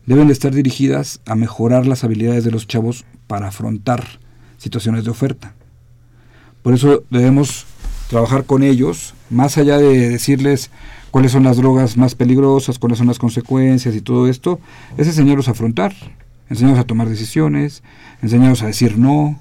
deben 0.06 0.26
de 0.26 0.32
estar 0.32 0.52
dirigidas 0.54 1.20
a 1.26 1.34
mejorar 1.34 1.86
las 1.86 2.04
habilidades 2.04 2.44
de 2.44 2.50
los 2.50 2.66
chavos 2.66 3.04
para 3.26 3.48
afrontar 3.48 4.04
situaciones 4.58 5.04
de 5.04 5.10
oferta. 5.10 5.54
Por 6.62 6.74
eso 6.74 7.04
debemos 7.10 7.64
trabajar 8.08 8.44
con 8.44 8.62
ellos, 8.62 9.14
más 9.30 9.56
allá 9.58 9.78
de 9.78 10.08
decirles 10.10 10.70
cuáles 11.10 11.32
son 11.32 11.44
las 11.44 11.56
drogas 11.56 11.96
más 11.96 12.14
peligrosas, 12.14 12.78
cuáles 12.78 12.98
son 12.98 13.06
las 13.06 13.18
consecuencias 13.18 13.94
y 13.94 14.00
todo 14.00 14.28
esto, 14.28 14.60
es 14.96 15.06
enseñarlos 15.06 15.48
a 15.48 15.52
afrontar, 15.52 15.94
enseñarlos 16.48 16.80
a 16.80 16.86
tomar 16.86 17.08
decisiones, 17.08 17.82
enseñarlos 18.22 18.62
a 18.62 18.66
decir 18.66 18.98
no, 18.98 19.40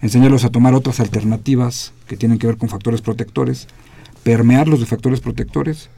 enseñarlos 0.00 0.44
a 0.44 0.50
tomar 0.50 0.74
otras 0.74 1.00
alternativas 1.00 1.92
que 2.06 2.16
tienen 2.16 2.38
que 2.38 2.46
ver 2.46 2.56
con 2.56 2.68
factores 2.68 3.00
protectores, 3.00 3.68
permearlos 4.22 4.80
de 4.80 4.86
factores 4.86 5.20
protectores, 5.20 5.90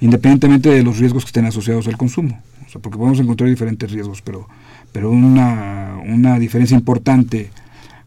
independientemente 0.00 0.70
de 0.70 0.82
los 0.82 0.98
riesgos 0.98 1.24
que 1.24 1.28
estén 1.28 1.46
asociados 1.46 1.86
al 1.86 1.96
consumo. 1.96 2.42
O 2.66 2.70
sea, 2.70 2.80
porque 2.80 2.98
podemos 2.98 3.18
encontrar 3.20 3.50
diferentes 3.50 3.90
riesgos, 3.90 4.22
pero, 4.22 4.48
pero 4.92 5.10
una, 5.10 6.00
una 6.06 6.38
diferencia 6.38 6.76
importante 6.76 7.50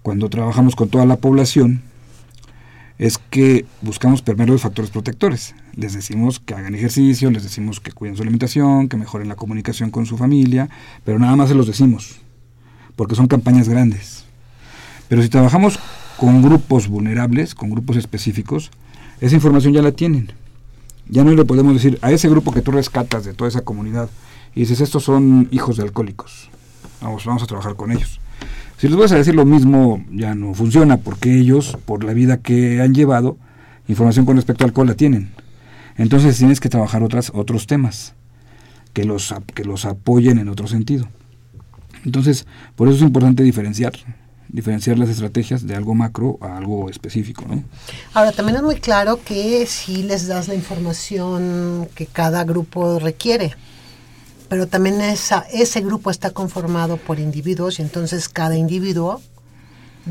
cuando 0.02 0.30
trabajamos 0.30 0.76
con 0.76 0.90
toda 0.90 1.06
la 1.06 1.18
población 1.18 1.82
es 3.04 3.18
que 3.18 3.66
buscamos 3.82 4.22
permear 4.22 4.50
los 4.50 4.62
factores 4.62 4.90
protectores. 4.90 5.56
Les 5.76 5.92
decimos 5.92 6.40
que 6.40 6.54
hagan 6.54 6.74
ejercicio, 6.74 7.30
les 7.32 7.44
decimos 7.44 7.82
que 7.82 7.92
cuiden 7.92 8.16
su 8.16 8.22
alimentación, 8.22 8.88
que 8.88 8.96
mejoren 8.96 9.28
la 9.28 9.36
comunicación 9.36 9.92
con 9.92 10.06
su 10.06 10.18
familia, 10.18 10.70
pero 11.04 11.20
nada 11.20 11.36
más 11.36 11.50
se 11.50 11.56
los 11.56 11.68
decimos, 11.68 12.22
porque 12.96 13.16
son 13.16 13.28
campañas 13.28 13.68
grandes. 13.68 14.24
Pero 15.10 15.22
si 15.22 15.28
trabajamos 15.28 15.80
con 16.18 16.42
grupos 16.42 16.88
vulnerables, 16.88 17.56
con 17.56 17.70
grupos 17.72 17.98
específicos, 17.98 18.72
esa 19.20 19.36
información 19.36 19.74
ya 19.74 19.82
la 19.82 19.92
tienen. 19.92 20.32
Ya 21.10 21.26
no 21.26 21.32
le 21.34 21.44
podemos 21.44 21.74
decir 21.74 22.00
a 22.02 22.10
ese 22.10 22.30
grupo 22.30 22.54
que 22.54 22.62
tú 22.62 22.72
rescatas 22.72 23.26
de 23.26 23.34
toda 23.34 23.50
esa 23.50 23.66
comunidad 23.66 24.10
y 24.56 24.62
dices, 24.62 24.80
estos 24.80 25.04
son 25.04 25.50
hijos 25.52 25.76
de 25.76 25.84
alcohólicos. 25.84 26.50
Vamos, 27.02 27.26
vamos 27.26 27.44
a 27.44 27.48
trabajar 27.48 27.76
con 27.76 27.92
ellos. 27.92 28.22
Si 28.84 28.90
les 28.90 28.98
vas 28.98 29.14
a 29.14 29.16
decir 29.16 29.34
lo 29.34 29.46
mismo, 29.46 30.04
ya 30.12 30.36
no 30.36 30.54
funciona, 30.54 30.98
porque 30.98 31.40
ellos, 31.40 31.78
por 31.86 32.04
la 32.04 32.12
vida 32.12 32.42
que 32.42 32.82
han 32.82 32.94
llevado, 32.94 33.38
información 33.88 34.26
con 34.26 34.36
respecto 34.36 34.66
al 34.66 34.72
alcohol 34.72 34.88
la 34.88 34.96
tienen. 34.96 35.32
Entonces 35.96 36.38
tienes 36.38 36.60
que 36.60 36.68
trabajar 36.68 37.02
otras, 37.02 37.32
otros 37.34 37.66
temas 37.66 38.14
que 38.92 39.06
los, 39.06 39.34
que 39.56 39.64
los 39.64 39.86
apoyen 39.86 40.38
en 40.38 40.50
otro 40.50 40.68
sentido. 40.68 41.08
Entonces, 42.04 42.46
por 42.76 42.90
eso 42.90 42.98
es 42.98 43.04
importante 43.04 43.42
diferenciar, 43.42 43.94
diferenciar 44.50 45.00
las 45.00 45.08
estrategias 45.08 45.66
de 45.66 45.78
algo 45.78 45.96
macro 45.96 46.38
a 46.42 46.58
algo 46.58 46.90
específico, 46.90 47.46
¿no? 47.48 47.64
Ahora, 48.14 48.34
también 48.34 48.58
es 48.58 48.64
muy 48.64 48.76
claro 48.82 49.18
que 49.24 49.66
sí 49.66 50.04
les 50.04 50.28
das 50.28 50.50
la 50.50 50.56
información 50.56 51.88
que 51.96 52.06
cada 52.06 52.44
grupo 52.44 53.00
requiere, 53.00 53.54
pero 54.50 54.68
también 54.68 55.02
esa, 55.02 55.46
ese 55.52 55.82
grupo 55.82 56.12
está 56.12 56.32
conformado 56.32 56.98
por 56.98 57.20
individuos 57.20 57.80
y 57.80 57.82
entonces 57.82 58.30
cada 58.30 58.56
individuo 58.56 59.22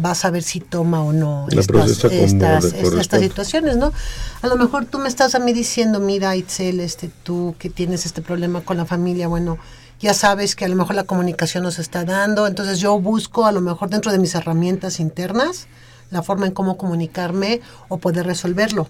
va 0.02 0.12
a 0.12 0.14
saber 0.14 0.42
si 0.42 0.60
toma 0.60 1.02
o 1.02 1.12
no 1.12 1.46
estas, 1.50 2.04
estas, 2.04 2.64
estas 2.64 3.20
situaciones, 3.20 3.76
¿no? 3.76 3.92
A 4.40 4.46
lo 4.46 4.56
mejor 4.56 4.86
tú 4.86 4.98
me 4.98 5.08
estás 5.08 5.34
a 5.34 5.38
mí 5.38 5.52
diciendo, 5.52 6.00
mira, 6.00 6.34
Itzel, 6.34 6.80
este, 6.80 7.10
tú 7.22 7.54
que 7.58 7.68
tienes 7.68 8.06
este 8.06 8.22
problema 8.22 8.62
con 8.62 8.76
la 8.78 8.86
familia, 8.86 9.28
bueno, 9.28 9.58
ya 10.00 10.14
sabes 10.14 10.56
que 10.56 10.64
a 10.64 10.68
lo 10.68 10.76
mejor 10.76 10.96
la 10.96 11.04
comunicación 11.04 11.62
nos 11.62 11.78
está 11.78 12.04
dando, 12.04 12.46
entonces 12.46 12.80
yo 12.80 12.98
busco 12.98 13.46
a 13.46 13.52
lo 13.52 13.60
mejor 13.60 13.90
dentro 13.90 14.10
de 14.10 14.18
mis 14.18 14.34
herramientas 14.34 14.98
internas 14.98 15.68
la 16.10 16.22
forma 16.22 16.46
en 16.46 16.52
cómo 16.52 16.76
comunicarme 16.76 17.60
o 17.88 17.98
poder 17.98 18.26
resolverlo. 18.26 18.88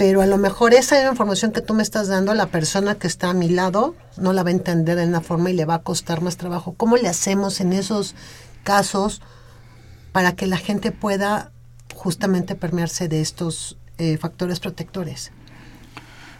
Pero 0.00 0.22
a 0.22 0.26
lo 0.26 0.38
mejor 0.38 0.72
esa 0.72 1.10
información 1.10 1.52
que 1.52 1.60
tú 1.60 1.74
me 1.74 1.82
estás 1.82 2.08
dando, 2.08 2.32
la 2.32 2.46
persona 2.46 2.94
que 2.94 3.06
está 3.06 3.28
a 3.28 3.34
mi 3.34 3.50
lado 3.50 3.94
no 4.16 4.32
la 4.32 4.42
va 4.42 4.48
a 4.48 4.52
entender 4.52 4.96
de 4.96 5.04
una 5.04 5.20
forma 5.20 5.50
y 5.50 5.52
le 5.52 5.66
va 5.66 5.74
a 5.74 5.82
costar 5.82 6.22
más 6.22 6.38
trabajo. 6.38 6.72
¿Cómo 6.74 6.96
le 6.96 7.06
hacemos 7.06 7.60
en 7.60 7.74
esos 7.74 8.14
casos 8.64 9.20
para 10.12 10.34
que 10.36 10.46
la 10.46 10.56
gente 10.56 10.90
pueda 10.90 11.52
justamente 11.94 12.54
permearse 12.54 13.08
de 13.08 13.20
estos 13.20 13.76
eh, 13.98 14.16
factores 14.16 14.58
protectores? 14.58 15.32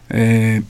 Eh, 0.09 0.63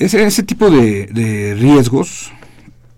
ese, 0.00 0.42
tipo 0.42 0.72
de, 0.72 1.54
riesgos 1.56 2.32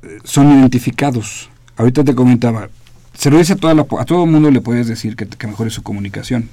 eh, 0.02 0.18
son 0.24 0.50
identificados. 0.58 1.50
Ahorita 1.76 2.04
te 2.04 2.14
comentaba, 2.14 2.70
se 3.12 3.30
lo 3.30 3.38
a, 3.38 4.00
a 4.00 4.04
todo 4.06 4.24
el 4.24 4.30
mundo 4.30 4.50
le 4.50 4.62
puedes 4.62 4.88
decir 4.88 5.14
que, 5.14 5.26
que 5.26 5.46
mejore 5.46 5.68
su 5.68 5.82
comunicación. 5.82 6.48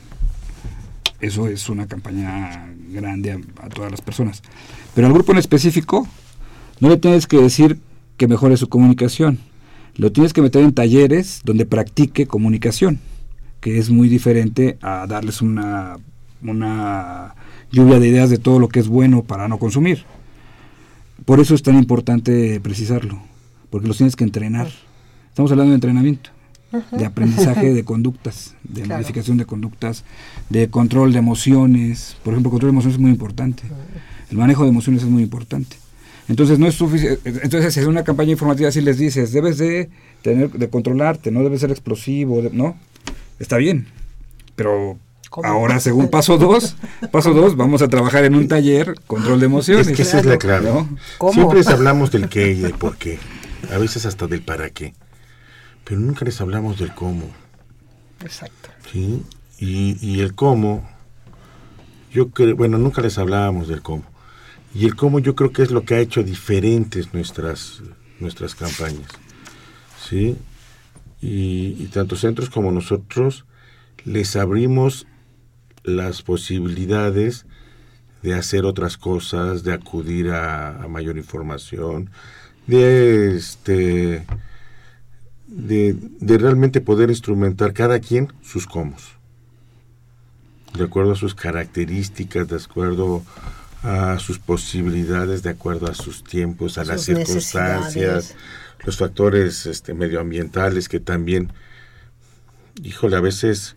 Eso 1.20 1.47
es 1.47 1.70
una 1.70 1.88
campaña 1.88 2.68
grande 2.89 3.43
a, 3.61 3.70
todas 3.70 3.91
las 3.91 4.01
personas. 4.01 4.43
Pero 4.93 5.07
al 5.07 5.13
grupo 5.13 5.32
en 5.32 5.38
específico, 5.38 6.07
no 6.80 6.89
le 6.89 6.97
tienes 6.97 7.28
que 7.28 7.38
decir 7.38 7.80
que 8.18 8.28
mejore 8.28 8.57
su 8.57 8.70
comunicación. 8.70 9.39
Lo 9.95 10.11
tienes 10.11 10.34
que 10.34 10.41
meter 10.41 10.63
en 10.63 10.74
talleres 10.74 11.41
donde 11.45 11.66
practique 11.66 12.28
comunicación, 12.28 12.99
que 13.61 13.78
es 13.78 13.89
muy 13.89 14.09
diferente 14.09 14.78
a 14.82 15.07
darles 15.07 15.41
una, 15.41 15.97
una 16.43 17.36
lluvia 17.72 17.99
de 17.99 18.07
ideas 18.07 18.30
de 18.30 18.38
todo 18.38 18.59
lo 18.59 18.68
que 18.68 18.80
es 18.80 18.88
bueno 18.88 19.24
para 19.24 19.47
no 19.47 19.57
consumir. 19.57 20.03
Por 21.24 21.39
eso 21.39 21.55
es 21.55 21.63
tan 21.63 21.78
importante 21.78 22.59
precisarlo, 22.59 23.22
porque 23.70 23.88
los 23.88 23.97
tienes 23.97 24.16
que 24.16 24.26
entrenar. 24.26 24.68
Estamos 25.30 25.51
hablando 25.51 25.72
de 25.72 25.76
entrenamiento, 25.76 26.30
de 26.91 27.05
aprendizaje 27.05 27.73
de 27.73 27.84
conductas, 27.84 28.55
de 28.63 28.82
Claro. 28.84 28.97
modificación 29.01 29.38
de 29.38 29.45
conductas, 29.45 30.03
de 30.49 30.69
control 30.69 31.13
de 31.13 31.19
emociones. 31.19 32.17
Por 32.23 32.34
ejemplo, 32.34 32.51
control 32.51 32.69
de 32.71 32.73
emociones 32.76 32.95
es 32.95 33.01
muy 33.01 33.11
importante. 33.11 33.63
El 34.32 34.38
manejo 34.38 34.63
de 34.63 34.69
emociones 34.69 35.03
es 35.03 35.09
muy 35.09 35.23
importante. 35.23 35.78
Entonces 36.28 36.57
no 36.57 36.65
es 36.67 36.73
suficiente. 36.76 37.19
Entonces 37.43 37.73
si 37.73 37.80
es 37.80 37.86
una 37.86 38.03
campaña 38.03 38.32
informativa 38.32 38.71
si 38.71 38.82
les 38.82 38.97
dices, 38.97 39.32
debes 39.32 39.57
de 39.59 39.89
tener, 40.23 40.49
de 40.51 40.69
controlarte, 40.69 41.30
no 41.32 41.43
debes 41.43 41.61
ser 41.61 41.69
explosivo, 41.71 42.41
de- 42.41 42.49
no, 42.49 42.76
está 43.39 43.57
bien. 43.57 43.86
Pero 44.55 44.97
¿Cómo? 45.30 45.47
ahora 45.47 45.80
según 45.80 46.07
paso 46.09 46.38
dos, 46.39 46.78
paso 47.11 47.34
dos, 47.34 47.55
vamos 47.55 47.84
a 47.84 47.89
trabajar 47.89 48.23
en 48.26 48.34
un 48.34 48.47
taller 48.47 48.95
control 49.05 49.39
de 49.39 49.45
emociones. 49.45 49.88
Es 49.88 49.95
que 49.95 50.01
esa 50.01 50.19
es 50.19 50.26
la 50.26 50.38
clave. 50.38 50.71
Siempre 51.32 51.61
hablamos 51.67 52.09
del 52.11 52.28
qué 52.28 52.53
y 52.53 52.59
del 52.61 52.73
por 52.73 52.97
qué. 52.97 53.19
A 53.71 53.78
veces 53.78 54.05
hasta 54.07 54.26
del 54.28 54.41
para 54.41 54.69
qué. 54.71 54.93
Pero 55.86 56.01
nunca 56.01 56.25
les 56.25 56.41
hablamos 56.41 56.77
del 56.79 56.93
cómo. 56.93 57.31
Exacto. 58.21 58.69
¿sí? 58.91 59.23
Y, 59.59 59.97
y 60.01 60.19
el 60.19 60.36
cómo, 60.36 60.88
yo 62.11 62.29
creo, 62.29 62.55
bueno, 62.55 62.77
nunca 62.77 63.01
les 63.01 63.17
hablábamos 63.17 63.67
del 63.67 63.81
cómo. 63.81 64.03
Y 64.73 64.86
el 64.86 64.95
cómo 64.95 65.19
yo 65.19 65.36
creo 65.36 65.53
que 65.53 65.61
es 65.61 65.71
lo 65.71 65.86
que 65.86 65.95
ha 65.95 65.99
hecho 65.99 66.23
diferentes 66.23 67.13
nuestras, 67.13 67.81
nuestras 68.19 68.55
campañas. 68.55 69.07
¿sí? 70.09 70.38
Y, 71.21 71.77
y 71.79 71.89
tanto 71.93 72.15
centros 72.15 72.49
como 72.49 72.71
nosotros 72.71 73.45
les 74.03 74.36
abrimos 74.36 75.07
las 75.83 76.23
posibilidades 76.23 77.45
de 78.23 78.33
hacer 78.33 78.65
otras 78.65 78.97
cosas, 78.97 79.63
de 79.63 79.71
acudir 79.71 80.31
a, 80.31 80.83
a 80.83 80.88
mayor 80.88 81.17
información, 81.17 82.09
de 82.65 83.36
este 83.38 84.25
de, 85.47 85.95
de 86.19 86.37
realmente 86.37 86.81
poder 86.81 87.09
instrumentar 87.09 87.73
cada 87.73 87.99
quien 87.99 88.31
sus 88.41 88.65
comos, 88.65 89.03
de 90.77 90.83
acuerdo 90.83 91.13
a 91.13 91.15
sus 91.15 91.35
características, 91.35 92.47
de 92.47 92.57
acuerdo 92.57 93.23
a 93.83 94.17
sus 94.19 94.39
posibilidades, 94.39 95.43
de 95.43 95.51
acuerdo 95.51 95.87
a 95.87 95.93
sus 95.93 96.23
tiempos, 96.23 96.77
a 96.77 96.83
las 96.83 97.01
circunstancias, 97.01 98.35
los 98.83 98.97
factores 98.97 99.65
este, 99.67 99.93
medioambientales 99.93 100.89
que 100.89 100.99
también, 100.99 101.51
híjole, 102.83 103.15
a 103.15 103.21
veces 103.21 103.75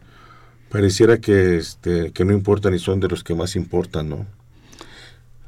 pareciera 0.70 1.18
que, 1.18 1.58
este, 1.58 2.12
que 2.12 2.24
no 2.24 2.32
importan 2.32 2.74
y 2.74 2.78
son 2.78 3.00
de 3.00 3.08
los 3.08 3.22
que 3.22 3.34
más 3.34 3.54
importan, 3.56 4.08
¿no? 4.08 4.26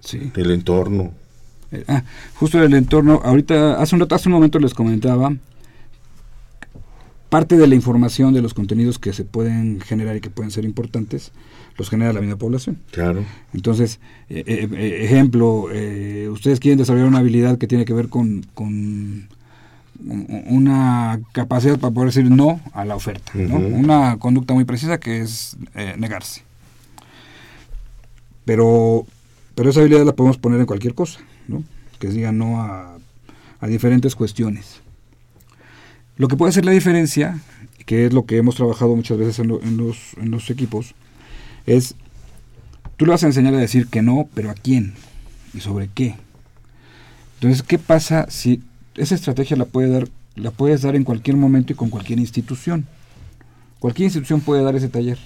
Sí. 0.01 0.31
El 0.37 0.51
entorno, 0.51 1.15
Eh, 1.73 1.85
ah, 1.89 2.03
justo 2.35 2.61
el 2.63 2.75
entorno, 2.75 3.21
ahorita, 3.23 3.81
hace 3.81 3.95
un 3.95 4.01
rato, 4.01 4.15
hace 4.15 4.29
un 4.29 4.35
momento 4.35 4.59
les 4.59 4.75
comentaba, 4.75 5.33
parte 7.31 7.57
de 7.57 7.67
la 7.67 7.77
información 7.77 8.35
de 8.35 8.43
los 8.43 8.53
contenidos 8.55 8.99
que 8.99 9.13
se 9.13 9.25
pueden 9.25 9.81
generar 9.81 10.17
y 10.17 10.21
que 10.21 10.31
pueden 10.31 10.51
ser 10.51 10.65
importantes, 10.65 11.31
los 11.79 11.89
genera 11.89 12.13
la 12.13 12.21
misma 12.21 12.37
población. 12.37 12.79
claro. 12.91 13.25
Entonces, 13.55 14.01
eh, 14.29 14.43
eh, 14.47 14.69
eh, 14.71 15.05
ejemplo, 15.05 15.69
eh, 15.73 16.29
ustedes 16.29 16.61
quieren 16.61 16.79
desarrollar 16.79 17.09
una 17.09 17.21
habilidad 17.21 17.57
que 17.57 17.69
tiene 17.69 17.85
que 17.85 17.95
ver 17.95 18.09
con, 18.09 18.45
una 20.03 21.21
capacidad 21.33 21.79
para 21.79 21.93
poder 21.93 22.09
decir 22.09 22.31
no 22.31 22.61
a 22.73 22.85
la 22.85 22.97
oferta, 22.97 23.33
¿no? 23.35 23.57
Una 23.57 24.17
conducta 24.19 24.55
muy 24.55 24.65
precisa 24.65 24.99
que 24.99 25.21
es 25.21 25.57
eh, 25.75 25.95
negarse. 25.99 26.43
Pero, 28.47 29.07
pero 29.55 29.71
esa 29.71 29.81
habilidad 29.81 30.05
la 30.05 30.13
podemos 30.13 30.39
poner 30.39 30.59
en 30.59 30.67
cualquier 30.67 30.95
cosa, 30.95 31.21
¿no? 31.49 31.63
Que 31.99 32.09
diga 32.09 32.33
no 32.33 32.63
a, 32.63 32.97
a 33.61 33.67
diferentes 33.67 34.17
cuestiones. 34.17 34.81
Lo 36.21 36.29
que 36.29 36.37
puede 36.37 36.51
hacer 36.51 36.67
la 36.67 36.73
diferencia, 36.73 37.41
que 37.87 38.05
es 38.05 38.13
lo 38.13 38.27
que 38.27 38.37
hemos 38.37 38.55
trabajado 38.55 38.95
muchas 38.95 39.17
veces 39.17 39.39
en, 39.39 39.49
lo- 39.49 39.63
en 39.63 39.79
los, 39.79 39.97
en 40.19 40.31
los 40.31 40.51
equipos, 40.51 40.95
es 41.65 41.95
tú 42.99 43.07
le 43.07 43.13
vas 43.13 43.25
a 43.25 43.29
enseñar 43.29 43.55
a 43.55 43.59
decir 43.59 43.87
que 43.87 44.03
no, 44.03 44.29
pero 44.35 44.51
a 44.51 44.55
quién 44.55 44.93
y 45.55 45.61
sobre 45.61 45.89
qué. 45.89 46.17
Entonces, 47.37 47.63
¿qué 47.63 47.79
pasa 47.79 48.27
si 48.29 48.61
esa 48.97 49.15
estrategia 49.15 49.57
la 49.57 49.65
puede 49.65 49.89
dar, 49.89 50.09
la 50.37 50.51
puedes 50.51 50.83
dar 50.83 50.95
en 50.95 51.05
cualquier 51.05 51.39
momento 51.39 51.73
y 51.73 51.77
con 51.77 51.89
cualquier 51.89 52.19
institución? 52.19 52.87
Cualquier 53.79 54.05
institución 54.05 54.43
puede 54.43 54.63
dar 54.63 54.77
ese 54.77 54.91
taller 54.91 55.17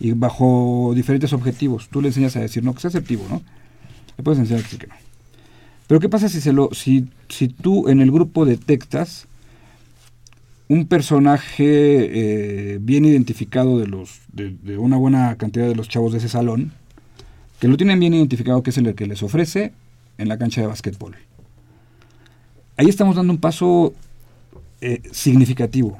y 0.00 0.14
bajo 0.14 0.94
diferentes 0.96 1.32
objetivos. 1.32 1.88
Tú 1.90 2.02
le 2.02 2.08
enseñas 2.08 2.34
a 2.34 2.40
decir 2.40 2.64
no, 2.64 2.74
que 2.74 2.80
sea 2.80 2.88
asertivo, 2.88 3.24
¿no? 3.30 3.40
Le 4.18 4.24
puedes 4.24 4.40
enseñar 4.40 4.62
a 4.62 4.64
decir 4.64 4.80
que 4.80 4.88
no. 4.88 4.96
Pero 5.86 6.00
¿qué 6.00 6.08
pasa 6.08 6.28
si, 6.28 6.40
se 6.40 6.52
lo, 6.52 6.70
si, 6.72 7.08
si 7.28 7.46
tú 7.46 7.88
en 7.88 8.00
el 8.00 8.10
grupo 8.10 8.44
detectas 8.44 9.28
un 10.68 10.86
personaje 10.86 11.64
eh, 12.74 12.78
bien 12.80 13.04
identificado 13.04 13.78
de, 13.78 13.86
los, 13.86 14.20
de, 14.32 14.56
de 14.62 14.78
una 14.78 14.96
buena 14.96 15.36
cantidad 15.36 15.66
de 15.66 15.76
los 15.76 15.88
chavos 15.88 16.12
de 16.12 16.18
ese 16.18 16.28
salón, 16.28 16.72
que 17.60 17.68
lo 17.68 17.76
tienen 17.76 18.00
bien 18.00 18.14
identificado, 18.14 18.62
que 18.62 18.70
es 18.70 18.78
el 18.78 18.94
que 18.94 19.06
les 19.06 19.22
ofrece 19.22 19.72
en 20.18 20.28
la 20.28 20.38
cancha 20.38 20.60
de 20.60 20.66
básquetbol? 20.66 21.16
Ahí 22.76 22.88
estamos 22.88 23.16
dando 23.16 23.32
un 23.32 23.38
paso 23.38 23.94
eh, 24.80 25.02
significativo, 25.12 25.98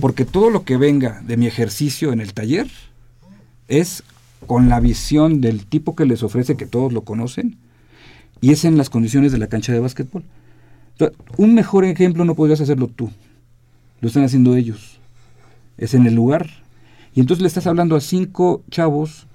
porque 0.00 0.24
todo 0.24 0.50
lo 0.50 0.64
que 0.64 0.76
venga 0.76 1.20
de 1.26 1.36
mi 1.36 1.46
ejercicio 1.46 2.12
en 2.12 2.20
el 2.20 2.32
taller 2.32 2.68
es 3.68 4.02
con 4.46 4.68
la 4.68 4.80
visión 4.80 5.40
del 5.40 5.66
tipo 5.66 5.94
que 5.96 6.06
les 6.06 6.22
ofrece, 6.22 6.56
que 6.56 6.66
todos 6.66 6.92
lo 6.92 7.02
conocen, 7.02 7.56
y 8.40 8.52
es 8.52 8.64
en 8.64 8.78
las 8.78 8.88
condiciones 8.88 9.32
de 9.32 9.38
la 9.38 9.48
cancha 9.48 9.72
de 9.72 9.80
básquetbol. 9.80 10.22
Entonces, 10.92 11.18
un 11.36 11.54
mejor 11.54 11.84
ejemplo 11.84 12.24
no 12.24 12.34
podrías 12.34 12.60
hacerlo 12.60 12.86
tú, 12.88 13.10
lo 14.00 14.08
están 14.08 14.24
haciendo 14.24 14.56
ellos. 14.56 15.00
Es 15.76 15.94
en 15.94 16.06
el 16.06 16.14
lugar. 16.14 16.48
Y 17.14 17.20
entonces 17.20 17.42
le 17.42 17.48
estás 17.48 17.66
hablando 17.66 17.96
a 17.96 18.00
cinco 18.00 18.62
chavos 18.70 19.26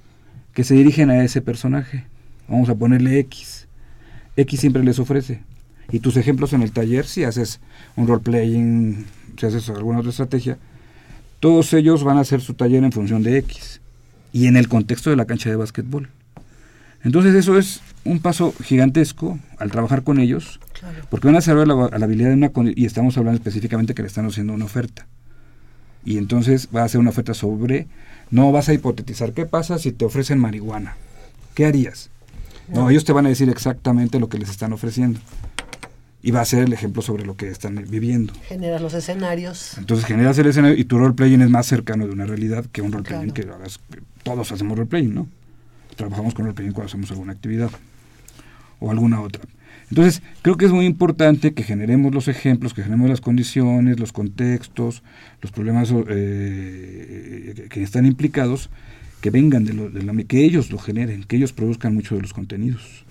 que 0.54 0.64
se 0.64 0.76
dirigen 0.76 1.10
a 1.10 1.24
ese 1.24 1.42
personaje. 1.42 2.06
Vamos 2.48 2.70
a 2.70 2.76
ponerle 2.76 3.20
X. 3.20 3.68
X 4.36 4.60
siempre 4.60 4.84
les 4.84 5.00
ofrece. 5.00 5.42
Y 5.92 6.00
tus 6.00 6.18
ejemplos 6.18 6.54
en 6.54 6.62
el 6.62 6.72
taller, 6.72 7.06
si 7.06 7.24
haces 7.24 7.60
un 7.96 8.08
role-playing, 8.08 9.06
si 9.38 9.46
haces 9.46 9.70
alguna 9.70 10.00
otra 10.00 10.12
estrategia, 10.12 10.58
todos 11.40 11.74
ellos 11.74 12.04
van 12.04 12.18
a 12.18 12.22
hacer 12.22 12.42
su 12.42 12.54
taller 12.54 12.84
en 12.84 12.92
función 12.92 13.24
de 13.24 13.38
X. 13.40 13.82
Y 14.32 14.48
en 14.48 14.58
el 14.58 14.70
contexto 14.70 15.10
de 15.10 15.16
la 15.16 15.26
cancha 15.26 15.50
de 15.50 15.56
básquetbol. 15.56 16.10
Entonces 17.04 17.36
eso 17.36 17.58
es 17.58 17.82
un 18.06 18.20
paso 18.20 18.54
gigantesco 18.64 19.38
al 19.58 19.72
trabajar 19.72 20.04
con 20.04 20.20
ellos. 20.20 20.60
Porque 21.10 21.28
van 21.28 21.36
a 21.36 21.42
saber 21.42 21.68
la, 21.68 21.76
la 21.76 22.06
habilidad 22.06 22.30
de 22.30 22.36
una 22.36 22.52
y 22.76 22.86
estamos 22.86 23.18
hablando 23.18 23.38
específicamente 23.38 23.94
que 23.94 24.02
le 24.02 24.08
están 24.08 24.26
haciendo 24.26 24.54
una 24.54 24.66
oferta. 24.66 25.08
Y 26.06 26.18
entonces 26.18 26.70
va 26.76 26.82
a 26.82 26.86
hacer 26.86 27.00
una 27.00 27.12
oferta 27.12 27.34
sobre, 27.34 27.88
no 28.30 28.52
vas 28.52 28.68
a 28.70 28.74
hipotetizar, 28.74 29.32
¿qué 29.34 29.46
pasa 29.46 29.78
si 29.80 29.92
te 29.92 30.04
ofrecen 30.06 30.38
marihuana? 30.40 30.96
¿Qué 31.56 31.66
harías? 31.66 32.10
No, 32.68 32.90
ellos 32.90 33.06
te 33.06 33.14
van 33.14 33.26
a 33.26 33.30
decir 33.30 33.50
exactamente 33.50 34.20
lo 34.20 34.30
que 34.30 34.38
les 34.38 34.50
están 34.50 34.74
ofreciendo. 34.74 35.20
Y 36.22 36.32
va 36.32 36.40
a 36.40 36.46
ser 36.46 36.64
el 36.64 36.72
ejemplo 36.72 37.02
sobre 37.02 37.26
lo 37.26 37.36
que 37.36 37.50
están 37.50 37.76
viviendo. 37.90 38.34
Generas 38.48 38.82
los 38.82 38.94
escenarios. 38.94 39.78
Entonces 39.78 40.06
generas 40.06 40.38
el 40.40 40.48
escenario 40.48 40.78
y 40.78 40.86
tu 40.86 40.98
role-playing 40.98 41.42
es 41.42 41.50
más 41.50 41.66
cercano 41.68 42.06
de 42.08 42.14
una 42.14 42.26
realidad 42.26 42.66
que 42.72 42.82
un 42.82 42.94
role-playing 42.94 43.32
Claro. 43.32 43.50
que 43.52 43.56
hagas. 43.58 43.80
Todos 44.24 44.52
hacemos 44.54 44.78
role-playing, 44.78 45.14
¿no? 45.14 45.28
Trabajamos 45.98 46.34
con 46.34 46.46
role-playing 46.46 46.72
cuando 46.74 46.88
hacemos 46.88 47.12
alguna 47.12 47.34
actividad 47.34 47.70
o 48.80 48.90
alguna 48.90 49.20
otra. 49.22 49.42
Entonces, 49.90 50.22
creo 50.42 50.58
que 50.58 50.66
es 50.66 50.72
muy 50.72 50.86
importante 50.86 51.54
que 51.54 51.64
generemos 51.64 52.14
los 52.14 52.28
ejemplos, 52.28 52.74
que 52.74 52.82
generemos 52.84 53.10
las 53.10 53.22
condiciones, 53.22 54.00
los 54.00 54.12
contextos, 54.12 55.04
los 55.42 55.52
problemas 55.52 55.92
eh, 56.10 57.54
que- 57.56 57.70
que 57.70 57.84
están 57.84 58.06
implicados, 58.06 58.70
que 59.22 59.30
vengan 59.30 59.66
de, 59.66 59.74
lo, 59.74 59.90
de 59.90 60.02
la, 60.04 60.14
que 60.24 60.44
ellos 60.44 60.72
lo 60.72 60.78
generen, 60.80 61.24
que 61.24 61.36
ellos 61.36 61.54
produzcan 61.54 61.94
mucho 61.94 62.16
de 62.16 62.22
los 62.22 62.34
contenidos. 62.34 63.06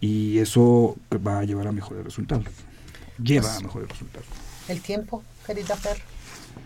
Y 0.00 0.38
eso 0.38 0.96
va 1.26 1.40
a 1.40 1.44
llevar 1.44 1.66
a 1.66 1.72
mejores 1.72 2.02
resultados. 2.04 2.46
Lleva 3.22 3.54
a 3.54 3.60
mejores 3.60 3.88
resultados. 3.90 4.26
El 4.68 4.80
tiempo, 4.80 5.22
querida 5.46 5.76
Fer. 5.76 5.98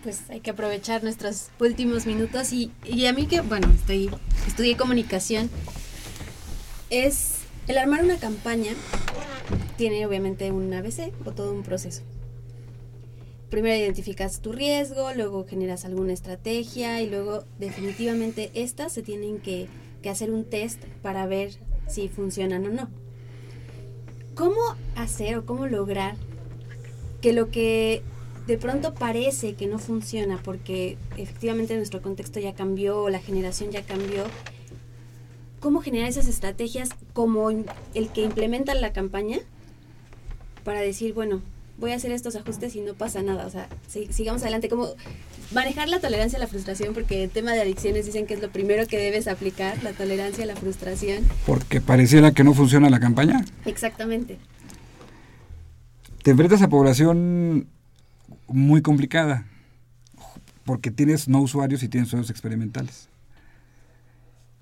Pues 0.03 0.23
hay 0.31 0.41
que 0.41 0.51
aprovechar 0.51 1.03
nuestros 1.03 1.49
últimos 1.59 2.07
minutos 2.07 2.53
y, 2.53 2.71
y 2.85 3.07
a 3.07 3.13
mí 3.13 3.27
que, 3.27 3.41
bueno, 3.41 3.69
estoy, 3.75 4.09
estudié 4.47 4.77
comunicación, 4.77 5.51
es 6.91 7.39
el 7.69 7.79
armar 7.79 8.05
una 8.05 8.19
campaña, 8.19 8.73
tiene 9.77 10.07
obviamente 10.07 10.51
un 10.53 10.73
ABC 10.73 11.13
o 11.25 11.33
todo 11.33 11.53
un 11.53 11.63
proceso. 11.63 12.03
Primero 13.51 13.77
identificas 13.77 14.41
tu 14.41 14.53
riesgo, 14.53 15.13
luego 15.15 15.47
generas 15.47 15.85
alguna 15.85 16.13
estrategia 16.13 17.01
y 17.03 17.09
luego 17.09 17.45
definitivamente 17.59 18.51
estas 18.55 18.93
se 18.93 19.03
tienen 19.03 19.39
que, 19.39 19.69
hacer 20.11 20.31
un 20.31 20.45
test 20.45 20.85
para 21.01 21.27
ver 21.27 21.53
si 21.89 22.09
funcionan 22.09 22.67
o 22.67 22.69
no. 22.69 22.91
¿Cómo 24.35 24.61
hacer 24.97 25.39
o 25.39 25.47
cómo 25.47 25.67
lograr 25.67 26.17
que 27.23 27.33
lo 27.33 27.49
que 27.51 28.03
de 28.47 28.59
pronto 28.59 28.93
parece 28.93 29.55
que 29.55 29.67
no 29.67 29.79
funciona 29.79 30.39
porque 30.43 30.99
efectivamente 31.17 31.77
nuestro 31.77 32.03
contexto 32.03 32.41
ya 32.41 32.55
cambió, 32.55 33.09
la 33.09 33.19
generación 33.19 33.71
ya 33.71 33.83
cambió. 33.83 34.25
¿Cómo 35.65 35.81
generar 35.81 36.11
esas 36.11 36.29
estrategias 36.29 36.91
como 37.15 37.49
el 37.49 38.09
que 38.13 38.23
implementa 38.23 38.75
la 38.75 38.93
campaña 38.93 39.39
para 40.63 40.81
decir, 40.81 41.15
bueno, 41.15 41.41
voy 41.79 41.93
a 41.93 41.97
hacer 41.97 42.13
estos 42.13 42.37
ajustes 42.37 42.77
y 42.77 42.83
no 42.83 42.93
pasa 42.93 43.23
nada? 43.23 43.47
O 43.47 43.51
sea, 43.51 43.71
si- 43.89 44.13
sigamos 44.13 44.43
adelante. 44.43 44.69
Como 44.69 44.89
manejar 45.55 45.89
la 45.89 46.01
tolerancia 46.01 46.37
a 46.37 46.41
la 46.41 46.49
frustración, 46.49 46.93
porque 46.93 47.25
el 47.25 47.31
tema 47.31 47.53
de 47.55 47.63
adicciones 47.63 48.05
dicen 48.05 48.27
que 48.27 48.35
es 48.35 48.43
lo 48.43 48.51
primero 48.51 48.87
que 48.87 48.99
debes 48.99 49.27
aplicar, 49.27 49.83
la 49.83 49.93
tolerancia 49.95 50.45
a 50.45 50.47
la 50.47 50.55
frustración. 50.55 51.25
Porque 51.47 51.81
pareciera 51.81 52.33
que 52.33 52.45
no 52.45 52.53
funciona 52.53 52.91
la 52.91 53.01
campaña. 53.01 53.43
Exactamente. 53.65 54.37
Te 56.23 56.33
enfrentas 56.33 56.61
a 56.61 56.69
población 56.69 57.69
muy 58.49 58.83
complicada. 58.83 59.47
Porque 60.67 60.91
tienes 60.91 61.27
no 61.27 61.41
usuarios 61.41 61.83
y 61.83 61.89
tienes 61.89 62.09
usuarios 62.09 62.29
experimentales. 62.29 63.09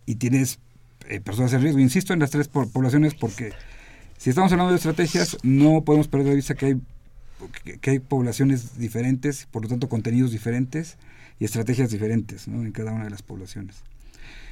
Y 0.06 0.14
tienes 0.14 0.60
eh, 1.08 1.20
personas 1.20 1.50
de 1.50 1.58
riesgo. 1.58 1.78
Insisto 1.80 2.12
en 2.12 2.20
las 2.20 2.30
tres 2.30 2.48
po- 2.48 2.68
poblaciones 2.68 3.14
porque 3.14 3.52
si 4.18 4.30
estamos 4.30 4.52
hablando 4.52 4.70
de 4.72 4.76
estrategias, 4.76 5.36
no 5.42 5.82
podemos 5.82 6.08
perder 6.08 6.28
de 6.28 6.34
vista 6.36 6.54
que 6.54 6.66
hay, 6.66 7.78
que, 7.80 7.90
hay 7.90 7.98
poblaciones 7.98 8.78
diferentes, 8.78 9.46
por 9.50 9.62
lo 9.62 9.68
tanto 9.68 9.88
contenidos 9.88 10.30
diferentes 10.30 10.96
y 11.40 11.44
estrategias 11.44 11.90
diferentes 11.90 12.46
¿no? 12.48 12.62
en 12.62 12.72
cada 12.72 12.92
una 12.92 13.04
de 13.04 13.10
las 13.10 13.22
poblaciones. 13.22 13.82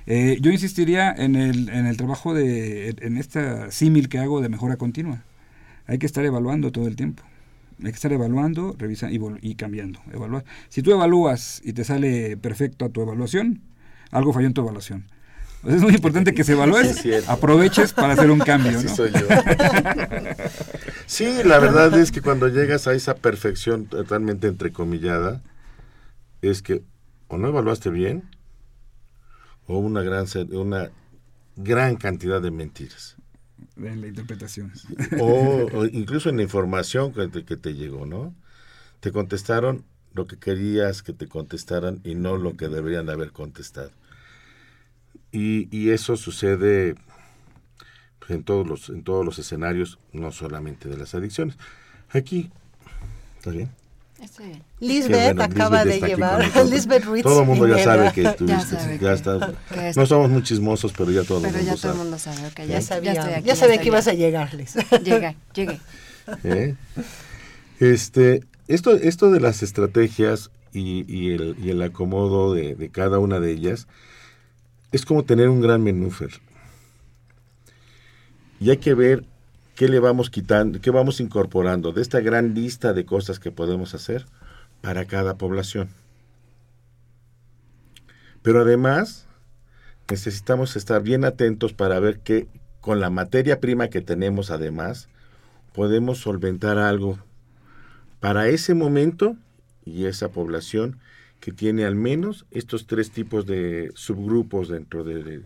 Eh, 0.07 0.39
yo 0.41 0.51
insistiría 0.51 1.13
en 1.13 1.37
el, 1.37 1.69
en 1.69 1.87
el 1.87 1.97
trabajo 1.97 2.35
de, 2.35 2.97
en 3.01 3.17
esta 3.17 3.71
símil 3.71 4.09
que 4.09 4.19
hago 4.19 4.41
de 4.41 4.49
mejora 4.49 4.77
continua. 4.77 5.23
Hay 5.87 5.99
que 5.99 6.07
estar 6.07 6.25
evaluando 6.25 6.73
todo 6.73 6.89
el 6.89 6.97
tiempo. 6.97 7.23
Hay 7.79 7.91
que 7.93 7.97
estar 7.97 8.13
evaluando, 8.13 8.75
revisando 8.79 9.39
y, 9.41 9.51
y 9.51 9.55
cambiando. 9.55 10.01
Evaluar. 10.13 10.45
Si 10.69 10.83
tú 10.83 10.93
evalúas 10.93 11.61
y 11.65 11.73
te 11.75 11.85
sale 11.85 12.37
perfecto 12.37 12.85
a 12.85 12.89
tu 12.89 13.03
evaluación, 13.03 13.61
algo 14.11 14.33
falló 14.33 14.47
en 14.49 14.55
tu 14.55 14.63
evaluación. 14.63 15.05
Pues 15.63 15.75
es 15.77 15.83
muy 15.83 15.95
importante 15.95 16.33
que 16.33 16.43
se 16.43 16.53
evalúes, 16.53 16.97
Sí, 16.97 17.11
aproveches 17.27 17.93
para 17.93 18.15
hacer 18.15 18.31
un 18.31 18.39
cambio. 18.39 18.79
Así 18.79 18.87
¿no? 18.87 18.97
soy 18.97 19.13
yo. 19.13 19.27
Sí, 21.07 21.43
la 21.45 21.59
verdad 21.59 21.99
es 21.99 22.13
que 22.13 22.23
cuando 22.23 22.49
llegas 22.49 22.87
a 22.87 22.95
esa 22.95 23.15
perfección 23.17 23.87
totalmente 23.87 24.47
entrecomillada, 24.47 25.43
es 26.41 26.63
que 26.63 26.83
o 27.29 27.37
no 27.37 27.49
evaluaste 27.49 27.91
bien, 27.91 28.25
o 29.67 29.79
una 29.79 30.03
gran, 30.03 30.27
se- 30.27 30.45
una 30.45 30.91
gran 31.57 31.97
cantidad 31.97 32.41
de 32.41 32.51
mentiras. 32.51 33.17
En 33.77 34.01
la 34.01 34.09
interpretación. 34.09 34.73
O, 35.21 35.69
o 35.75 35.85
incluso 35.87 36.31
en 36.31 36.39
la 36.39 36.43
información 36.43 37.13
que 37.13 37.29
te, 37.29 37.45
que 37.45 37.57
te 37.57 37.75
llegó, 37.75 38.07
¿no? 38.07 38.35
Te 39.01 39.13
contestaron 39.13 39.85
lo 40.15 40.27
que 40.27 40.39
querías 40.39 41.03
que 41.03 41.13
te 41.13 41.29
contestaran 41.29 42.01
y 42.05 42.15
no 42.15 42.37
lo 42.37 42.57
que 42.57 42.69
deberían 42.69 43.07
de 43.07 43.13
haber 43.13 43.33
contestado. 43.33 43.91
Y, 45.33 45.69
y 45.77 45.91
eso 45.91 46.17
sucede 46.17 46.97
pues, 48.19 48.31
en 48.33 48.43
todos 48.43 48.67
los 48.67 48.89
en 48.89 49.03
todos 49.05 49.25
los 49.25 49.39
escenarios, 49.39 49.99
no 50.13 50.33
solamente 50.33 50.89
de 50.89 50.97
las 50.97 51.15
adicciones. 51.15 51.57
Aquí, 52.11 52.51
¿está 53.39 53.51
bien? 53.51 53.71
Bien. 54.39 54.63
Lisbeth 54.81 55.35
bueno, 55.37 55.43
acaba 55.45 55.83
Lisbeth 55.83 56.03
de 56.03 56.09
llevar. 56.09 56.67
Lisbeth 56.69 57.05
Ruiz. 57.07 57.23
Todo 57.23 57.41
el 57.41 57.47
mundo 57.47 57.67
ya 57.67 57.83
sabe 57.83 58.13
que 58.13 58.23
estuviste, 58.23 58.77
Ya 58.77 58.77
ya, 58.77 58.79
sabe 58.79 58.99
que- 58.99 59.13
está. 59.15 59.53
que 59.75 59.93
No 59.97 60.05
somos 60.07 60.29
muy 60.31 60.43
chismosos, 60.43 60.93
pero 60.93 61.11
ya 61.11 61.25
todo 61.25 61.39
el 61.39 61.45
Pero 61.45 61.57
mundo 61.57 61.65
ya 61.67 61.71
todo 61.73 61.81
sabe. 61.81 61.95
el 61.95 61.99
mundo 62.01 62.19
sabe, 62.19 62.47
ok, 62.49 62.57
ya, 62.59 62.65
Ya 62.67 62.73
ya 62.75 62.81
sabía, 62.83 63.13
estoy 63.13 63.33
aquí. 63.33 63.47
ya 63.47 63.57
sabía 63.57 63.75
estoy 63.77 63.83
que 63.85 63.89
ibas 63.89 64.09
a 64.09 64.11
bien. 64.11 64.23
llegar, 64.27 64.53
Liz. 64.55 64.75
Llegué, 65.05 65.37
llegué. 65.55 65.81
¿eh? 66.45 66.75
Este, 67.79 68.43
esto, 68.69 68.93
esto 68.95 69.31
de 69.31 69.41
las 69.41 69.63
estrategias 69.63 70.51
y, 70.75 71.05
y 71.13 71.33
el, 71.33 71.57
y 71.59 71.71
el 71.71 71.81
acomodo 71.83 72.53
de, 72.53 72.75
de 72.75 72.91
cada 72.91 73.19
una 73.21 73.41
de 73.41 73.53
ellas, 73.53 73.87
es 74.93 75.05
como 75.05 75.24
tener 75.24 75.49
un 75.49 75.61
gran 75.61 75.82
menú, 75.82 76.11
Fer. 76.11 76.32
Y 78.59 78.70
hay 78.70 78.78
que 78.78 78.95
ver 78.95 79.24
qué 79.74 79.88
le 79.88 80.01
vamos 80.01 80.30
quitando, 80.30 80.80
qué 80.80 80.91
vamos 80.91 81.20
incorporando 81.20 81.93
de 81.93 82.03
esta 82.03 82.20
gran 82.20 82.55
lista 82.55 82.93
de 82.93 83.07
cosas 83.07 83.38
que 83.38 83.51
podemos 83.51 83.95
hacer 83.95 84.26
para 84.80 85.07
cada 85.07 85.36
población. 85.36 85.88
Pero 88.43 88.62
además, 88.62 89.26
necesitamos 90.09 90.76
estar 90.76 91.03
bien 91.03 91.24
atentos 91.24 91.72
para 91.72 92.01
ver 92.01 92.20
que 92.20 92.49
con 92.80 93.01
la 93.01 93.11
materia 93.11 93.61
prima 93.61 93.88
que 93.88 94.01
tenemos 94.01 94.51
además, 94.51 95.09
podemos 95.72 96.18
solventar 96.18 96.78
algo 96.78 97.18
para 98.20 98.49
ese 98.49 98.74
momento 98.74 99.36
y 99.84 100.07
esa 100.07 100.28
población 100.28 100.99
que 101.41 101.53
tiene 101.53 101.84
al 101.84 101.95
menos 101.95 102.47
estos 102.51 102.86
tres 102.86 103.11
tipos 103.11 103.47
de 103.47 103.91
subgrupos 103.95 104.68
dentro 104.68 105.05
de, 105.05 105.22
de- 105.24 105.43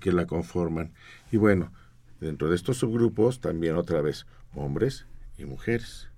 que 0.00 0.12
la 0.12 0.26
conforman. 0.26 0.92
Y 1.32 1.36
bueno, 1.38 1.72
dentro 2.20 2.48
de 2.48 2.56
estos 2.56 2.76
subgrupos 2.78 3.40
también 3.40 3.74
otra 3.76 4.00
vez 4.02 4.26
hombres 4.54 5.06
y 5.38 5.44
mujeres. 5.46 6.08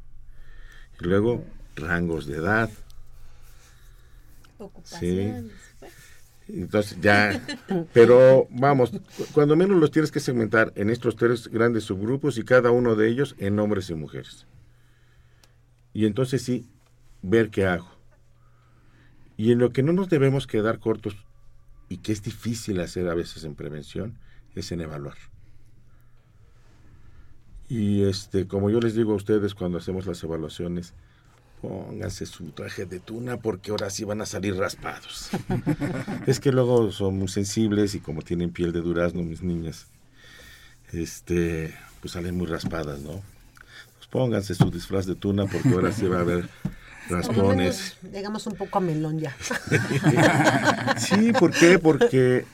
Y 1.01 1.05
luego 1.05 1.45
rangos 1.77 2.27
de 2.27 2.37
edad. 2.37 2.71
Ocupaciones. 4.59 5.45
bueno. 5.81 5.95
Entonces 6.49 6.99
ya, 7.01 7.41
pero 7.93 8.49
vamos, 8.51 8.91
cu- 8.91 9.25
cuando 9.33 9.55
menos 9.55 9.79
los 9.79 9.93
tienes 9.93 10.11
que 10.11 10.19
segmentar 10.19 10.73
en 10.75 10.91
estos 10.91 11.15
tres 11.15 11.47
grandes 11.47 11.85
subgrupos 11.85 12.39
y 12.39 12.43
cada 12.45 12.73
uno 12.73 12.97
de 12.97 13.09
ellos 13.09 13.37
en 13.39 13.59
hombres 13.61 13.89
y 13.89 13.95
mujeres. 13.95 14.47
Y 15.95 16.07
entonces 16.07 16.43
sí, 16.43 16.67
ver 17.23 17.51
qué 17.51 17.67
hago. 17.67 17.89
Y 19.41 19.53
en 19.53 19.59
lo 19.59 19.73
que 19.73 19.83
no 19.83 19.95
nos 19.95 20.11
debemos 20.11 20.47
quedar 20.47 20.81
cortos 20.81 21.17
y 21.89 21.97
que 21.97 22.13
es 22.13 22.23
difícil 22.23 22.79
hacer 22.79 23.09
a 23.09 23.15
veces 23.15 23.45
en 23.45 23.55
prevención, 23.55 24.19
es 24.55 24.71
en 24.71 24.83
evaluar. 24.83 25.17
Y 27.67 28.03
este, 28.03 28.47
como 28.47 28.69
yo 28.69 28.81
les 28.81 28.95
digo 28.95 29.13
a 29.13 29.17
ustedes 29.17 29.55
cuando 29.55 29.79
hacemos 29.79 30.05
las 30.05 30.23
evaluaciones, 30.23 30.93
pónganse 31.63 32.27
su 32.27 32.51
traje 32.51 32.85
de 32.85 33.01
tuna 33.01 33.39
porque 33.39 33.71
ahora 33.71 33.89
sí 33.89 34.05
van 34.05 34.21
a 34.21 34.27
salir 34.27 34.57
raspados. 34.57 35.31
es 36.27 36.39
que 36.39 36.53
luego 36.53 36.93
son 36.93 37.19
muy 37.19 37.29
sensibles 37.29 37.95
y 37.95 38.01
como 38.01 38.21
tienen 38.21 38.51
piel 38.51 38.73
de 38.73 38.83
durazno 38.83 39.23
mis 39.23 39.43
niñas, 39.43 39.87
este, 40.93 41.75
pues 42.03 42.13
salen 42.13 42.37
muy 42.37 42.47
raspadas, 42.47 43.01
¿no? 43.01 43.23
Pues 43.97 44.07
pónganse 44.11 44.55
su 44.55 44.71
disfraz 44.71 45.07
de 45.07 45.15
tuna 45.15 45.47
porque 45.47 45.71
ahora 45.71 45.93
sí 45.93 46.07
va 46.07 46.19
a 46.19 46.21
haber 46.21 46.47
raspones. 47.11 47.97
Llegamos 48.13 48.47
un 48.47 48.55
poco 48.55 48.79
a 48.79 48.81
melón 48.81 49.19
ya. 49.19 49.37
Sí, 50.99 51.33
¿por 51.33 51.53
qué? 51.53 51.79
Porque 51.79 52.45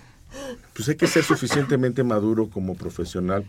pues 0.75 0.89
hay 0.89 0.97
que 0.97 1.07
ser 1.07 1.25
suficientemente 1.25 2.03
maduro 2.03 2.49
como 2.51 2.75
profesional 2.75 3.45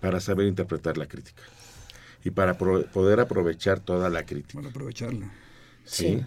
para 0.00 0.20
saber 0.20 0.46
interpretar 0.46 0.96
la 0.98 1.06
crítica 1.06 1.42
y 2.24 2.30
para 2.30 2.56
pro- 2.56 2.84
poder 2.86 3.20
aprovechar 3.20 3.80
toda 3.80 4.08
la 4.08 4.24
crítica. 4.24 4.54
Bueno, 4.54 4.70
aprovecharla. 4.70 5.30
¿sí? 5.84 6.24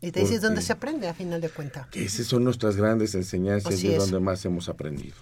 Y 0.00 0.10
te 0.12 0.20
dices 0.20 0.40
dónde 0.42 0.62
se 0.62 0.72
aprende 0.72 1.08
a 1.08 1.14
final 1.14 1.40
de 1.40 1.48
cuentas. 1.48 1.86
Que 1.88 2.04
esas 2.04 2.26
son 2.26 2.44
nuestras 2.44 2.76
grandes 2.76 3.14
enseñanzas 3.14 3.82
y 3.82 3.88
es 3.88 3.94
es. 3.94 3.98
donde 3.98 4.20
más 4.20 4.44
hemos 4.44 4.68
aprendido. 4.68 5.16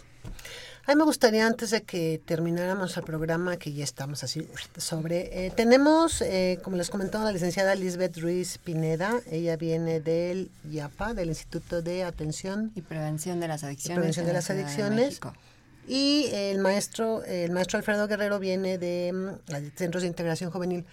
A 0.87 0.91
mí 0.93 0.97
me 0.99 1.05
gustaría, 1.05 1.47
antes 1.47 1.71
de 1.71 1.83
que 1.83 2.21
termináramos 2.27 2.95
el 2.99 3.05
programa, 3.05 3.57
que 3.57 3.73
ya 3.73 3.85
estamos 3.85 4.23
así 4.23 4.47
sobre, 4.77 5.47
eh, 5.47 5.51
tenemos, 5.51 6.21
eh, 6.21 6.59
como 6.63 6.77
les 6.77 6.91
comentó 6.91 7.25
la 7.25 7.33
licenciada 7.33 7.75
Lisbeth 7.75 8.19
Ruiz 8.19 8.59
Pineda, 8.59 9.21
ella 9.31 9.57
viene 9.57 10.01
del 10.01 10.51
IAPA, 10.71 11.15
del 11.15 11.29
Instituto 11.31 11.81
de 11.81 12.05
Atención 12.05 12.71
Y 12.75 12.83
prevención 12.83 13.41
de 13.41 13.49
las 13.49 13.65
adicciones. 13.65 13.97
Prevención 13.97 14.27
de 14.27 14.33
las. 14.35 14.51
Y 15.89 16.29
el 16.33 16.59
maestro, 16.59 17.25
el 17.25 17.51
maestro 17.53 17.79
Alfredo 17.79 18.07
Guerrero 18.07 18.39
viene 18.39 18.77
de 18.77 19.13
mm, 19.15 19.51
la- 19.51 19.63
Centros 19.77 20.03
de 20.03 20.09
Integración 20.09 20.51
Juvenil. 20.51 20.85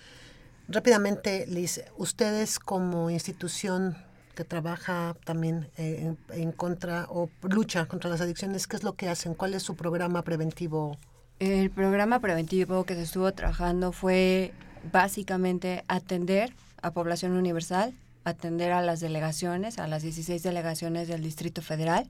Rápidamente, 0.70 1.46
Liz, 1.48 1.82
ustedes 1.98 2.60
como 2.60 3.10
institución 3.10 3.98
que 4.36 4.44
trabaja 4.44 5.16
también 5.26 5.70
eh, 5.78 6.16
en, 6.30 6.42
en 6.42 6.52
contra 6.52 7.06
o 7.10 7.30
lucha 7.44 7.86
contra 7.86 8.10
las 8.10 8.22
adicciones, 8.22 8.68
¿qué 8.68 8.76
es 8.76 8.84
lo 8.84 8.94
que 8.94 9.10
hacen? 9.10 9.34
¿Cuál 9.34 9.54
es 9.54 9.64
su 9.64 9.76
programa 9.76 10.22
preventivo? 10.24 10.98
El 11.40 11.72
programa 11.72 12.20
preventivo 12.20 12.84
que 12.84 12.94
se 12.94 13.02
estuvo 13.02 13.32
trabajando 13.34 13.92
fue 13.92 14.54
básicamente 14.92 15.84
atender 15.88 16.54
a 16.82 16.92
población 16.92 17.34
universal, 17.34 17.94
atender 18.24 18.72
a 18.72 18.82
las 18.82 19.00
delegaciones, 19.00 19.80
a 19.80 19.88
las 19.88 20.04
16 20.04 20.44
delegaciones 20.44 21.08
del 21.08 21.24
Distrito 21.24 21.62
Federal, 21.62 22.10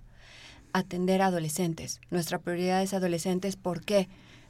atender 0.74 1.22
a 1.22 1.28
adolescentes. 1.28 2.02
Nuestra 2.10 2.40
prioridad 2.40 2.82
es 2.82 2.94
adolescentes, 2.94 3.56
¿por 3.56 3.84
qué? 3.84 4.10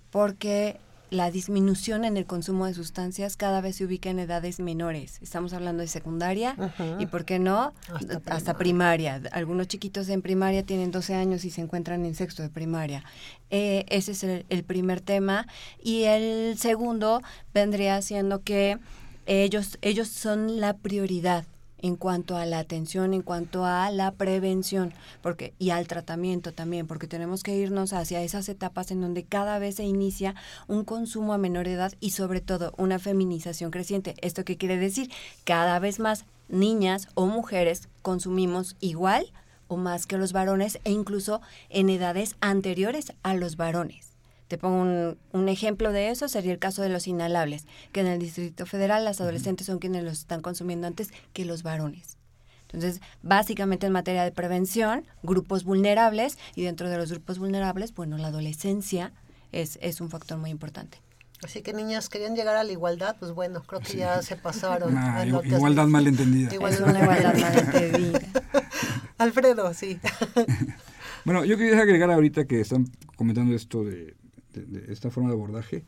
Porque 0.10 0.80
la 1.12 1.30
disminución 1.30 2.06
en 2.06 2.16
el 2.16 2.26
consumo 2.26 2.66
de 2.66 2.74
sustancias 2.74 3.36
cada 3.36 3.60
vez 3.60 3.76
se 3.76 3.86
ubica 3.86 4.10
en 4.10 4.18
edades 4.18 4.62
menores. 4.62 5.20
Estamos 5.22 5.52
hablando 5.52 5.82
de 5.82 5.88
secundaria 5.88 6.56
y, 7.00 7.06
¿por 7.06 7.26
qué 7.26 7.38
no? 7.38 7.74
Hasta 7.94 8.22
Hasta 8.34 8.58
primaria. 8.58 9.22
Algunos 9.34 9.68
chiquitos 9.68 10.08
en 10.08 10.22
primaria 10.22 10.64
tienen 10.64 10.90
12 10.90 11.14
años 11.14 11.44
y 11.44 11.50
se 11.50 11.62
encuentran 11.62 12.06
en 12.06 12.16
sexto 12.16 12.42
de 12.44 12.50
primaria. 12.50 13.04
Eh, 13.50 13.86
ese 13.90 14.14
es 14.14 14.24
el, 14.24 14.46
el 14.48 14.64
primer 14.64 15.02
tema. 15.02 15.48
Y 15.84 16.04
el 16.04 16.58
segundo 16.58 17.22
vendría 17.54 18.02
siendo 18.02 18.42
que 18.42 18.80
ellos, 19.26 19.78
ellos 19.82 20.08
son 20.08 20.62
la 20.62 20.78
prioridad 20.78 21.46
en 21.82 21.96
cuanto 21.96 22.38
a 22.38 22.46
la 22.46 22.60
atención, 22.60 23.14
en 23.14 23.22
cuanto 23.22 23.66
a 23.66 23.90
la 23.92 24.12
prevención, 24.12 24.94
porque 25.22 25.54
y 25.60 25.72
al 25.72 25.88
tratamiento 25.88 26.54
también, 26.54 26.88
porque 26.88 27.08
tenemos 27.08 27.44
que 27.44 27.56
irnos 27.56 27.94
hacia 27.94 28.22
esas 28.22 28.50
etapas 28.50 28.92
en 28.92 29.02
donde 29.02 29.24
cada 29.24 29.60
vez 29.60 29.76
se 29.76 29.84
inicia 29.84 30.36
un 30.68 30.86
consumo 30.86 31.34
a 31.34 31.38
menor 31.38 31.68
edad 31.68 31.94
y 32.00 32.12
sobre 32.12 32.42
todo 32.42 32.74
una 32.78 33.00
feminización 33.00 33.72
creciente. 33.72 34.16
¿Esto 34.22 34.46
qué 34.46 34.58
quiere 34.58 34.78
decir? 34.78 35.12
Cada 35.44 35.80
vez 35.80 36.00
más 36.00 36.26
niñas 36.50 37.08
o 37.16 37.26
mujeres 37.26 37.88
consumimos 38.02 38.76
igual 38.80 39.32
o 39.68 39.78
más 39.78 40.06
que 40.06 40.18
los 40.18 40.34
varones 40.34 40.80
e 40.84 40.92
incluso 40.92 41.42
en 41.70 41.90
edades 41.90 42.36
anteriores 42.42 43.14
a 43.24 43.34
los 43.34 43.56
varones. 43.56 44.11
Te 44.52 44.58
pongo 44.58 44.82
un, 44.82 45.18
un 45.32 45.48
ejemplo 45.48 45.94
de 45.94 46.10
eso, 46.10 46.28
sería 46.28 46.52
el 46.52 46.60
caso 46.60 46.82
de 46.82 46.90
los 46.90 47.08
inhalables, 47.08 47.66
que 47.94 48.02
en 48.02 48.08
el 48.08 48.20
Distrito 48.20 48.66
Federal 48.66 49.06
las 49.06 49.22
adolescentes 49.22 49.66
son 49.68 49.80
quienes 49.80 50.04
los 50.04 50.20
están 50.20 50.42
consumiendo 50.42 50.88
antes 50.88 51.08
que 51.32 51.46
los 51.46 51.64
varones. 51.64 52.18
Entonces, 52.64 53.00
básicamente 53.24 53.86
en 53.88 53.94
materia 53.94 54.26
de 54.26 54.34
prevención, 54.34 55.06
grupos 55.24 55.64
vulnerables, 55.64 56.38
y 56.54 56.64
dentro 56.64 56.90
de 56.90 56.98
los 56.98 57.10
grupos 57.12 57.40
vulnerables, 57.40 57.96
bueno, 57.96 58.18
la 58.18 58.28
adolescencia 58.28 59.14
es, 59.54 59.80
es 59.82 60.02
un 60.02 60.10
factor 60.10 60.38
muy 60.38 60.50
importante. 60.50 60.98
Así 61.46 61.62
que 61.62 61.72
niñas, 61.72 62.10
querían 62.10 62.36
llegar 62.36 62.58
a 62.58 62.66
la 62.66 62.74
igualdad, 62.74 63.16
pues 63.22 63.32
bueno, 63.32 63.64
creo 63.64 63.80
que 63.80 63.96
ya 63.96 64.22
se 64.22 64.36
pasaron. 64.36 64.94
Ah, 64.98 65.26
igualdad 65.26 65.88
malentendida. 65.88 66.54
Igual- 66.54 66.74
Es 66.74 66.82
una 66.82 67.00
igualdad 67.02 67.36
malentendida. 67.40 68.20
Alfredo, 69.18 69.74
sí. 69.74 69.98
Bueno, 71.24 71.46
yo 71.46 71.56
quería 71.56 71.80
agregar 71.80 72.10
ahorita 72.10 72.46
que 72.46 72.62
están 72.62 72.88
comentando 73.16 73.56
esto 73.56 73.84
de, 73.84 74.16
de- 74.54 74.66
de 74.82 74.94
esta 74.94 75.10
forma 75.10 75.30
de 75.30 75.36
abordaje. 75.36 75.84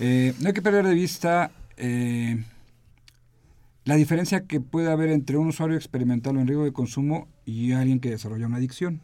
Eh, 0.00 0.34
no 0.40 0.48
hay 0.48 0.52
que 0.54 0.62
perder 0.62 0.86
de 0.86 0.94
vista 0.94 1.50
eh, 1.76 2.42
la 3.84 3.96
diferencia 3.96 4.46
que 4.46 4.60
puede 4.60 4.90
haber 4.90 5.10
entre 5.10 5.36
un 5.36 5.48
usuario 5.48 5.76
experimental 5.76 6.36
o 6.36 6.40
en 6.40 6.46
riesgo 6.46 6.64
de 6.64 6.72
consumo 6.72 7.26
y 7.44 7.72
alguien 7.72 7.98
que 8.00 8.10
desarrolla 8.10 8.46
una 8.46 8.58
adicción. 8.58 9.00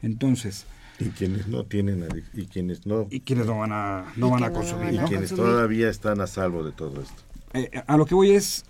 Entonces, 0.00 0.66
Y 0.98 1.06
quienes 1.10 1.46
no 1.48 1.64
tienen 1.64 2.06
y 2.34 2.46
quienes 2.46 2.86
no 2.86 3.06
y 3.10 3.20
quienes 3.20 3.46
no 3.46 3.58
van 3.58 3.72
a, 3.72 4.12
no 4.16 4.28
Y 4.28 4.30
van 4.30 4.44
a 4.44 4.52
consumir. 4.52 4.86
van 4.86 4.94
y 4.94 5.08
quienes 5.08 5.30
consumir. 5.30 5.50
todavía 5.52 5.88
están 5.90 6.20
a 6.20 6.26
salvo 6.26 6.64
de 6.64 6.72
todo 6.72 7.02
esto. 7.02 7.22
Eh, 7.54 7.70
a 7.86 7.96
lo 7.96 8.06
que 8.06 8.14
voy 8.14 8.30
es, 8.30 8.64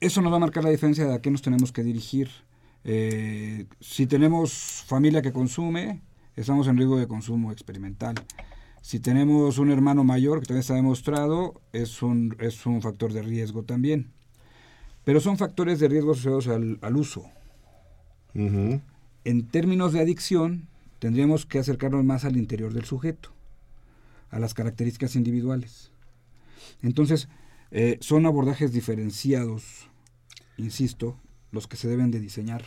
eso 0.00 0.20
nos 0.22 0.32
va 0.32 0.36
a 0.36 0.40
marcar 0.40 0.64
la 0.64 0.70
diferencia 0.70 1.04
de 1.06 1.14
a 1.14 1.20
qué 1.20 1.30
nos 1.30 1.42
tenemos 1.42 1.72
que 1.72 1.82
dirigir. 1.82 2.30
Eh, 2.84 3.66
si 3.80 4.06
tenemos 4.06 4.84
familia 4.86 5.22
que 5.22 5.32
consume, 5.32 6.00
estamos 6.36 6.68
en 6.68 6.76
riesgo 6.76 6.98
de 6.98 7.08
consumo 7.08 7.52
experimental. 7.52 8.14
Si 8.82 9.00
tenemos 9.00 9.58
un 9.58 9.70
hermano 9.70 10.04
mayor, 10.04 10.40
que 10.40 10.46
también 10.46 10.60
está 10.60 10.74
demostrado, 10.74 11.60
es 11.72 12.02
un, 12.02 12.36
es 12.38 12.66
un 12.66 12.82
factor 12.82 13.12
de 13.12 13.22
riesgo 13.22 13.64
también. 13.64 14.12
Pero 15.04 15.20
son 15.20 15.38
factores 15.38 15.80
de 15.80 15.88
riesgo 15.88 16.12
asociados 16.12 16.48
al, 16.48 16.78
al 16.82 16.96
uso. 16.96 17.24
En 18.34 19.48
términos 19.48 19.92
de 19.92 20.00
adicción, 20.00 20.68
tendríamos 20.98 21.46
que 21.46 21.58
acercarnos 21.58 22.04
más 22.04 22.24
al 22.24 22.36
interior 22.36 22.72
del 22.74 22.84
sujeto, 22.84 23.30
a 24.30 24.38
las 24.38 24.52
características 24.52 25.16
individuales. 25.16 25.90
Entonces, 26.82 27.28
eh, 27.70 27.98
son 28.00 28.26
abordajes 28.26 28.72
diferenciados, 28.72 29.88
insisto, 30.56 31.18
los 31.50 31.66
que 31.66 31.76
se 31.76 31.88
deben 31.88 32.10
de 32.10 32.20
diseñar. 32.20 32.64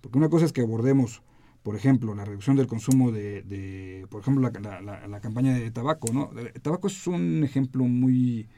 Porque 0.00 0.18
una 0.18 0.28
cosa 0.28 0.44
es 0.44 0.52
que 0.52 0.60
abordemos, 0.60 1.22
por 1.62 1.76
ejemplo, 1.76 2.14
la 2.14 2.24
reducción 2.24 2.56
del 2.56 2.66
consumo 2.66 3.12
de, 3.12 3.42
de, 3.42 4.06
por 4.10 4.20
ejemplo, 4.22 4.50
la, 4.50 4.60
la- 4.60 4.80
la- 4.80 5.06
la 5.06 5.20
campaña 5.20 5.54
de 5.54 5.70
tabaco. 5.70 6.12
¿no? 6.12 6.30
El 6.38 6.52
tabaco 6.60 6.88
es 6.88 7.06
un 7.06 7.44
ejemplo 7.44 7.84
muy, 7.84 8.48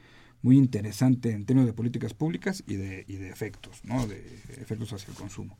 muy 0.41 0.57
interesante 0.57 1.31
en 1.31 1.45
términos 1.45 1.67
de 1.67 1.73
políticas 1.73 2.13
públicas 2.13 2.63
y 2.67 2.75
de, 2.75 3.05
y 3.07 3.15
de 3.17 3.29
efectos, 3.29 3.81
¿no? 3.83 4.05
de 4.07 4.17
efectos 4.61 4.91
hacia 4.93 5.09
el 5.11 5.17
consumo. 5.17 5.57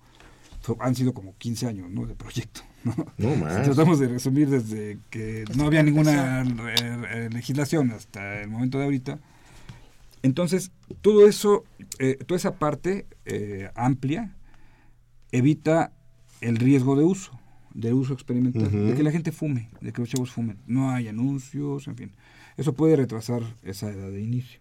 han 0.80 0.96
sido 0.96 1.14
como 1.14 1.36
15 1.38 1.68
años 1.68 1.89
¿no? 1.91 2.08
de 2.08 2.16
proyecto. 2.16 2.62
¿no? 2.84 2.96
No 3.18 3.34
Si 3.36 3.41
más. 3.41 3.64
tratamos 3.64 4.00
de 4.00 4.08
resumir 4.08 4.50
desde 4.50 4.98
que 5.12 5.46
no 5.56 5.66
había 5.66 5.84
ninguna 5.84 6.41
eh, 6.41 6.48
eh, 7.14 7.30
legislación 7.32 7.91
hasta 7.91 8.41
el 8.41 8.50
momento 8.50 8.80
de 8.80 8.86
ahorita. 8.86 9.20
Entonces, 10.24 10.72
todo 11.02 11.28
eso, 11.28 11.64
eh, 12.00 12.16
toda 12.26 12.38
esa 12.38 12.56
parte 12.56 13.06
eh, 13.26 13.70
amplia 13.76 14.36
evita 15.32 15.91
el 16.42 16.58
riesgo 16.58 16.96
de 16.96 17.04
uso, 17.04 17.32
de 17.74 17.94
uso 17.94 18.14
experimental, 18.14 18.72
de 18.72 18.94
que 18.96 19.04
la 19.04 19.12
gente 19.12 19.32
fume, 19.32 19.70
de 19.82 19.92
que 19.92 20.02
los 20.02 20.10
chavos 20.10 20.32
fumen. 20.32 20.58
No 20.68 20.92
hay 20.92 21.08
anuncios, 21.08 21.88
en 21.88 21.96
fin. 21.96 22.12
Eso 22.58 22.74
puede 22.74 22.96
retrasar 22.96 23.42
esa 23.64 23.90
edad 23.90 24.10
de 24.10 24.22
inicio. 24.22 24.60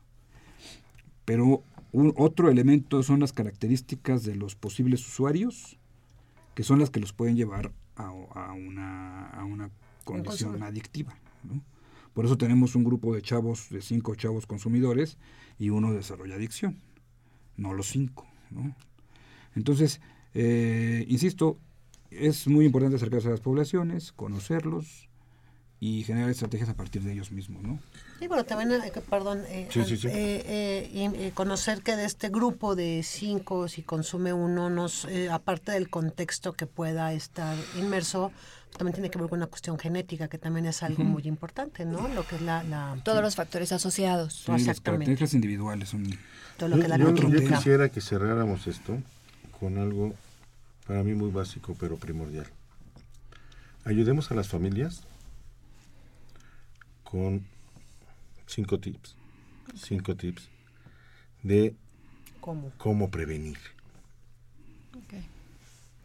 Pero 1.25 1.63
un, 1.93 2.13
otro 2.17 2.51
elemento 2.51 3.03
son 3.03 3.21
las 3.21 3.33
características 3.33 4.25
de 4.25 4.35
los 4.35 4.57
posibles 4.57 5.07
usuarios, 5.07 5.79
que 6.55 6.65
son 6.65 6.79
las 6.79 6.91
que 6.91 7.01
los 7.01 7.13
pueden 7.13 7.37
llevar 7.37 7.73
a, 7.97 8.07
a 8.07 8.53
una, 8.53 9.27
a 9.29 9.45
una 9.45 9.71
condición 10.05 10.63
adictiva. 10.63 11.17
¿no? 11.45 11.63
Por 12.13 12.25
eso 12.25 12.37
tenemos 12.37 12.75
un 12.75 12.85
grupo 12.85 13.15
de 13.15 13.23
chavos, 13.23 13.69
de 13.71 13.81
cinco 13.81 14.15
chavos 14.15 14.47
consumidores, 14.47 15.19
y 15.59 15.71
uno 15.71 15.93
desarrolla 15.93 16.35
adicción, 16.35 16.79
no 17.57 17.75
los 17.75 17.89
cinco. 17.89 18.27
¿no? 18.51 18.75
Entonces, 19.55 20.01
eh, 20.35 21.05
insisto, 21.09 21.59
es 22.11 22.47
muy 22.47 22.67
importante 22.67 22.97
acercarse 22.97 23.29
a 23.29 23.33
las 23.33 23.41
poblaciones, 23.41 24.13
conocerlos 24.13 25.09
y 25.81 26.03
generar 26.05 26.31
estrategias 26.31 26.69
a 26.69 26.75
partir 26.75 27.03
de 27.03 27.13
ellos 27.13 27.31
mismos. 27.33 27.63
¿no? 27.63 27.79
Y 28.21 28.27
bueno, 28.27 28.45
también, 28.45 28.73
eh, 28.81 28.93
perdón, 29.11 29.43
eh, 29.49 29.69
Sí, 29.71 29.85
sí, 29.85 29.97
sí. 29.97 30.07
eh, 30.09 30.13
eh, 30.15 31.11
eh, 31.15 31.31
conocer 31.35 31.83
que 31.83 31.97
de 31.97 32.05
este 32.05 32.29
grupo 32.31 32.75
de 32.75 33.03
cinco, 33.03 33.69
si 33.69 33.83
consume 33.83 34.33
uno, 34.33 34.71
nos, 34.71 35.05
eh, 35.07 35.29
aparte 35.31 35.73
del 35.73 35.91
contexto 35.91 36.53
que 36.53 36.67
pueda 36.67 37.13
estar 37.13 37.57
inmerso, 37.79 38.33
también 38.79 38.95
tiene 38.95 39.11
que 39.11 39.19
ver 39.19 39.29
con 39.29 39.39
una 39.39 39.47
cuestión 39.47 39.79
genética, 39.79 40.27
que 40.29 40.39
también 40.39 40.67
es 40.67 40.83
algo 40.83 41.05
muy 41.05 41.23
importante, 41.25 41.85
¿no? 41.85 42.09
Lo 42.09 42.27
que 42.27 42.37
es 42.37 42.43
la, 42.43 42.63
la- 42.65 42.97
Todos 43.05 43.23
los 43.23 43.37
factores 43.37 43.71
asociados. 43.73 44.35
Sí, 44.35 44.51
las 44.53 44.61
Exactamente. 44.63 45.05
características 45.05 45.35
individuales 45.35 45.89
son 45.91 46.07
todo 46.57 46.71
lo 46.71 46.77
que 46.77 46.83
es 46.83 46.89
la 46.89 46.97
yo, 46.99 47.13
quisiera 47.47 47.89
que 47.91 48.01
cerráramos 48.01 48.67
esto 48.67 48.97
con 49.61 49.79
algo 49.79 50.15
para 50.87 51.03
mí 51.03 51.15
muy 51.15 51.31
básico 51.31 51.77
pero 51.79 51.97
primordial. 51.97 52.47
Ayudemos 53.85 54.31
a 54.31 54.35
las 54.35 54.49
familias 54.49 55.03
con 57.03 57.47
cinco 58.47 58.79
tips, 58.79 59.17
cinco 59.75 60.17
tips 60.17 60.49
de 61.43 61.75
¿Cómo? 62.41 62.73
cómo 62.79 63.11
prevenir. 63.11 63.59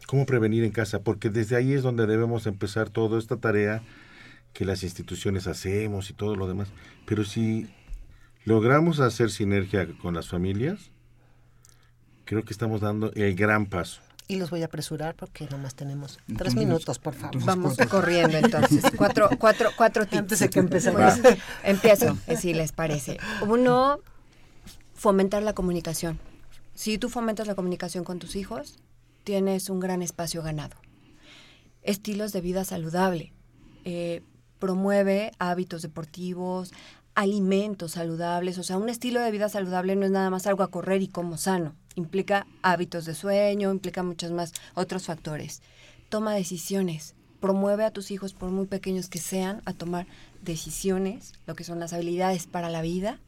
¿Cómo 0.06 0.26
prevenir 0.26 0.64
en 0.64 0.72
casa? 0.72 1.02
Porque 1.02 1.30
desde 1.30 1.54
ahí 1.54 1.72
es 1.72 1.82
donde 1.82 2.06
debemos 2.06 2.46
empezar 2.48 2.90
toda 2.90 3.18
esta 3.18 3.36
tarea 3.36 3.82
que 4.52 4.64
las 4.64 4.82
instituciones 4.82 5.46
hacemos 5.46 6.10
y 6.10 6.14
todo 6.14 6.34
lo 6.34 6.48
demás. 6.48 6.68
Pero 7.06 7.24
si 7.24 7.68
logramos 8.44 8.98
hacer 8.98 9.30
sinergia 9.30 9.86
con 9.98 10.14
las 10.14 10.28
familias, 10.28 10.90
creo 12.24 12.44
que 12.44 12.52
estamos 12.52 12.80
dando 12.80 13.12
el 13.12 13.36
gran 13.36 13.66
paso. 13.66 14.00
Y 14.30 14.36
los 14.36 14.50
voy 14.50 14.62
a 14.62 14.66
apresurar 14.66 15.14
porque 15.16 15.46
nomás 15.50 15.74
tenemos 15.74 16.16
tres 16.16 16.28
Entonces, 16.28 16.54
minutos, 16.56 16.98
por 17.00 17.14
favor. 17.14 17.34
entonces, 17.34 17.46
Vamos 17.46 17.74
cuatro. 17.76 17.98
corriendo 17.98 18.38
entonces. 18.38 18.84
Cuatro, 18.96 19.28
cuatro, 19.38 19.70
cuatro 19.76 20.04
tips. 20.06 20.18
Antes 20.18 20.38
de 20.38 20.50
que 20.50 20.58
empecemos. 20.60 21.00
Bueno, 21.20 21.36
empiezo, 21.64 22.16
eh, 22.26 22.36
si 22.36 22.54
les 22.54 22.70
parece. 22.72 23.18
Uno, 23.46 23.98
fomentar 24.94 25.42
la 25.42 25.52
comunicación. 25.52 26.18
Si 26.74 26.96
tú 26.98 27.08
fomentas 27.08 27.46
la 27.46 27.54
comunicación 27.54 28.04
con 28.04 28.18
tus 28.18 28.36
hijos, 28.36 28.78
tienes 29.24 29.68
un 29.68 29.80
gran 29.80 30.00
espacio 30.02 30.42
ganado. 30.42 30.76
Estilos 31.82 32.32
de 32.32 32.40
vida 32.40 32.64
saludable. 32.64 33.32
Eh, 33.84 34.22
promueve 34.58 35.32
hábitos 35.38 35.82
deportivos, 35.82 36.72
alimentos 37.14 37.92
saludables. 37.92 38.58
O 38.58 38.62
sea, 38.62 38.76
un 38.76 38.88
estilo 38.88 39.20
de 39.20 39.30
vida 39.30 39.48
saludable 39.48 39.96
no 39.96 40.04
es 40.06 40.12
nada 40.12 40.30
más 40.30 40.46
algo 40.46 40.62
a 40.62 40.68
correr 40.70 41.02
y 41.02 41.08
como 41.08 41.36
sano. 41.36 41.74
Implica 41.96 42.46
hábitos 42.62 43.04
de 43.04 43.14
sueño, 43.14 43.70
implica 43.72 44.02
muchos 44.02 44.30
más 44.30 44.52
otros 44.74 45.06
factores. 45.06 45.62
Toma 46.08 46.34
decisiones. 46.34 47.14
Promueve 47.40 47.84
a 47.84 47.90
tus 47.90 48.10
hijos, 48.10 48.34
por 48.34 48.50
muy 48.50 48.66
pequeños 48.66 49.08
que 49.08 49.18
sean, 49.18 49.62
a 49.64 49.72
tomar 49.72 50.06
decisiones, 50.42 51.32
lo 51.46 51.54
que 51.54 51.64
son 51.64 51.80
las 51.80 51.92
habilidades 51.92 52.46
para 52.46 52.68
la 52.68 52.82
vida. 52.82 53.18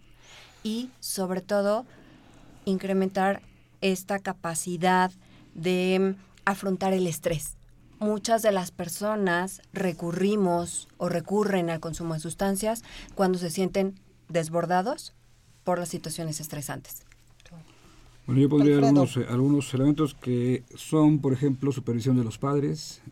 Y 0.62 0.90
sobre 1.00 1.40
todo, 1.40 1.86
incrementar 2.64 3.42
esta 3.80 4.18
capacidad 4.18 5.10
de 5.54 6.16
mm, 6.16 6.22
afrontar 6.44 6.92
el 6.92 7.06
estrés. 7.06 7.56
Muchas 7.98 8.42
de 8.42 8.52
las 8.52 8.70
personas 8.70 9.62
recurrimos 9.72 10.88
o 10.96 11.08
recurren 11.08 11.70
al 11.70 11.80
consumo 11.80 12.14
de 12.14 12.20
sustancias 12.20 12.82
cuando 13.14 13.38
se 13.38 13.50
sienten 13.50 14.00
desbordados 14.28 15.14
por 15.62 15.78
las 15.78 15.88
situaciones 15.88 16.40
estresantes. 16.40 17.02
Bueno, 18.26 18.40
yo 18.40 18.48
pondría 18.48 18.76
Alfredo. 18.76 18.88
algunos, 19.02 19.16
eh, 19.16 19.26
algunos 19.28 19.74
elementos 19.74 20.14
que 20.14 20.62
son, 20.74 21.18
por 21.20 21.32
ejemplo, 21.32 21.72
supervisión 21.72 22.16
de 22.16 22.24
los 22.24 22.38
padres. 22.38 23.02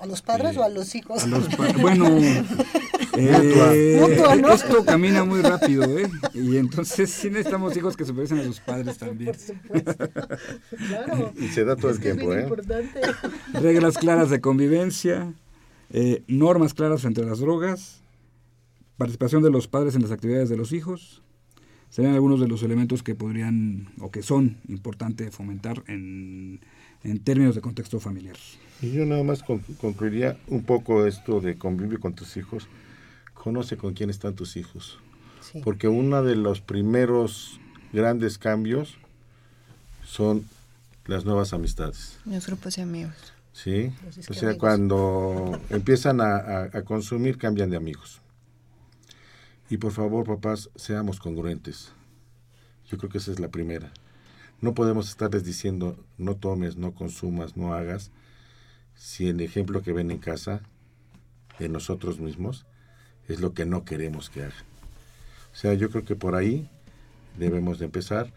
¿A 0.00 0.06
los 0.06 0.20
padres 0.22 0.56
Eh, 0.56 0.58
o 0.58 0.62
a 0.62 0.68
los 0.68 0.94
hijos? 0.94 1.22
a 1.22 1.26
los 1.26 1.48
pa- 1.54 1.72
bueno, 1.80 2.06
eh, 3.16 3.98
Mutua, 4.00 4.36
¿no? 4.36 4.52
esto 4.52 4.84
camina 4.84 5.24
muy 5.24 5.40
rápido, 5.40 5.84
¿eh? 5.98 6.10
Y 6.34 6.56
entonces 6.58 7.10
sí 7.10 7.28
necesitamos 7.30 7.74
hijos 7.76 7.96
que 7.96 8.04
supervisen 8.04 8.38
a 8.40 8.44
sus 8.44 8.60
padres 8.60 8.98
también. 8.98 9.32
Por 9.32 9.38
supuesto. 9.40 10.08
claro. 10.88 11.32
Y 11.40 11.48
se 11.48 11.64
da 11.64 11.76
todo 11.76 11.90
Es 11.90 11.96
el 11.96 12.02
tiempo, 12.02 12.32
¿eh? 12.34 12.42
importante. 12.42 13.00
Reglas 13.54 13.96
claras 13.96 14.28
de 14.30 14.40
convivencia, 14.40 15.32
eh, 15.90 16.22
normas 16.26 16.74
claras 16.74 17.00
frente 17.02 17.22
a 17.22 17.24
las 17.24 17.38
drogas, 17.38 18.00
participación 18.98 19.42
de 19.42 19.50
los 19.50 19.66
padres 19.68 19.94
en 19.94 20.02
las 20.02 20.10
actividades 20.10 20.48
de 20.50 20.56
los 20.58 20.72
hijos. 20.72 21.22
Serían 21.90 22.14
algunos 22.14 22.40
de 22.40 22.48
los 22.48 22.62
elementos 22.62 23.02
que 23.02 23.14
podrían 23.14 23.88
o 24.00 24.10
que 24.10 24.22
son 24.22 24.58
importantes 24.68 25.34
fomentar 25.34 25.82
en, 25.86 26.60
en 27.04 27.18
términos 27.20 27.54
de 27.54 27.60
contexto 27.62 28.00
familiar. 28.00 28.36
Y 28.82 28.92
yo 28.92 29.06
nada 29.06 29.22
más 29.22 29.42
con- 29.42 29.60
concluiría 29.80 30.36
un 30.48 30.62
poco 30.64 31.06
esto 31.06 31.40
de 31.40 31.56
convivio 31.56 31.98
con 32.00 32.14
tus 32.14 32.36
hijos. 32.36 32.68
Conoce 33.34 33.76
con 33.76 33.94
quién 33.94 34.10
están 34.10 34.34
tus 34.34 34.56
hijos. 34.56 34.98
Sí. 35.40 35.60
Porque 35.64 35.88
uno 35.88 36.22
de 36.22 36.36
los 36.36 36.60
primeros 36.60 37.60
grandes 37.92 38.36
cambios 38.36 38.98
son 40.04 40.44
las 41.06 41.24
nuevas 41.24 41.52
amistades. 41.52 42.18
Los 42.26 42.46
grupos 42.46 42.76
de 42.76 42.82
amigos. 42.82 43.14
¿Sí? 43.52 43.90
O 44.28 44.34
sea, 44.34 44.48
amigos. 44.50 44.56
cuando 44.58 45.60
empiezan 45.70 46.20
a, 46.20 46.36
a- 46.36 46.62
a 46.74 46.82
consumir, 46.82 47.38
cambian 47.38 47.70
de 47.70 47.76
amigos. 47.76 48.20
Y 49.68 49.78
por 49.78 49.92
favor, 49.92 50.24
papás, 50.24 50.70
seamos 50.76 51.18
congruentes. 51.18 51.92
Yo 52.88 52.98
creo 52.98 53.10
que 53.10 53.18
esa 53.18 53.32
es 53.32 53.40
la 53.40 53.48
primera. 53.48 53.92
No 54.60 54.74
podemos 54.74 55.08
estarles 55.08 55.44
diciendo, 55.44 55.96
no 56.18 56.36
tomes, 56.36 56.76
no 56.76 56.94
consumas, 56.94 57.56
no 57.56 57.74
hagas, 57.74 58.10
si 58.94 59.28
el 59.28 59.40
ejemplo 59.40 59.82
que 59.82 59.92
ven 59.92 60.10
en 60.10 60.18
casa, 60.18 60.62
de 61.58 61.68
nosotros 61.68 62.20
mismos, 62.20 62.66
es 63.28 63.40
lo 63.40 63.54
que 63.54 63.64
no 63.64 63.84
queremos 63.84 64.30
que 64.30 64.42
hagan. 64.42 64.64
O 65.52 65.56
sea, 65.56 65.74
yo 65.74 65.90
creo 65.90 66.04
que 66.04 66.16
por 66.16 66.34
ahí 66.34 66.70
debemos 67.38 67.78
de 67.78 67.86
empezar. 67.86 68.32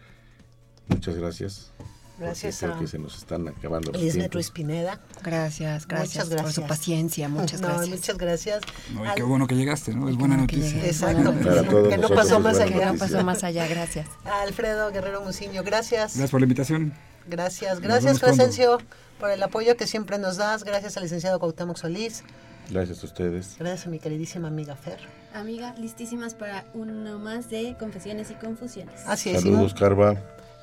Muchas 0.88 1.16
gracias. 1.16 1.72
Porque 2.20 2.26
Gracias 2.42 2.58
creo 2.58 2.74
a 2.74 2.78
que 2.78 2.86
se 2.86 2.98
nos 2.98 3.16
están 3.16 3.48
acabando 3.48 3.92
tiempos. 3.92 4.32
Ruiz 4.34 4.50
Pineda. 4.50 5.00
Gracias, 5.22 5.86
gracias, 5.86 6.14
Muchas 6.16 6.28
por 6.28 6.36
gracias. 6.36 6.54
su 6.54 6.62
paciencia. 6.66 7.28
Muchas 7.30 7.60
No, 7.60 7.68
gracias. 7.68 7.88
muchas 7.88 8.18
gracias. 8.18 8.60
No, 8.92 9.04
y 9.04 9.08
Al- 9.08 9.14
qué 9.14 9.22
bueno 9.22 9.46
que 9.46 9.54
llegaste, 9.56 9.94
¿no? 9.94 10.08
Es 10.08 10.16
buena 10.16 10.36
noticia. 10.36 10.84
Exacto. 10.84 11.32
Para 11.32 11.62
todos 11.64 11.88
que 11.88 11.98
no 11.98 12.08
pasó 12.10 12.38
más 12.40 12.58
allá. 12.58 12.66
Que 12.66 12.84
no 12.84 12.92
noticia. 12.92 13.06
pasó 13.08 13.24
más 13.24 13.42
allá, 13.44 13.66
gracias. 13.66 14.06
Alfredo 14.24 14.90
Guerrero 14.92 15.22
Muciño, 15.22 15.62
gracias. 15.64 16.12
Gracias 16.12 16.30
por 16.30 16.40
la 16.40 16.44
invitación. 16.44 16.92
Gracias, 17.28 17.80
gracias. 17.80 18.18
Crescencio 18.20 18.78
por 19.18 19.30
el 19.30 19.42
apoyo 19.42 19.76
que 19.76 19.86
siempre 19.86 20.18
nos 20.18 20.36
das. 20.36 20.64
Gracias 20.64 20.96
al 20.96 21.04
licenciado 21.04 21.38
Cuauhtémoc 21.38 21.76
Solís. 21.76 22.22
Gracias 22.70 23.02
a 23.02 23.06
ustedes. 23.06 23.56
Gracias 23.58 23.86
a 23.86 23.90
mi 23.90 23.98
queridísima 23.98 24.48
amiga 24.48 24.76
Fer. 24.76 24.98
Amiga, 25.34 25.74
listísimas 25.78 26.34
para 26.34 26.64
uno 26.74 27.18
más 27.18 27.48
de 27.50 27.76
Confesiones 27.78 28.30
y 28.30 28.34
Confusiones. 28.34 29.00
Así 29.06 29.30
es. 29.30 29.42
Saludos, 29.42 29.74
Carva. 29.74 30.14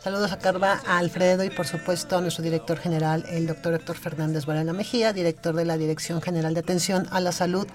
Saludos 0.03 0.31
a 0.31 0.37
Carva, 0.37 0.81
a 0.85 0.99
Alfredo 0.99 1.43
y 1.43 1.49
por 1.49 1.65
supuesto 1.65 2.17
a 2.17 2.21
nuestro 2.21 2.43
director 2.43 2.77
general, 2.77 3.25
el 3.29 3.47
doctor 3.47 3.73
Héctor 3.73 3.97
Fernández 3.97 4.45
Varela 4.45 4.71
Mejía, 4.71 5.11
director 5.11 5.55
de 5.55 5.65
la 5.65 5.77
Dirección 5.77 6.21
General 6.21 6.53
de 6.53 6.59
Atención 6.59 7.07
a 7.11 7.19
la 7.19 7.31
Salud 7.31 7.67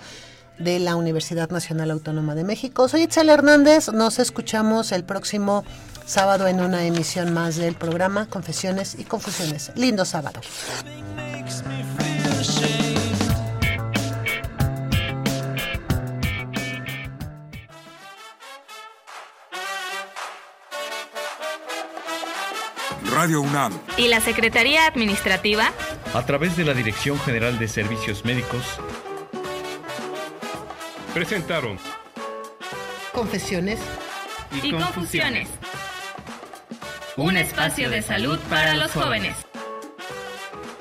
de 0.59 0.79
la 0.79 0.97
Universidad 0.97 1.51
Nacional 1.51 1.91
Autónoma 1.91 2.35
de 2.35 2.45
México. 2.45 2.89
Soy 2.89 3.03
Itzel 3.03 3.29
Hernández, 3.29 3.89
nos 3.93 4.19
escuchamos 4.19 4.93
el 4.93 5.05
próximo 5.05 5.65
sábado 6.07 6.47
en 6.47 6.61
una 6.61 6.85
emisión 6.85 7.35
más 7.35 7.57
del 7.57 7.75
programa 7.75 8.27
Confesiones 8.27 8.97
y 8.99 9.05
Confusiones. 9.05 9.73
Lindo 9.75 10.05
sábado. 10.05 10.41
Radio 23.15 23.43
UNAM. 23.43 23.79
Y 23.99 24.09
la 24.09 24.21
Secretaría 24.21 24.87
Administrativa 24.87 25.71
a 26.15 26.25
través 26.25 26.57
de 26.57 26.65
la 26.65 26.73
Dirección 26.73 27.19
General 27.21 27.59
de 27.59 27.69
Servicios 27.69 28.25
Médicos. 28.25 28.81
Presentaron. 31.13 31.79
Confesiones. 33.13 33.81
Y, 34.63 34.73
confusiones. 34.73 35.49
Un 37.17 37.37
espacio 37.37 37.91
de 37.91 38.01
salud 38.01 38.39
para 38.49 38.75
los 38.75 38.91
jóvenes. 38.93 39.37